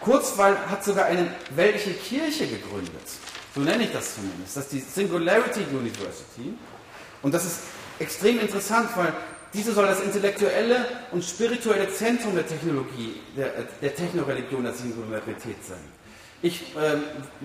Kurzweil 0.00 0.56
hat 0.68 0.84
sogar 0.84 1.06
eine 1.06 1.30
weltliche 1.54 1.92
Kirche 1.92 2.46
gegründet, 2.46 2.94
so 3.54 3.60
nenne 3.60 3.84
ich 3.84 3.92
das 3.92 4.14
zumindest, 4.14 4.56
das 4.56 4.64
ist 4.64 4.72
die 4.72 4.80
Singularity 4.80 5.60
University. 5.72 6.54
Und 7.22 7.34
das 7.34 7.44
ist 7.44 7.60
extrem 7.98 8.40
interessant, 8.40 8.88
weil 8.96 9.12
diese 9.52 9.72
soll 9.72 9.86
das 9.86 10.00
intellektuelle 10.00 10.86
und 11.10 11.24
spirituelle 11.24 11.90
Zentrum 11.92 12.34
der 12.34 12.46
Technologie, 12.46 13.20
der, 13.36 13.50
der 13.82 13.94
Technoreligion 13.94 14.62
der 14.62 14.72
Singularität 14.72 15.64
sein. 15.66 15.84
Ich 16.42 16.74
äh, 16.74 16.96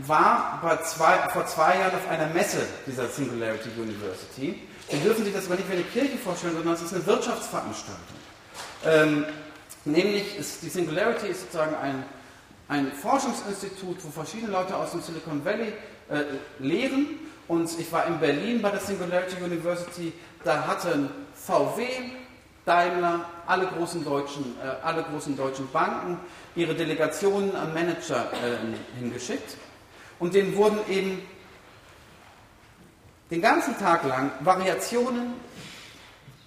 war 0.08 0.80
zwei, 0.84 1.28
vor 1.30 1.46
zwei 1.48 1.80
Jahren 1.80 1.96
auf 1.96 2.08
einer 2.08 2.28
Messe 2.28 2.60
dieser 2.88 3.08
Singularity 3.08 3.70
University. 3.78 4.62
Sie 4.90 5.00
dürfen 5.00 5.26
sich 5.26 5.34
das 5.34 5.48
aber 5.48 5.56
nicht 5.56 5.68
wie 5.70 5.74
eine 5.74 5.84
Kirche 5.84 6.18
vorstellen, 6.18 6.54
sondern 6.54 6.76
es 6.76 6.82
ist 6.84 6.94
eine 6.94 7.06
Wirtschaftsveranstaltung. 7.06 8.16
Ähm, 8.86 9.26
nämlich 9.84 10.38
ist 10.38 10.62
die 10.62 10.70
Singularity 10.70 11.28
ist 11.28 11.42
sozusagen 11.42 11.76
ein, 11.76 12.06
ein 12.68 12.92
Forschungsinstitut, 12.92 14.04
wo 14.04 14.10
verschiedene 14.10 14.52
Leute 14.52 14.76
aus 14.76 14.92
dem 14.92 15.02
Silicon 15.02 15.44
Valley 15.46 15.74
äh, 16.10 16.24
lehren. 16.60 17.20
Und 17.48 17.70
ich 17.80 17.92
war 17.92 18.08
in 18.08 18.20
Berlin 18.20 18.62
bei 18.62 18.72
der 18.72 18.80
Singularity 18.80 19.44
University. 19.44 20.14
Da 20.44 20.66
hatten 20.66 21.10
VW, 21.36 21.86
Daimler, 22.66 23.26
alle 23.46 23.68
großen 23.68 24.04
deutschen, 24.04 24.56
äh, 24.64 24.84
alle 24.84 25.04
großen 25.04 25.38
deutschen 25.38 25.70
Banken 25.72 26.20
ihre 26.56 26.74
Delegationen 26.74 27.56
an 27.56 27.74
Manager 27.74 28.32
äh, 28.34 29.00
hingeschickt 29.00 29.58
und 30.20 30.34
denen 30.34 30.56
wurden 30.56 30.80
eben 30.90 31.22
den 33.30 33.42
ganzen 33.42 33.78
Tag 33.78 34.04
lang 34.06 34.32
Variationen 34.40 35.34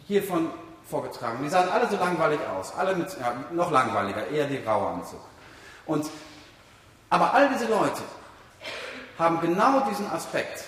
hiervon 0.07 0.51
vorgetragen. 0.89 1.41
Die 1.43 1.49
sahen 1.49 1.69
alle 1.69 1.89
so 1.89 1.97
langweilig 1.97 2.41
aus, 2.57 2.73
alle 2.75 2.97
mit 2.97 3.09
ja, 3.21 3.35
noch 3.53 3.71
langweiliger, 3.71 4.27
eher 4.29 4.47
die 4.47 4.63
graue 4.63 4.89
Anzug. 4.89 5.21
Und 5.89 6.07
aber 7.11 7.35
all 7.35 7.49
diese 7.49 7.67
Leute 7.67 8.03
haben 9.19 9.41
genau 9.41 9.81
diesen 9.89 10.09
Aspekt, 10.11 10.65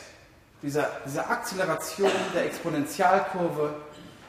dieser, 0.62 0.88
dieser 1.06 1.30
Akzeleration 1.30 2.10
der 2.34 2.46
Exponentialkurve 2.46 3.74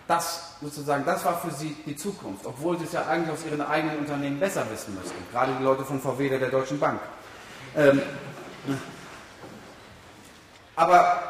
das 0.08 0.58
sozusagen, 0.62 1.06
das 1.06 1.24
war 1.24 1.40
für 1.40 1.52
sie 1.52 1.76
die 1.86 1.96
Zukunft, 1.96 2.46
obwohl 2.46 2.78
sie 2.78 2.84
es 2.84 2.92
ja 2.92 3.06
eigentlich 3.08 3.32
aus 3.32 3.46
ihren 3.46 3.62
eigenen 3.62 4.00
Unternehmen 4.00 4.40
besser 4.40 4.66
wissen 4.70 4.94
müssten. 4.94 5.16
Gerade 5.32 5.54
die 5.58 5.64
Leute 5.64 5.86
von 5.86 6.02
VW, 6.02 6.28
der 6.28 6.50
Deutschen 6.50 6.80
Bank. 6.80 7.00
Ähm, 7.78 8.02
aber 10.76 11.22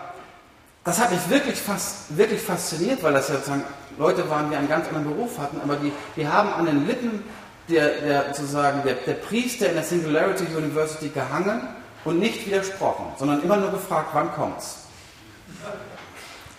das 0.84 1.00
hat 1.00 1.12
mich 1.12 1.30
wirklich, 1.30 1.62
fast, 1.62 2.18
wirklich 2.18 2.42
fasziniert, 2.42 3.04
weil 3.04 3.14
das 3.14 3.30
ja 3.30 3.36
sozusagen 3.36 3.66
Leute 4.00 4.28
waren, 4.28 4.50
die 4.50 4.56
einen 4.56 4.68
ganz 4.68 4.88
anderen 4.88 5.16
Beruf 5.16 5.38
hatten, 5.38 5.62
aber 5.62 5.76
die, 5.76 5.92
die 6.16 6.28
haben 6.28 6.52
an 6.52 6.66
den 6.66 6.88
Lippen 6.88 7.24
der, 7.72 8.02
der, 8.02 8.34
sozusagen 8.34 8.84
der, 8.84 8.96
der 8.96 9.14
Priester 9.14 9.70
in 9.70 9.76
der 9.76 9.84
Singularity 9.84 10.46
University 10.56 11.10
gehangen 11.10 11.62
und 12.06 12.20
nicht 12.20 12.46
widersprochen, 12.46 13.06
sondern 13.18 13.44
immer 13.44 13.58
nur 13.58 13.72
gefragt, 13.72 14.10
wann 14.14 14.32
kommt's? 14.34 14.78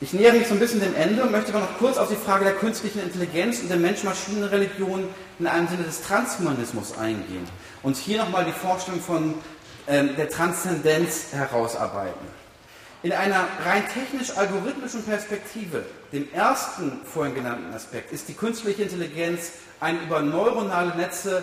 Ich 0.00 0.12
nähere 0.12 0.36
mich 0.36 0.48
so 0.48 0.54
ein 0.54 0.60
bisschen 0.60 0.80
dem 0.80 0.96
Ende 0.96 1.22
und 1.22 1.30
möchte 1.30 1.54
aber 1.54 1.60
noch 1.60 1.78
kurz 1.78 1.96
auf 1.96 2.08
die 2.08 2.16
Frage 2.16 2.44
der 2.44 2.54
künstlichen 2.54 3.00
Intelligenz 3.00 3.60
und 3.60 3.68
der 3.68 3.76
Mensch-Maschinen-Religion 3.76 5.08
in 5.38 5.46
einem 5.46 5.68
Sinne 5.68 5.84
des 5.84 6.02
Transhumanismus 6.02 6.98
eingehen 6.98 7.48
und 7.84 7.96
hier 7.96 8.18
nochmal 8.18 8.44
die 8.44 8.52
Vorstellung 8.52 9.00
von 9.00 9.34
ähm, 9.86 10.16
der 10.16 10.28
Transzendenz 10.28 11.32
herausarbeiten. 11.32 12.41
In 13.02 13.12
einer 13.12 13.48
rein 13.64 13.84
technisch-algorithmischen 13.88 15.02
Perspektive, 15.04 15.84
dem 16.12 16.32
ersten 16.32 17.00
vorhin 17.04 17.34
genannten 17.34 17.74
Aspekt, 17.74 18.12
ist 18.12 18.28
die 18.28 18.34
künstliche 18.34 18.84
Intelligenz 18.84 19.52
ein 19.80 20.00
über 20.04 20.20
neuronale 20.22 20.94
Netze 20.96 21.42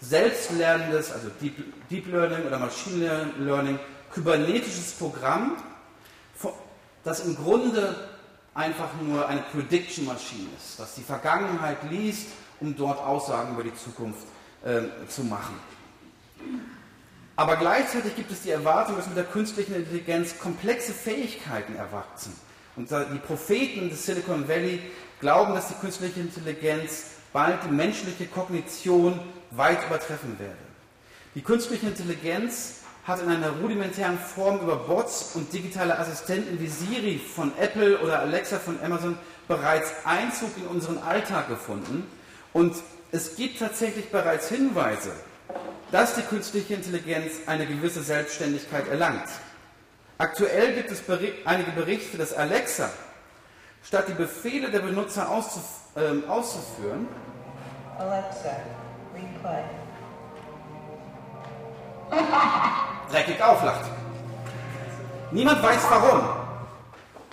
selbstlernendes, 0.00 1.10
also 1.10 1.28
Deep, 1.40 1.88
Deep 1.90 2.06
Learning 2.12 2.46
oder 2.46 2.60
Machine 2.60 3.32
Learning, 3.38 3.80
kybernetisches 4.12 4.92
Programm, 4.92 5.56
das 7.02 7.26
im 7.26 7.34
Grunde 7.34 8.08
einfach 8.54 8.90
nur 9.02 9.26
eine 9.26 9.42
Prediction 9.52 10.06
Machine 10.06 10.48
ist, 10.56 10.78
das 10.78 10.94
die 10.94 11.02
Vergangenheit 11.02 11.78
liest, 11.90 12.28
um 12.60 12.76
dort 12.76 12.98
Aussagen 12.98 13.54
über 13.54 13.64
die 13.64 13.74
Zukunft 13.74 14.26
äh, 14.64 14.82
zu 15.08 15.24
machen. 15.24 15.54
Aber 17.40 17.56
gleichzeitig 17.56 18.16
gibt 18.16 18.30
es 18.30 18.42
die 18.42 18.50
Erwartung, 18.50 18.96
dass 18.96 19.06
mit 19.06 19.16
der 19.16 19.24
künstlichen 19.24 19.74
Intelligenz 19.74 20.38
komplexe 20.38 20.92
Fähigkeiten 20.92 21.74
erwachsen. 21.74 22.34
Und 22.76 22.90
die 22.90 23.18
Propheten 23.18 23.88
des 23.88 24.04
Silicon 24.04 24.46
Valley 24.46 24.78
glauben, 25.22 25.54
dass 25.54 25.68
die 25.68 25.74
künstliche 25.80 26.20
Intelligenz 26.20 27.04
bald 27.32 27.64
die 27.64 27.72
menschliche 27.72 28.26
Kognition 28.26 29.18
weit 29.52 29.86
übertreffen 29.86 30.38
werde. 30.38 30.54
Die 31.34 31.40
künstliche 31.40 31.86
Intelligenz 31.86 32.80
hat 33.06 33.22
in 33.22 33.30
einer 33.30 33.52
rudimentären 33.52 34.18
Form 34.18 34.60
über 34.60 34.76
Bots 34.76 35.30
und 35.34 35.50
digitale 35.50 35.98
Assistenten 35.98 36.60
wie 36.60 36.68
Siri 36.68 37.18
von 37.18 37.52
Apple 37.58 38.00
oder 38.00 38.20
Alexa 38.20 38.58
von 38.58 38.78
Amazon 38.82 39.16
bereits 39.48 39.90
Einzug 40.04 40.50
in 40.58 40.66
unseren 40.66 40.98
Alltag 40.98 41.48
gefunden. 41.48 42.06
Und 42.52 42.74
es 43.12 43.36
gibt 43.36 43.60
tatsächlich 43.60 44.10
bereits 44.10 44.50
Hinweise, 44.50 45.12
dass 45.92 46.14
die 46.14 46.22
künstliche 46.22 46.74
Intelligenz 46.74 47.32
eine 47.46 47.66
gewisse 47.66 48.02
Selbstständigkeit 48.02 48.88
erlangt. 48.88 49.28
Aktuell 50.18 50.74
gibt 50.74 50.90
es 50.90 51.02
einige 51.44 51.70
Berichte, 51.72 52.18
dass 52.18 52.34
Alexa, 52.34 52.90
statt 53.82 54.04
die 54.08 54.14
Befehle 54.14 54.70
der 54.70 54.80
Benutzer 54.80 55.28
auszuf 55.30 55.64
äh, 55.96 56.28
auszuführen, 56.28 57.08
Alexa, 57.98 58.56
replay. 59.14 59.64
dreckig 63.10 63.42
auflacht. 63.42 63.90
Niemand 65.32 65.62
weiß 65.62 65.82
warum. 65.90 66.28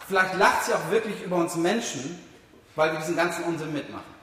Vielleicht 0.07 0.35
lacht 0.35 0.65
sie 0.65 0.73
auch 0.73 0.91
wirklich 0.91 1.21
über 1.23 1.37
uns 1.37 1.55
Menschen, 1.55 2.23
weil 2.75 2.91
wir 2.93 2.99
diesen 2.99 3.15
ganzen 3.15 3.43
Unsinn 3.43 3.73
mitmachen. 3.73 4.17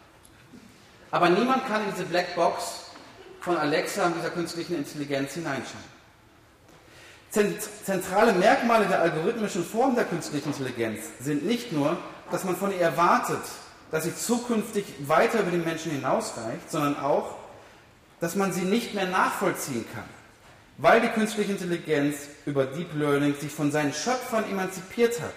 Aber 1.10 1.28
niemand 1.28 1.66
kann 1.66 1.84
in 1.84 1.90
diese 1.92 2.04
Blackbox 2.04 2.83
von 3.44 3.56
Alexa 3.56 4.06
und 4.06 4.16
dieser 4.16 4.30
künstlichen 4.30 4.76
Intelligenz 4.76 5.34
hineinschauen. 5.34 5.94
Zentrale 7.84 8.32
Merkmale 8.32 8.86
der 8.86 9.00
algorithmischen 9.00 9.64
Form 9.64 9.96
der 9.96 10.04
künstlichen 10.04 10.48
Intelligenz 10.48 11.00
sind 11.20 11.44
nicht 11.44 11.72
nur, 11.72 11.96
dass 12.30 12.44
man 12.44 12.56
von 12.56 12.70
ihr 12.72 12.80
erwartet, 12.80 13.42
dass 13.90 14.04
sie 14.04 14.14
zukünftig 14.14 14.84
weiter 15.00 15.40
über 15.40 15.50
den 15.50 15.64
Menschen 15.64 15.92
hinausreicht, 15.92 16.70
sondern 16.70 16.98
auch, 16.98 17.36
dass 18.20 18.36
man 18.36 18.52
sie 18.52 18.62
nicht 18.62 18.94
mehr 18.94 19.06
nachvollziehen 19.06 19.84
kann 19.92 20.04
weil 20.76 21.00
die 21.00 21.08
künstliche 21.08 21.52
Intelligenz 21.52 22.28
über 22.46 22.66
Deep 22.66 22.94
Learning 22.94 23.34
sich 23.38 23.52
von 23.52 23.70
seinen 23.70 23.92
Schöpfern 23.92 24.50
emanzipiert 24.50 25.20
hat 25.20 25.34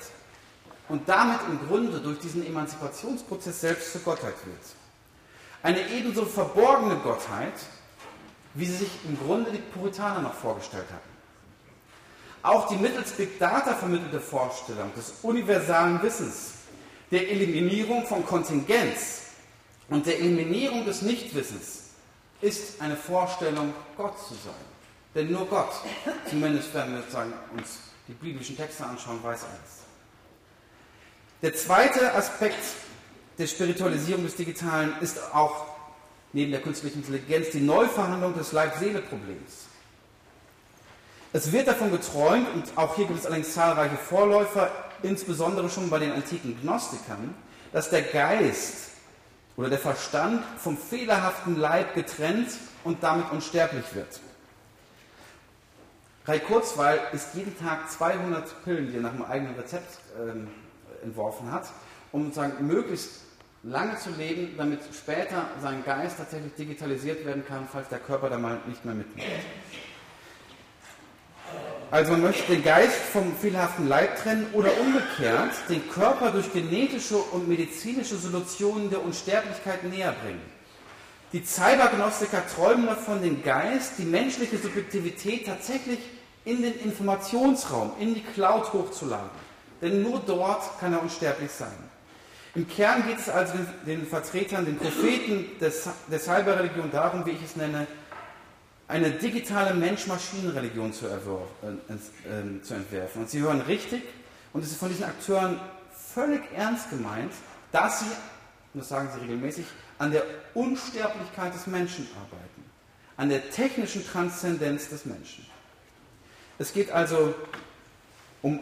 und 0.90 1.08
damit 1.08 1.40
im 1.48 1.68
Grunde 1.68 2.00
durch 2.00 2.20
diesen 2.20 2.46
Emanzipationsprozess 2.46 3.62
selbst 3.62 3.92
zur 3.92 4.02
Gottheit 4.02 4.36
wird. 4.46 4.58
Eine 5.62 5.88
ebenso 5.90 6.26
verborgene 6.26 6.96
Gottheit, 6.98 7.54
wie 8.58 8.66
sie 8.66 8.78
sich 8.78 8.90
im 9.08 9.18
Grunde 9.18 9.52
die 9.52 9.60
Puritaner 9.60 10.22
noch 10.22 10.34
vorgestellt 10.34 10.88
hatten. 10.90 11.10
Auch 12.42 12.68
die 12.68 12.76
mittels 12.76 13.12
Big 13.12 13.38
Data 13.40 13.76
vermittelte 13.76 14.20
Vorstellung 14.20 14.92
des 14.96 15.14
universalen 15.22 16.02
Wissens, 16.02 16.54
der 17.12 17.30
Eliminierung 17.30 18.06
von 18.06 18.26
Kontingenz 18.26 19.22
und 19.90 20.06
der 20.06 20.20
Eliminierung 20.20 20.86
des 20.86 21.04
Nichtwissens 21.04 21.84
ist 22.42 22.82
eine 22.82 22.96
Vorstellung, 22.96 23.74
Gott 23.96 24.18
zu 24.20 24.34
sein. 24.34 24.54
Denn 25.14 25.32
nur 25.32 25.46
Gott, 25.48 25.72
zumindest 26.30 26.74
wenn 26.74 26.94
wir 26.94 27.04
uns 27.58 27.80
die 28.08 28.14
biblischen 28.14 28.58
Texte 28.58 28.86
anschauen, 28.86 29.24
weiß 29.24 29.44
alles. 29.44 29.84
Der 31.42 31.56
zweite 31.56 32.14
Aspekt 32.14 32.64
der 33.38 33.48
Spiritualisierung 33.48 34.24
des 34.24 34.36
Digitalen 34.36 34.94
ist 35.02 35.20
auch 35.34 35.77
neben 36.34 36.52
der 36.52 36.62
künstlichen 36.62 37.00
Intelligenz 37.00 37.52
die 37.52 37.62
Neuverhandlung 37.62 38.36
des 38.36 38.52
Leib-Seele-Problems. 38.52 39.68
Es 41.34 41.52
wird 41.52 41.68
davon 41.68 41.92
geträumt, 41.92 42.48
und 42.54 42.66
auch 42.76 42.96
hier 42.96 43.06
gibt 43.06 43.20
es 43.20 43.26
allerdings 43.26 43.54
zahlreiche 43.54 43.98
Vorläufer, 43.98 44.72
insbesondere 45.04 45.70
schon 45.70 45.90
bei 45.90 46.00
den 46.00 46.12
antiken 46.12 46.58
Gnostikern, 46.62 47.36
dass 47.72 47.90
der 47.90 48.02
Geist 48.02 48.92
oder 49.56 49.70
der 49.70 49.80
Verstand 49.80 50.44
vom 50.58 50.78
fehlerhaften 50.78 51.58
Leib 51.58 51.96
getrennt 51.96 52.50
und 52.84 53.04
damit 53.04 53.32
unsterblich 53.32 53.86
wird. 53.94 54.20
Rai 56.26 56.40
Kurzweil 56.40 57.00
isst 57.14 57.36
jeden 57.36 57.58
Tag 57.58 57.90
200 57.90 58.64
Pillen, 58.64 58.92
die 58.92 58.98
er 58.98 59.02
nach 59.02 59.14
einem 59.14 59.24
eigenen 59.24 59.56
Rezept 59.56 60.00
äh, 60.18 61.04
entworfen 61.06 61.52
hat, 61.52 61.68
um 62.12 62.26
sozusagen 62.26 62.68
möglichst 62.68 63.22
lange 63.64 63.98
zu 63.98 64.10
leben, 64.12 64.56
damit 64.58 64.80
später 64.94 65.48
sein 65.62 65.84
Geist 65.84 66.18
tatsächlich 66.18 66.54
digitalisiert 66.54 67.26
werden 67.26 67.46
kann, 67.46 67.68
falls 67.72 67.90
der 67.90 68.00
Körper 68.00 68.30
da 68.30 68.38
mal 68.38 68.60
nicht 68.68 68.86
mehr 68.86 68.96
mitmacht. 68.96 69.28
Also 71.90 72.12
man 72.12 72.22
möchte 72.22 72.52
den 72.52 72.64
Geist 72.64 72.98
vom 73.14 73.34
fehlerhaften 73.38 73.88
Leib 73.88 74.22
trennen 74.22 74.48
oder 74.52 74.70
umgekehrt 74.82 75.54
den 75.70 75.90
Körper 75.90 76.32
durch 76.32 76.52
genetische 76.52 77.16
und 77.16 77.48
medizinische 77.48 78.18
Solutionen 78.18 78.90
der 78.90 79.04
Unsterblichkeit 79.04 79.84
näher 79.86 80.14
bringen. 80.22 80.42
Die 81.32 81.44
Cybergnostiker 81.46 82.44
träumen 82.48 82.88
davon, 82.88 83.22
den 83.22 83.42
Geist, 83.42 83.94
die 83.98 84.04
menschliche 84.04 84.58
Subjektivität 84.58 85.46
tatsächlich 85.46 86.00
in 86.44 86.62
den 86.62 86.78
Informationsraum, 86.80 87.94
in 88.00 88.14
die 88.16 88.24
Cloud 88.24 88.72
hochzuladen. 88.74 89.30
Denn 89.82 90.02
nur 90.02 90.22
dort 90.26 90.80
kann 90.80 90.94
er 90.94 91.02
unsterblich 91.02 91.52
sein. 91.52 91.76
Im 92.58 92.68
Kern 92.68 93.06
geht 93.06 93.20
es 93.20 93.30
also 93.30 93.54
den, 93.86 94.08
Vertretern, 94.08 94.66
den 94.66 94.78
Propheten 94.78 95.46
der 95.60 96.20
Cyberreligion 96.20 96.90
darum, 96.90 97.24
wie 97.24 97.30
ich 97.30 97.44
es 97.44 97.56
nenne, 97.56 97.86
eine 98.88 99.12
digitale 99.12 99.76
Mensch-Maschinen-Religion 99.76 100.92
zu, 100.92 101.06
äh, 101.06 101.12
äh, 101.12 102.62
zu, 102.64 102.74
entwerfen. 102.74 103.22
Und 103.22 103.30
Sie 103.30 103.42
hören 103.42 103.62
richtig, 103.62 104.02
und 104.54 104.64
es 104.64 104.72
ist 104.72 104.80
von 104.80 104.90
diesen 104.90 105.04
Akteuren 105.04 105.60
völlig 106.16 106.42
ernst 106.56 106.90
gemeint, 106.90 107.32
dass 107.72 108.00
sie, 108.00 108.06
und 108.74 108.80
das 108.80 108.90
sagen 108.90 109.10
sie 109.14 109.22
regelmäßig, 109.22 109.68
an 110.00 110.12
der 110.12 110.24
Unsterblichkeit 110.56 111.54
des 111.54 111.68
Menschen 111.68 112.08
arbeiten, 112.16 112.66
an 113.18 113.30
der 113.30 113.52
technischen 113.52 114.04
Transzendenz 114.04 114.90
des 114.90 115.06
Menschen. 115.06 115.46
Es 116.58 116.74
geht 116.74 116.90
also 116.90 117.36
um, 118.42 118.62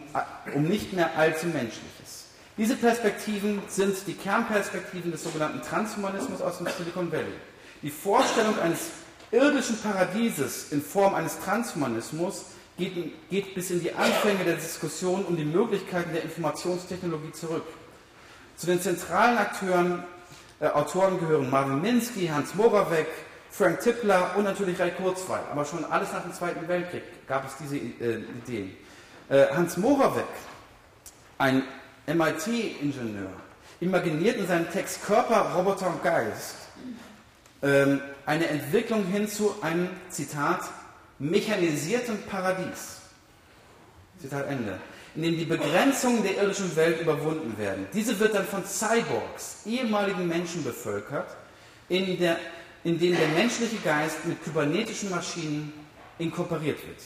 um 0.54 0.64
nicht 0.64 0.92
mehr 0.92 1.16
allzu 1.16 1.46
Menschliches. 1.46 1.95
Diese 2.58 2.74
Perspektiven 2.74 3.60
sind 3.68 3.94
die 4.06 4.14
Kernperspektiven 4.14 5.12
des 5.12 5.24
sogenannten 5.24 5.60
Transhumanismus 5.60 6.40
aus 6.40 6.56
dem 6.56 6.66
Silicon 6.66 7.12
Valley. 7.12 7.34
Die 7.82 7.90
Vorstellung 7.90 8.58
eines 8.58 8.88
irdischen 9.30 9.76
Paradieses 9.78 10.72
in 10.72 10.80
Form 10.80 11.14
eines 11.14 11.38
Transhumanismus 11.40 12.46
geht, 12.78 12.94
geht 13.28 13.54
bis 13.54 13.70
in 13.70 13.82
die 13.82 13.92
Anfänge 13.92 14.44
der 14.44 14.54
Diskussion 14.54 15.26
um 15.26 15.36
die 15.36 15.44
Möglichkeiten 15.44 16.14
der 16.14 16.22
Informationstechnologie 16.22 17.32
zurück. 17.32 17.64
Zu 18.56 18.66
den 18.66 18.80
zentralen 18.80 19.36
Akteuren, 19.36 20.04
äh, 20.58 20.68
Autoren 20.68 21.20
gehören 21.20 21.50
Marvin 21.50 21.82
Minsky, 21.82 22.28
Hans 22.28 22.54
Moravec, 22.54 23.06
Frank 23.50 23.80
Tippler 23.80 24.34
und 24.36 24.44
natürlich 24.44 24.78
Ray 24.80 24.92
Kurzweil. 24.92 25.42
Aber 25.52 25.66
schon 25.66 25.84
alles 25.84 26.10
nach 26.12 26.22
dem 26.22 26.32
Zweiten 26.32 26.66
Weltkrieg 26.68 27.02
gab 27.28 27.46
es 27.46 27.56
diese 27.58 27.76
äh, 27.76 28.22
Ideen. 28.46 28.74
Äh, 29.28 29.46
Hans 29.54 29.76
Moravec, 29.76 30.24
ein 31.36 31.62
MIT-Ingenieur, 32.06 33.30
imaginiert 33.80 34.36
in 34.38 34.46
seinem 34.46 34.70
Text 34.70 35.04
Körper, 35.04 35.52
Roboter 35.54 35.88
und 35.88 36.02
Geist 36.02 36.54
ähm, 37.62 38.00
eine 38.24 38.46
Entwicklung 38.48 39.04
hin 39.06 39.28
zu 39.28 39.54
einem, 39.62 39.88
Zitat, 40.10 40.60
mechanisierten 41.18 42.22
Paradies. 42.26 43.00
Zitat 44.20 44.46
Ende. 44.48 44.78
In 45.14 45.22
dem 45.22 45.38
die 45.38 45.44
Begrenzungen 45.44 46.22
der 46.22 46.42
irdischen 46.42 46.74
Welt 46.76 47.00
überwunden 47.00 47.56
werden. 47.58 47.86
Diese 47.94 48.18
wird 48.20 48.34
dann 48.34 48.46
von 48.46 48.64
Cyborgs, 48.64 49.62
ehemaligen 49.64 50.28
Menschen 50.28 50.62
bevölkert, 50.62 51.34
in, 51.88 52.06
in 52.84 52.98
denen 52.98 53.16
der 53.16 53.28
menschliche 53.28 53.76
Geist 53.82 54.24
mit 54.26 54.42
kybernetischen 54.44 55.10
Maschinen 55.10 55.72
inkorporiert 56.18 56.86
wird. 56.86 56.98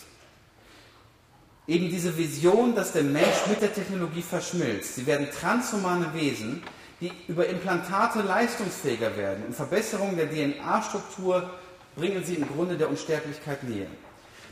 Eben 1.70 1.88
diese 1.88 2.18
Vision, 2.18 2.74
dass 2.74 2.90
der 2.90 3.04
Mensch 3.04 3.46
mit 3.48 3.62
der 3.62 3.72
Technologie 3.72 4.22
verschmilzt. 4.22 4.96
Sie 4.96 5.06
werden 5.06 5.28
transhumane 5.30 6.12
Wesen, 6.14 6.64
die 7.00 7.12
über 7.28 7.46
Implantate 7.46 8.22
leistungsfähiger 8.22 9.16
werden 9.16 9.44
und 9.46 9.54
Verbesserungen 9.54 10.16
der 10.16 10.28
DNA-Struktur 10.28 11.48
bringen 11.94 12.24
sie 12.24 12.34
im 12.34 12.48
Grunde 12.48 12.76
der 12.76 12.90
Unsterblichkeit 12.90 13.62
näher. 13.62 13.86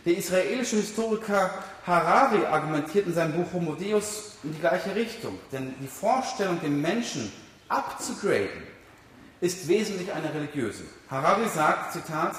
Der 0.06 0.16
israelische 0.16 0.76
Historiker 0.76 1.50
Harari 1.84 2.46
argumentiert 2.46 3.08
in 3.08 3.14
seinem 3.14 3.32
Buch 3.32 3.52
Homo 3.52 3.74
Deus 3.74 4.36
in 4.44 4.52
die 4.52 4.60
gleiche 4.60 4.94
Richtung, 4.94 5.40
denn 5.50 5.74
die 5.82 5.88
Vorstellung, 5.88 6.60
den 6.60 6.80
Menschen 6.80 7.32
abzugraden, 7.68 8.62
ist 9.40 9.66
wesentlich 9.66 10.12
eine 10.12 10.32
religiöse. 10.32 10.84
Harari 11.10 11.48
sagt, 11.48 11.94
Zitat, 11.94 12.36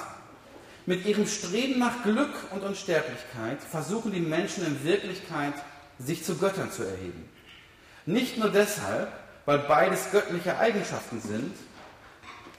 mit 0.86 1.06
ihrem 1.06 1.26
Streben 1.26 1.78
nach 1.78 2.02
Glück 2.02 2.32
und 2.50 2.62
Unsterblichkeit 2.62 3.62
versuchen 3.70 4.12
die 4.12 4.20
Menschen 4.20 4.66
in 4.66 4.84
Wirklichkeit, 4.84 5.54
sich 5.98 6.24
zu 6.24 6.36
Göttern 6.36 6.70
zu 6.70 6.82
erheben. 6.82 7.28
Nicht 8.06 8.38
nur 8.38 8.48
deshalb, 8.48 9.12
weil 9.44 9.58
beides 9.60 10.10
göttliche 10.10 10.58
Eigenschaften 10.58 11.20
sind, 11.20 11.54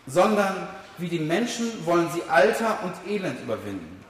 sondern 0.07 0.67
wie 0.97 1.07
die 1.07 1.19
Menschen 1.19 1.85
wollen 1.85 2.09
sie 2.11 2.23
Alter 2.29 2.79
und 2.83 3.11
Elend 3.11 3.41
überwinden. 3.41 4.03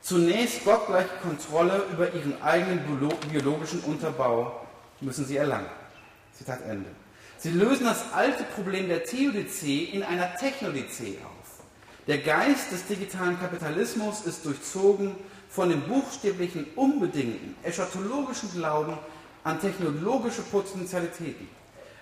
Zunächst 0.00 0.64
gottgleiche 0.64 1.08
Kontrolle 1.22 1.84
über 1.92 2.12
ihren 2.14 2.40
eigenen 2.42 2.80
biologischen 3.30 3.80
Unterbau 3.80 4.66
müssen 5.00 5.26
sie 5.26 5.36
erlangen. 5.36 5.68
Zitat 6.32 6.62
Ende. 6.62 6.90
Sie 7.38 7.50
lösen 7.50 7.86
das 7.86 8.12
alte 8.12 8.44
Problem 8.44 8.88
der 8.88 9.04
Theodizee 9.04 9.84
in 9.84 10.02
einer 10.02 10.34
Technodizee 10.36 11.18
auf. 11.24 11.37
Der 12.08 12.16
Geist 12.16 12.72
des 12.72 12.86
digitalen 12.86 13.38
Kapitalismus 13.38 14.22
ist 14.22 14.46
durchzogen 14.46 15.14
von 15.50 15.68
dem 15.68 15.82
buchstäblichen, 15.82 16.64
unbedingten, 16.74 17.54
eschatologischen 17.62 18.50
Glauben 18.50 18.96
an 19.44 19.60
technologische 19.60 20.40
Potentialitäten. 20.40 21.46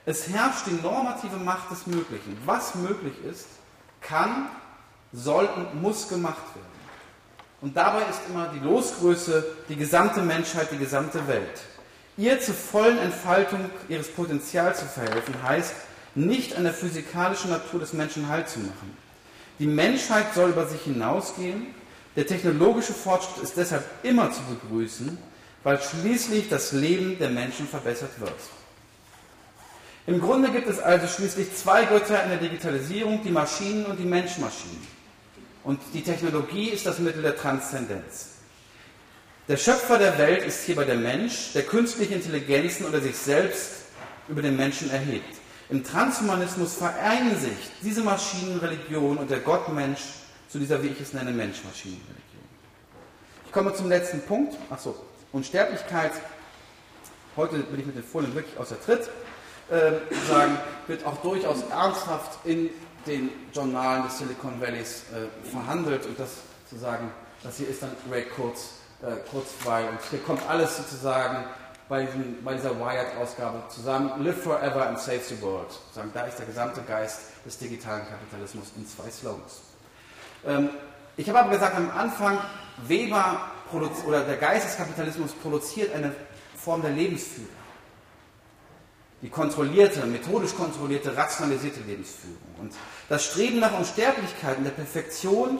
Es 0.04 0.28
herrscht 0.28 0.68
die 0.68 0.80
normative 0.80 1.38
Macht 1.38 1.72
des 1.72 1.88
Möglichen. 1.88 2.38
Was 2.44 2.76
möglich 2.76 3.14
ist, 3.28 3.48
kann, 4.00 4.48
soll 5.12 5.46
und 5.46 5.82
muss 5.82 6.08
gemacht 6.08 6.54
werden. 6.54 6.76
Und 7.60 7.76
dabei 7.76 8.02
ist 8.02 8.20
immer 8.28 8.48
die 8.54 8.60
Losgröße 8.60 9.44
die 9.68 9.74
gesamte 9.74 10.22
Menschheit, 10.22 10.70
die 10.70 10.78
gesamte 10.78 11.26
Welt. 11.26 11.62
Ihr 12.16 12.40
zur 12.40 12.54
vollen 12.54 12.98
Entfaltung 12.98 13.70
ihres 13.88 14.06
Potenzials 14.06 14.78
zu 14.78 14.86
verhelfen, 14.86 15.34
heißt, 15.42 15.74
nicht 16.14 16.54
an 16.54 16.62
der 16.62 16.74
physikalischen 16.74 17.50
Natur 17.50 17.80
des 17.80 17.92
Menschen 17.92 18.28
Halt 18.28 18.48
zu 18.48 18.60
machen. 18.60 19.05
Die 19.58 19.66
Menschheit 19.66 20.34
soll 20.34 20.50
über 20.50 20.66
sich 20.66 20.82
hinausgehen. 20.82 21.74
Der 22.14 22.26
technologische 22.26 22.92
Fortschritt 22.92 23.42
ist 23.42 23.56
deshalb 23.56 23.84
immer 24.02 24.30
zu 24.30 24.40
begrüßen, 24.42 25.16
weil 25.62 25.80
schließlich 25.80 26.48
das 26.48 26.72
Leben 26.72 27.18
der 27.18 27.30
Menschen 27.30 27.66
verbessert 27.66 28.20
wird. 28.20 28.32
Im 30.06 30.20
Grunde 30.20 30.50
gibt 30.50 30.68
es 30.68 30.78
also 30.78 31.06
schließlich 31.08 31.54
zwei 31.56 31.84
Götter 31.84 32.22
in 32.22 32.30
der 32.30 32.38
Digitalisierung, 32.38 33.22
die 33.24 33.30
Maschinen 33.30 33.86
und 33.86 33.98
die 33.98 34.04
Menschmaschinen. 34.04 34.86
Und 35.64 35.80
die 35.92 36.02
Technologie 36.02 36.68
ist 36.68 36.86
das 36.86 37.00
Mittel 37.00 37.22
der 37.22 37.36
Transzendenz. 37.36 38.28
Der 39.48 39.56
Schöpfer 39.56 39.98
der 39.98 40.16
Welt 40.18 40.44
ist 40.44 40.64
hierbei 40.64 40.84
der 40.84 40.96
Mensch, 40.96 41.52
der 41.54 41.62
künstliche 41.62 42.14
Intelligenzen 42.14 42.86
oder 42.86 43.00
sich 43.00 43.16
selbst 43.16 43.70
über 44.28 44.42
den 44.42 44.56
Menschen 44.56 44.90
erhebt. 44.90 45.34
Im 45.68 45.82
Transhumanismus 45.82 46.74
vereinen 46.74 47.36
sich 47.38 47.70
diese 47.82 48.02
Maschinenreligion 48.02 49.16
und 49.16 49.30
der 49.30 49.40
Gottmensch 49.40 50.00
zu 50.48 50.58
dieser, 50.58 50.82
wie 50.82 50.88
ich 50.88 51.00
es 51.00 51.12
nenne, 51.12 51.32
Mensch-Maschinen-Religion. 51.32 52.44
Ich 53.46 53.52
komme 53.52 53.74
zum 53.74 53.88
letzten 53.88 54.20
Punkt. 54.22 54.56
Achso, 54.70 54.94
Unsterblichkeit. 55.32 56.12
Heute 57.36 57.58
bin 57.58 57.80
ich 57.80 57.86
mit 57.86 57.96
den 57.96 58.04
Folien 58.04 58.34
wirklich 58.34 58.56
außer 58.58 58.80
Tritt 58.80 59.10
äh, 59.70 59.92
sagen, 60.28 60.56
wird 60.86 61.04
auch 61.04 61.16
durchaus 61.18 61.62
ernsthaft 61.70 62.38
in 62.44 62.70
den 63.06 63.30
Journalen 63.52 64.04
des 64.04 64.18
Silicon 64.18 64.60
Valleys 64.60 65.02
äh, 65.12 65.50
verhandelt 65.50 66.06
und 66.06 66.18
das 66.18 66.30
zu 66.68 66.76
sagen, 66.76 67.10
das 67.42 67.56
hier 67.56 67.68
ist 67.68 67.82
dann 67.82 67.90
Ray 68.10 68.24
Kurz, 68.24 68.70
äh, 69.02 69.16
Kurzweil 69.30 69.88
und 69.88 69.98
hier 70.10 70.20
kommt 70.20 70.48
alles 70.48 70.76
sozusagen 70.76 71.44
bei, 71.88 72.04
diesem, 72.04 72.42
bei 72.42 72.54
dieser 72.54 72.78
Wired-Ausgabe 72.78 73.62
zusammen, 73.68 74.24
Live 74.24 74.42
Forever 74.42 74.88
and 74.88 74.98
Save 74.98 75.20
the 75.20 75.40
World. 75.40 75.68
Sagen, 75.92 76.10
da 76.12 76.22
ist 76.22 76.38
der 76.38 76.46
gesamte 76.46 76.82
Geist 76.82 77.20
des 77.44 77.58
digitalen 77.58 78.06
Kapitalismus 78.06 78.72
in 78.76 78.86
zwei 78.86 79.10
Slogans. 79.10 79.60
Ähm, 80.44 80.70
ich 81.16 81.28
habe 81.28 81.40
aber 81.40 81.50
gesagt 81.50 81.76
am 81.76 81.90
Anfang, 81.90 82.38
Weber 82.86 83.40
oder 83.72 84.20
der 84.20 84.36
Geisteskapitalismus 84.36 85.32
produziert 85.32 85.94
eine 85.94 86.12
Form 86.56 86.82
der 86.82 86.90
Lebensführung. 86.90 87.48
Die 89.22 89.30
kontrollierte, 89.30 90.04
methodisch 90.06 90.54
kontrollierte, 90.54 91.16
rationalisierte 91.16 91.80
Lebensführung. 91.80 92.36
Und 92.60 92.74
das 93.08 93.24
Streben 93.24 93.60
nach 93.60 93.76
Unsterblichkeit 93.78 94.58
und 94.58 94.64
der 94.64 94.72
Perfektion 94.72 95.58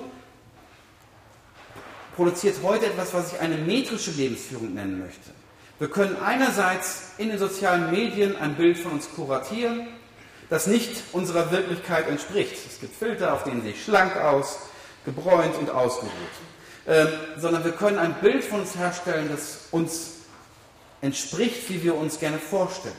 produziert 2.15 2.57
heute 2.63 2.87
etwas, 2.87 3.15
was 3.15 3.33
ich 3.33 3.41
eine 3.41 3.57
metrische 3.57 4.11
Lebensführung 4.11 4.75
nennen 4.75 5.01
möchte. 5.01 5.31
Wir 5.79 5.91
können 5.91 6.17
einerseits 6.23 7.13
in 7.19 7.29
den 7.29 7.39
sozialen 7.39 7.91
Medien 7.91 8.37
ein 8.37 8.55
Bild 8.55 8.79
von 8.79 8.93
uns 8.93 9.11
kuratieren, 9.15 9.87
das 10.49 10.67
nicht 10.67 11.03
unserer 11.13 11.51
Wirklichkeit 11.51 12.09
entspricht. 12.09 12.57
Es 12.67 12.81
gibt 12.81 12.97
Filter, 12.97 13.35
auf 13.35 13.45
denen 13.45 13.61
sehe 13.63 13.73
ich 13.73 13.85
schlank 13.85 14.17
aus, 14.17 14.59
gebräunt 15.05 15.55
und 15.57 15.71
ausgeruht. 15.71 16.13
Ähm, 16.87 17.09
sondern 17.37 17.65
wir 17.65 17.73
können 17.73 17.99
ein 17.99 18.15
Bild 18.21 18.45
von 18.45 18.61
uns 18.61 18.77
herstellen, 18.77 19.29
das 19.31 19.67
uns 19.71 20.13
entspricht, 21.03 21.69
wie 21.69 21.83
wir 21.83 21.97
uns 21.97 22.19
gerne 22.21 22.39
vorstellen. 22.39 22.95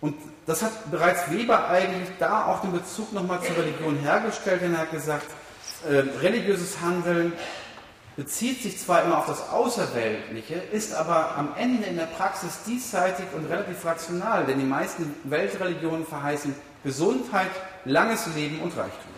Und 0.00 0.16
das 0.46 0.62
hat 0.62 0.90
bereits 0.90 1.30
Weber 1.30 1.68
eigentlich 1.68 2.08
da 2.18 2.46
auch 2.46 2.60
den 2.60 2.72
Bezug 2.72 3.12
nochmal 3.12 3.40
zur 3.42 3.56
Religion 3.56 3.96
hergestellt, 3.96 4.60
denn 4.62 4.74
er 4.74 4.80
hat 4.80 4.90
gesagt, 4.90 5.26
äh, 5.88 5.98
religiöses 6.20 6.80
Handeln 6.80 7.32
bezieht 8.16 8.62
sich 8.62 8.78
zwar 8.78 9.04
immer 9.04 9.18
auf 9.18 9.26
das 9.26 9.48
Außerweltliche, 9.48 10.54
ist 10.72 10.94
aber 10.94 11.36
am 11.36 11.54
Ende 11.56 11.86
in 11.86 11.96
der 11.96 12.06
Praxis 12.06 12.62
diesseitig 12.66 13.26
und 13.34 13.46
relativ 13.46 13.84
rational, 13.84 14.44
denn 14.44 14.58
die 14.58 14.66
meisten 14.66 15.14
Weltreligionen 15.24 16.06
verheißen 16.06 16.54
Gesundheit, 16.84 17.50
langes 17.84 18.26
Leben 18.34 18.60
und 18.60 18.76
Reichtum. 18.76 19.12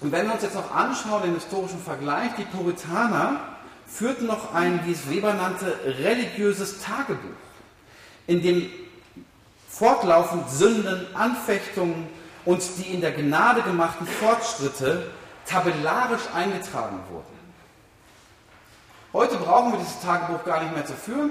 Und 0.00 0.12
wenn 0.12 0.26
wir 0.26 0.34
uns 0.34 0.42
jetzt 0.42 0.54
noch 0.54 0.74
anschauen, 0.74 1.22
den 1.22 1.34
historischen 1.34 1.80
Vergleich, 1.80 2.32
die 2.36 2.44
Puritaner 2.44 3.40
führten 3.86 4.26
noch 4.26 4.54
ein, 4.54 4.80
wie 4.84 4.92
es 4.92 5.08
Weber 5.08 5.34
nannte, 5.34 5.78
religiöses 5.84 6.80
Tagebuch, 6.80 7.30
in 8.26 8.42
dem 8.42 8.70
fortlaufend 9.68 10.50
Sünden, 10.50 11.06
Anfechtungen 11.14 12.08
und 12.44 12.62
die 12.78 12.94
in 12.94 13.00
der 13.00 13.12
Gnade 13.12 13.62
gemachten 13.62 14.06
Fortschritte 14.06 15.10
tabellarisch 15.46 16.22
eingetragen 16.34 17.00
wurden. 17.10 17.34
Heute 19.12 19.36
brauchen 19.36 19.72
wir 19.72 19.78
dieses 19.78 20.00
Tagebuch 20.00 20.44
gar 20.44 20.62
nicht 20.62 20.74
mehr 20.74 20.86
zu 20.86 20.94
führen, 20.94 21.30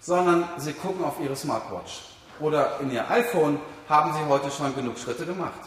sondern 0.00 0.48
Sie 0.58 0.72
gucken 0.72 1.04
auf 1.04 1.18
Ihre 1.20 1.36
Smartwatch 1.36 2.02
oder 2.40 2.80
in 2.80 2.90
Ihr 2.90 3.10
iPhone 3.10 3.58
haben 3.88 4.12
Sie 4.12 4.28
heute 4.28 4.50
schon 4.50 4.74
genug 4.74 4.98
Schritte 4.98 5.24
gemacht. 5.24 5.60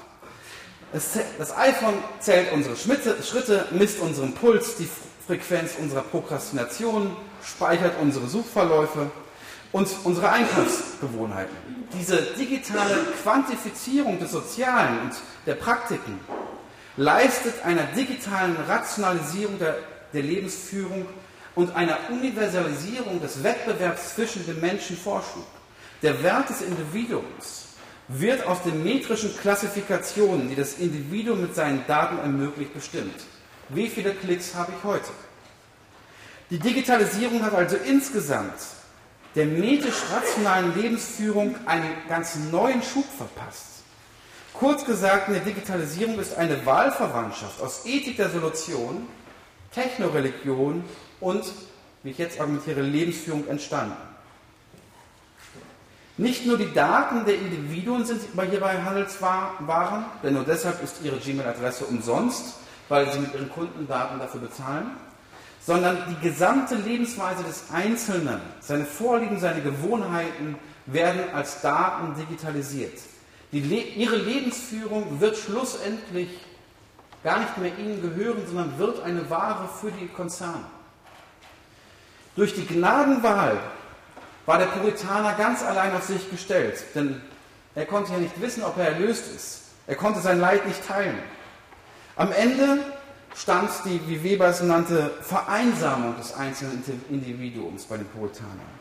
Das 0.92 1.58
iPhone 1.58 1.96
zählt 2.20 2.52
unsere 2.52 2.76
Schritte, 2.76 3.66
misst 3.72 4.00
unseren 4.00 4.34
Puls, 4.34 4.76
die 4.76 4.90
Frequenz 5.26 5.76
unserer 5.80 6.02
Prokrastination, 6.02 7.16
speichert 7.44 7.94
unsere 8.02 8.28
Suchverläufe 8.28 9.10
und 9.72 9.88
unsere 10.04 10.30
Einkaufsgewohnheiten. 10.30 11.56
Diese 11.94 12.22
digitale 12.38 12.98
Quantifizierung 13.24 14.20
des 14.20 14.32
Sozialen 14.32 15.00
und 15.04 15.14
der 15.46 15.56
Praktiken 15.56 16.20
leistet 16.98 17.66
einer 17.66 17.84
digitalen 17.84 18.56
Rationalisierung 18.68 19.60
der, 19.60 19.78
der 20.14 20.24
Lebensführung 20.24 21.06
und 21.56 21.76
einer 21.76 21.98
Universalisierung 22.10 23.22
des 23.22 23.44
Wettbewerbs 23.44 24.16
zwischen 24.16 24.46
den 24.46 24.60
Menschen 24.60 24.98
Vorschub. 24.98 25.46
Der 26.02 26.22
Wert 26.24 26.50
des 26.50 26.62
Individuums 26.62 27.66
wird 28.08 28.46
aus 28.46 28.64
den 28.64 28.84
metrischen 28.84 29.36
Klassifikationen, 29.38 30.50
die 30.50 30.56
das 30.56 30.76
Individuum 30.76 31.42
mit 31.42 31.56
seinen 31.56 31.86
Daten 31.88 32.18
ermöglicht, 32.18 32.74
bestimmt. 32.74 33.16
Wie 33.70 33.88
viele 33.88 34.14
Klicks 34.14 34.54
habe 34.56 34.74
ich 34.78 34.84
heute? 34.84 35.12
Die 36.50 36.60
Digitalisierung 36.60 37.44
hat 37.44 37.54
also 37.54 37.78
insgesamt 37.78 38.60
der 39.36 39.46
methisch-rationalen 39.46 40.76
Lebensführung 40.76 41.56
einen 41.66 41.94
ganz 42.10 42.36
neuen 42.52 42.84
Schub 42.84 43.06
verpasst. 43.18 43.81
Kurz 44.54 44.86
gesagt, 44.86 45.30
eine 45.30 45.40
Digitalisierung 45.40 46.20
ist 46.20 46.38
eine 46.38 46.66
Wahlverwandtschaft 46.66 47.62
aus 47.62 47.86
Ethik 47.86 48.18
der 48.18 48.30
Solution, 48.30 49.08
Technoreligion 49.74 50.84
und, 51.20 51.44
wie 52.04 52.12
ich 52.12 52.18
jetzt 52.18 52.40
argumentiere, 52.40 52.82
Lebensführung 52.82 53.48
entstanden. 53.48 53.96
Nicht 56.18 56.46
nur 56.46 56.58
die 56.58 56.72
Daten 56.74 57.26
der 57.26 57.36
Individuen 57.36 58.06
sind 58.06 58.22
hierbei 58.50 58.82
Handelswaren, 58.84 60.06
denn 60.22 60.34
nur 60.34 60.44
deshalb 60.44 60.84
ist 60.84 60.98
ihre 61.04 61.18
Gmail-Adresse 61.18 61.86
umsonst, 61.86 62.58
weil 62.90 63.12
sie 63.12 63.20
mit 63.20 63.34
ihren 63.34 63.50
Kundendaten 63.50 64.20
dafür 64.20 64.42
bezahlen, 64.42 64.92
sondern 65.66 65.98
die 66.10 66.28
gesamte 66.28 66.76
Lebensweise 66.76 67.44
des 67.44 67.64
Einzelnen, 67.72 68.42
seine 68.60 68.86
Vorlieben, 68.86 69.40
seine 69.40 69.62
Gewohnheiten 69.62 70.58
werden 70.86 71.22
als 71.34 71.62
Daten 71.62 72.14
digitalisiert. 72.16 73.00
Le 73.52 73.60
ihre 73.60 74.16
Lebensführung 74.16 75.20
wird 75.20 75.38
schlussendlich 75.38 76.30
gar 77.24 77.40
nicht 77.40 77.58
mehr 77.58 77.78
ihnen 77.78 78.02
gehören, 78.02 78.46
sondern 78.48 78.78
wird 78.78 79.04
eine 79.04 79.30
Ware 79.30 79.68
für 79.68 79.92
die 79.92 80.08
Konzerne. 80.08 80.66
Durch 82.36 82.54
die 82.54 82.66
Gnadenwahl 82.66 83.60
war 84.46 84.58
der 84.58 84.68
Puritaner 84.68 85.34
ganz 85.34 85.64
allein 85.64 85.94
auf 85.94 86.04
sich 86.04 86.30
gestellt, 86.32 86.84
denn 86.96 87.22
er 87.76 87.86
konnte 87.86 88.14
ja 88.14 88.20
nicht 88.20 88.40
wissen, 88.40 88.64
ob 88.64 88.78
er 88.78 88.94
erlöst 88.94 89.26
ist. 89.36 89.62
Er 89.86 89.96
konnte 89.96 90.22
sein 90.22 90.40
Leid 90.40 90.66
nicht 90.66 90.86
teilen. 90.88 91.20
Am 92.16 92.32
Ende 92.32 92.80
stand 93.36 93.70
die, 93.86 94.00
wie 94.08 94.24
Weber 94.24 94.48
es 94.48 94.62
nannte, 94.62 95.12
Vereinsamung 95.22 96.16
des 96.18 96.34
einzelnen 96.34 96.84
Individuums 97.10 97.86
bei 97.86 97.98
den 97.98 98.08
Puritanern. 98.08 98.81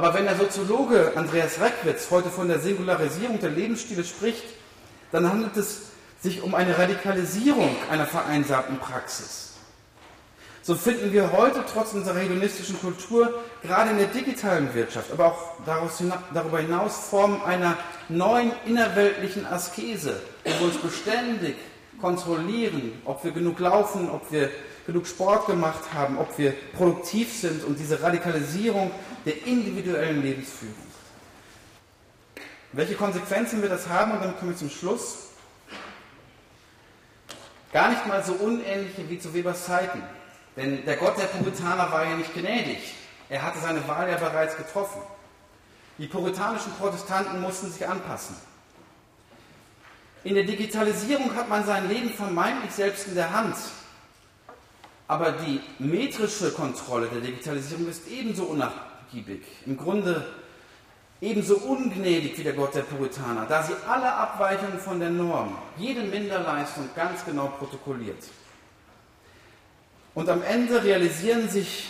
Aber 0.00 0.14
wenn 0.14 0.24
der 0.24 0.36
Soziologe 0.36 1.12
Andreas 1.14 1.60
Reckwitz 1.60 2.10
heute 2.10 2.30
von 2.30 2.48
der 2.48 2.58
Singularisierung 2.58 3.38
der 3.38 3.50
Lebensstile 3.50 4.02
spricht, 4.02 4.44
dann 5.12 5.28
handelt 5.28 5.54
es 5.58 5.90
sich 6.22 6.42
um 6.42 6.54
eine 6.54 6.78
Radikalisierung 6.78 7.76
einer 7.90 8.06
vereinsamten 8.06 8.78
Praxis. 8.78 9.50
So 10.62 10.74
finden 10.74 11.12
wir 11.12 11.32
heute 11.32 11.62
trotz 11.70 11.92
unserer 11.92 12.18
hedonistischen 12.18 12.80
Kultur 12.80 13.42
gerade 13.62 13.90
in 13.90 13.98
der 13.98 14.06
digitalen 14.06 14.72
Wirtschaft, 14.72 15.12
aber 15.12 15.26
auch 15.26 15.56
darüber 16.32 16.60
hinaus 16.60 16.96
Formen 17.10 17.42
einer 17.42 17.76
neuen 18.08 18.52
innerweltlichen 18.64 19.44
Askese, 19.44 20.18
wo 20.46 20.50
wir 20.50 20.66
uns 20.68 20.78
beständig 20.78 21.56
kontrollieren, 22.00 23.02
ob 23.04 23.22
wir 23.22 23.32
genug 23.32 23.58
laufen, 23.58 24.08
ob 24.08 24.32
wir 24.32 24.48
genug 24.86 25.06
Sport 25.06 25.46
gemacht 25.46 25.92
haben, 25.94 26.18
ob 26.18 26.36
wir 26.38 26.52
produktiv 26.76 27.32
sind 27.32 27.64
und 27.64 27.78
diese 27.78 28.02
Radikalisierung 28.02 28.90
der 29.24 29.46
individuellen 29.46 30.22
Lebensführung. 30.22 30.74
Welche 32.72 32.94
Konsequenzen 32.94 33.62
wird 33.62 33.72
das 33.72 33.88
haben? 33.88 34.12
Und 34.12 34.22
dann 34.22 34.36
kommen 34.38 34.52
wir 34.52 34.56
zum 34.56 34.70
Schluss. 34.70 35.30
Gar 37.72 37.90
nicht 37.90 38.06
mal 38.06 38.22
so 38.22 38.34
unähnliche 38.34 39.08
wie 39.08 39.18
zu 39.18 39.34
Webers 39.34 39.64
Zeiten. 39.64 40.02
Denn 40.56 40.84
der 40.84 40.96
Gott 40.96 41.18
der 41.18 41.26
Puritaner 41.26 41.90
war 41.90 42.04
ja 42.04 42.16
nicht 42.16 42.32
gnädig. 42.34 42.94
Er 43.28 43.42
hatte 43.42 43.60
seine 43.60 43.86
Wahl 43.86 44.08
ja 44.08 44.16
bereits 44.16 44.56
getroffen. 44.56 45.02
Die 45.98 46.06
puritanischen 46.06 46.72
Protestanten 46.72 47.40
mussten 47.40 47.70
sich 47.70 47.86
anpassen. 47.86 48.36
In 50.24 50.34
der 50.34 50.44
Digitalisierung 50.44 51.34
hat 51.34 51.48
man 51.48 51.64
sein 51.64 51.88
Leben 51.88 52.10
vermeintlich 52.10 52.72
selbst 52.72 53.08
in 53.08 53.14
der 53.14 53.32
Hand. 53.32 53.56
Aber 55.10 55.32
die 55.32 55.60
metrische 55.80 56.52
Kontrolle 56.52 57.08
der 57.08 57.20
Digitalisierung 57.20 57.88
ist 57.88 58.06
ebenso 58.06 58.44
unnachgiebig, 58.44 59.42
im 59.66 59.76
Grunde 59.76 60.24
ebenso 61.20 61.56
ungnädig 61.56 62.38
wie 62.38 62.44
der 62.44 62.52
Gott 62.52 62.76
der 62.76 62.82
Puritaner, 62.82 63.44
da 63.48 63.60
sie 63.60 63.72
alle 63.88 64.12
Abweichungen 64.14 64.78
von 64.78 65.00
der 65.00 65.10
Norm, 65.10 65.58
jede 65.76 66.02
Minderleistung 66.02 66.90
ganz 66.94 67.24
genau 67.24 67.48
protokolliert. 67.58 68.22
Und 70.14 70.28
am 70.28 70.44
Ende 70.44 70.84
realisieren 70.84 71.48
sich 71.48 71.88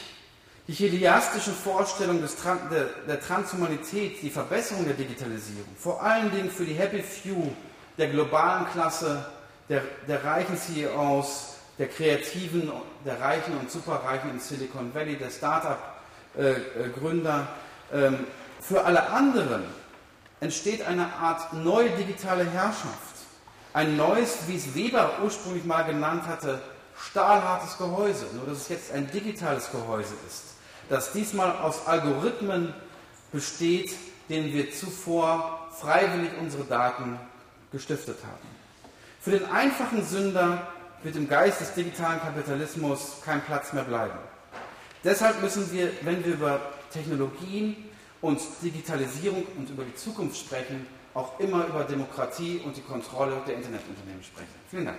die 0.66 0.72
chiliastischen 0.72 1.52
Vorstellungen 1.52 2.22
des, 2.22 2.36
der, 2.70 2.84
der 3.06 3.20
Transhumanität, 3.20 4.22
die 4.22 4.30
Verbesserung 4.30 4.86
der 4.86 4.94
Digitalisierung, 4.94 5.76
vor 5.78 6.02
allen 6.02 6.30
Dingen 6.30 6.50
für 6.50 6.64
die 6.64 6.72
Happy 6.72 7.02
Few 7.02 7.52
der 7.98 8.08
globalen 8.08 8.64
Klasse, 8.72 9.26
der, 9.68 9.82
der 10.08 10.24
reichen 10.24 10.56
CEOs, 10.56 11.59
der 11.80 11.88
Kreativen, 11.88 12.70
der 13.06 13.18
Reichen 13.22 13.56
und 13.56 13.70
Superreichen 13.70 14.28
im 14.28 14.38
Silicon 14.38 14.94
Valley, 14.94 15.16
der 15.16 15.30
Start-up-Gründer. 15.30 17.48
Äh, 17.90 18.06
ähm, 18.06 18.26
für 18.60 18.84
alle 18.84 19.08
anderen 19.08 19.64
entsteht 20.40 20.86
eine 20.86 21.10
Art 21.14 21.54
neue 21.54 21.88
digitale 21.96 22.44
Herrschaft. 22.44 23.14
Ein 23.72 23.96
neues, 23.96 24.40
wie 24.46 24.56
es 24.56 24.74
Weber 24.74 25.10
ursprünglich 25.24 25.64
mal 25.64 25.84
genannt 25.84 26.24
hatte, 26.26 26.60
stahlhartes 26.98 27.78
Gehäuse, 27.78 28.26
nur 28.34 28.44
dass 28.44 28.58
es 28.58 28.68
jetzt 28.68 28.92
ein 28.92 29.10
digitales 29.10 29.70
Gehäuse 29.72 30.12
ist, 30.26 30.56
das 30.90 31.12
diesmal 31.12 31.50
aus 31.62 31.86
Algorithmen 31.86 32.74
besteht, 33.32 33.94
denen 34.28 34.52
wir 34.52 34.70
zuvor 34.70 35.70
freiwillig 35.80 36.32
unsere 36.38 36.64
Daten 36.64 37.18
gestiftet 37.72 38.18
haben. 38.22 38.50
Für 39.22 39.30
den 39.30 39.50
einfachen 39.50 40.04
Sünder 40.04 40.68
wird 41.02 41.16
im 41.16 41.28
Geist 41.28 41.60
des 41.60 41.74
digitalen 41.74 42.20
Kapitalismus 42.20 43.18
kein 43.24 43.40
Platz 43.42 43.72
mehr 43.72 43.84
bleiben. 43.84 44.18
Deshalb 45.02 45.40
müssen 45.40 45.70
wir, 45.72 45.90
wenn 46.02 46.24
wir 46.24 46.34
über 46.34 46.60
Technologien 46.92 47.76
und 48.20 48.40
Digitalisierung 48.62 49.44
und 49.56 49.70
über 49.70 49.84
die 49.84 49.94
Zukunft 49.94 50.36
sprechen, 50.36 50.86
auch 51.14 51.40
immer 51.40 51.66
über 51.66 51.84
Demokratie 51.84 52.60
und 52.64 52.76
die 52.76 52.82
Kontrolle 52.82 53.36
der 53.46 53.56
Internetunternehmen 53.56 54.22
sprechen. 54.22 54.54
Vielen 54.68 54.84
Dank. 54.84 54.98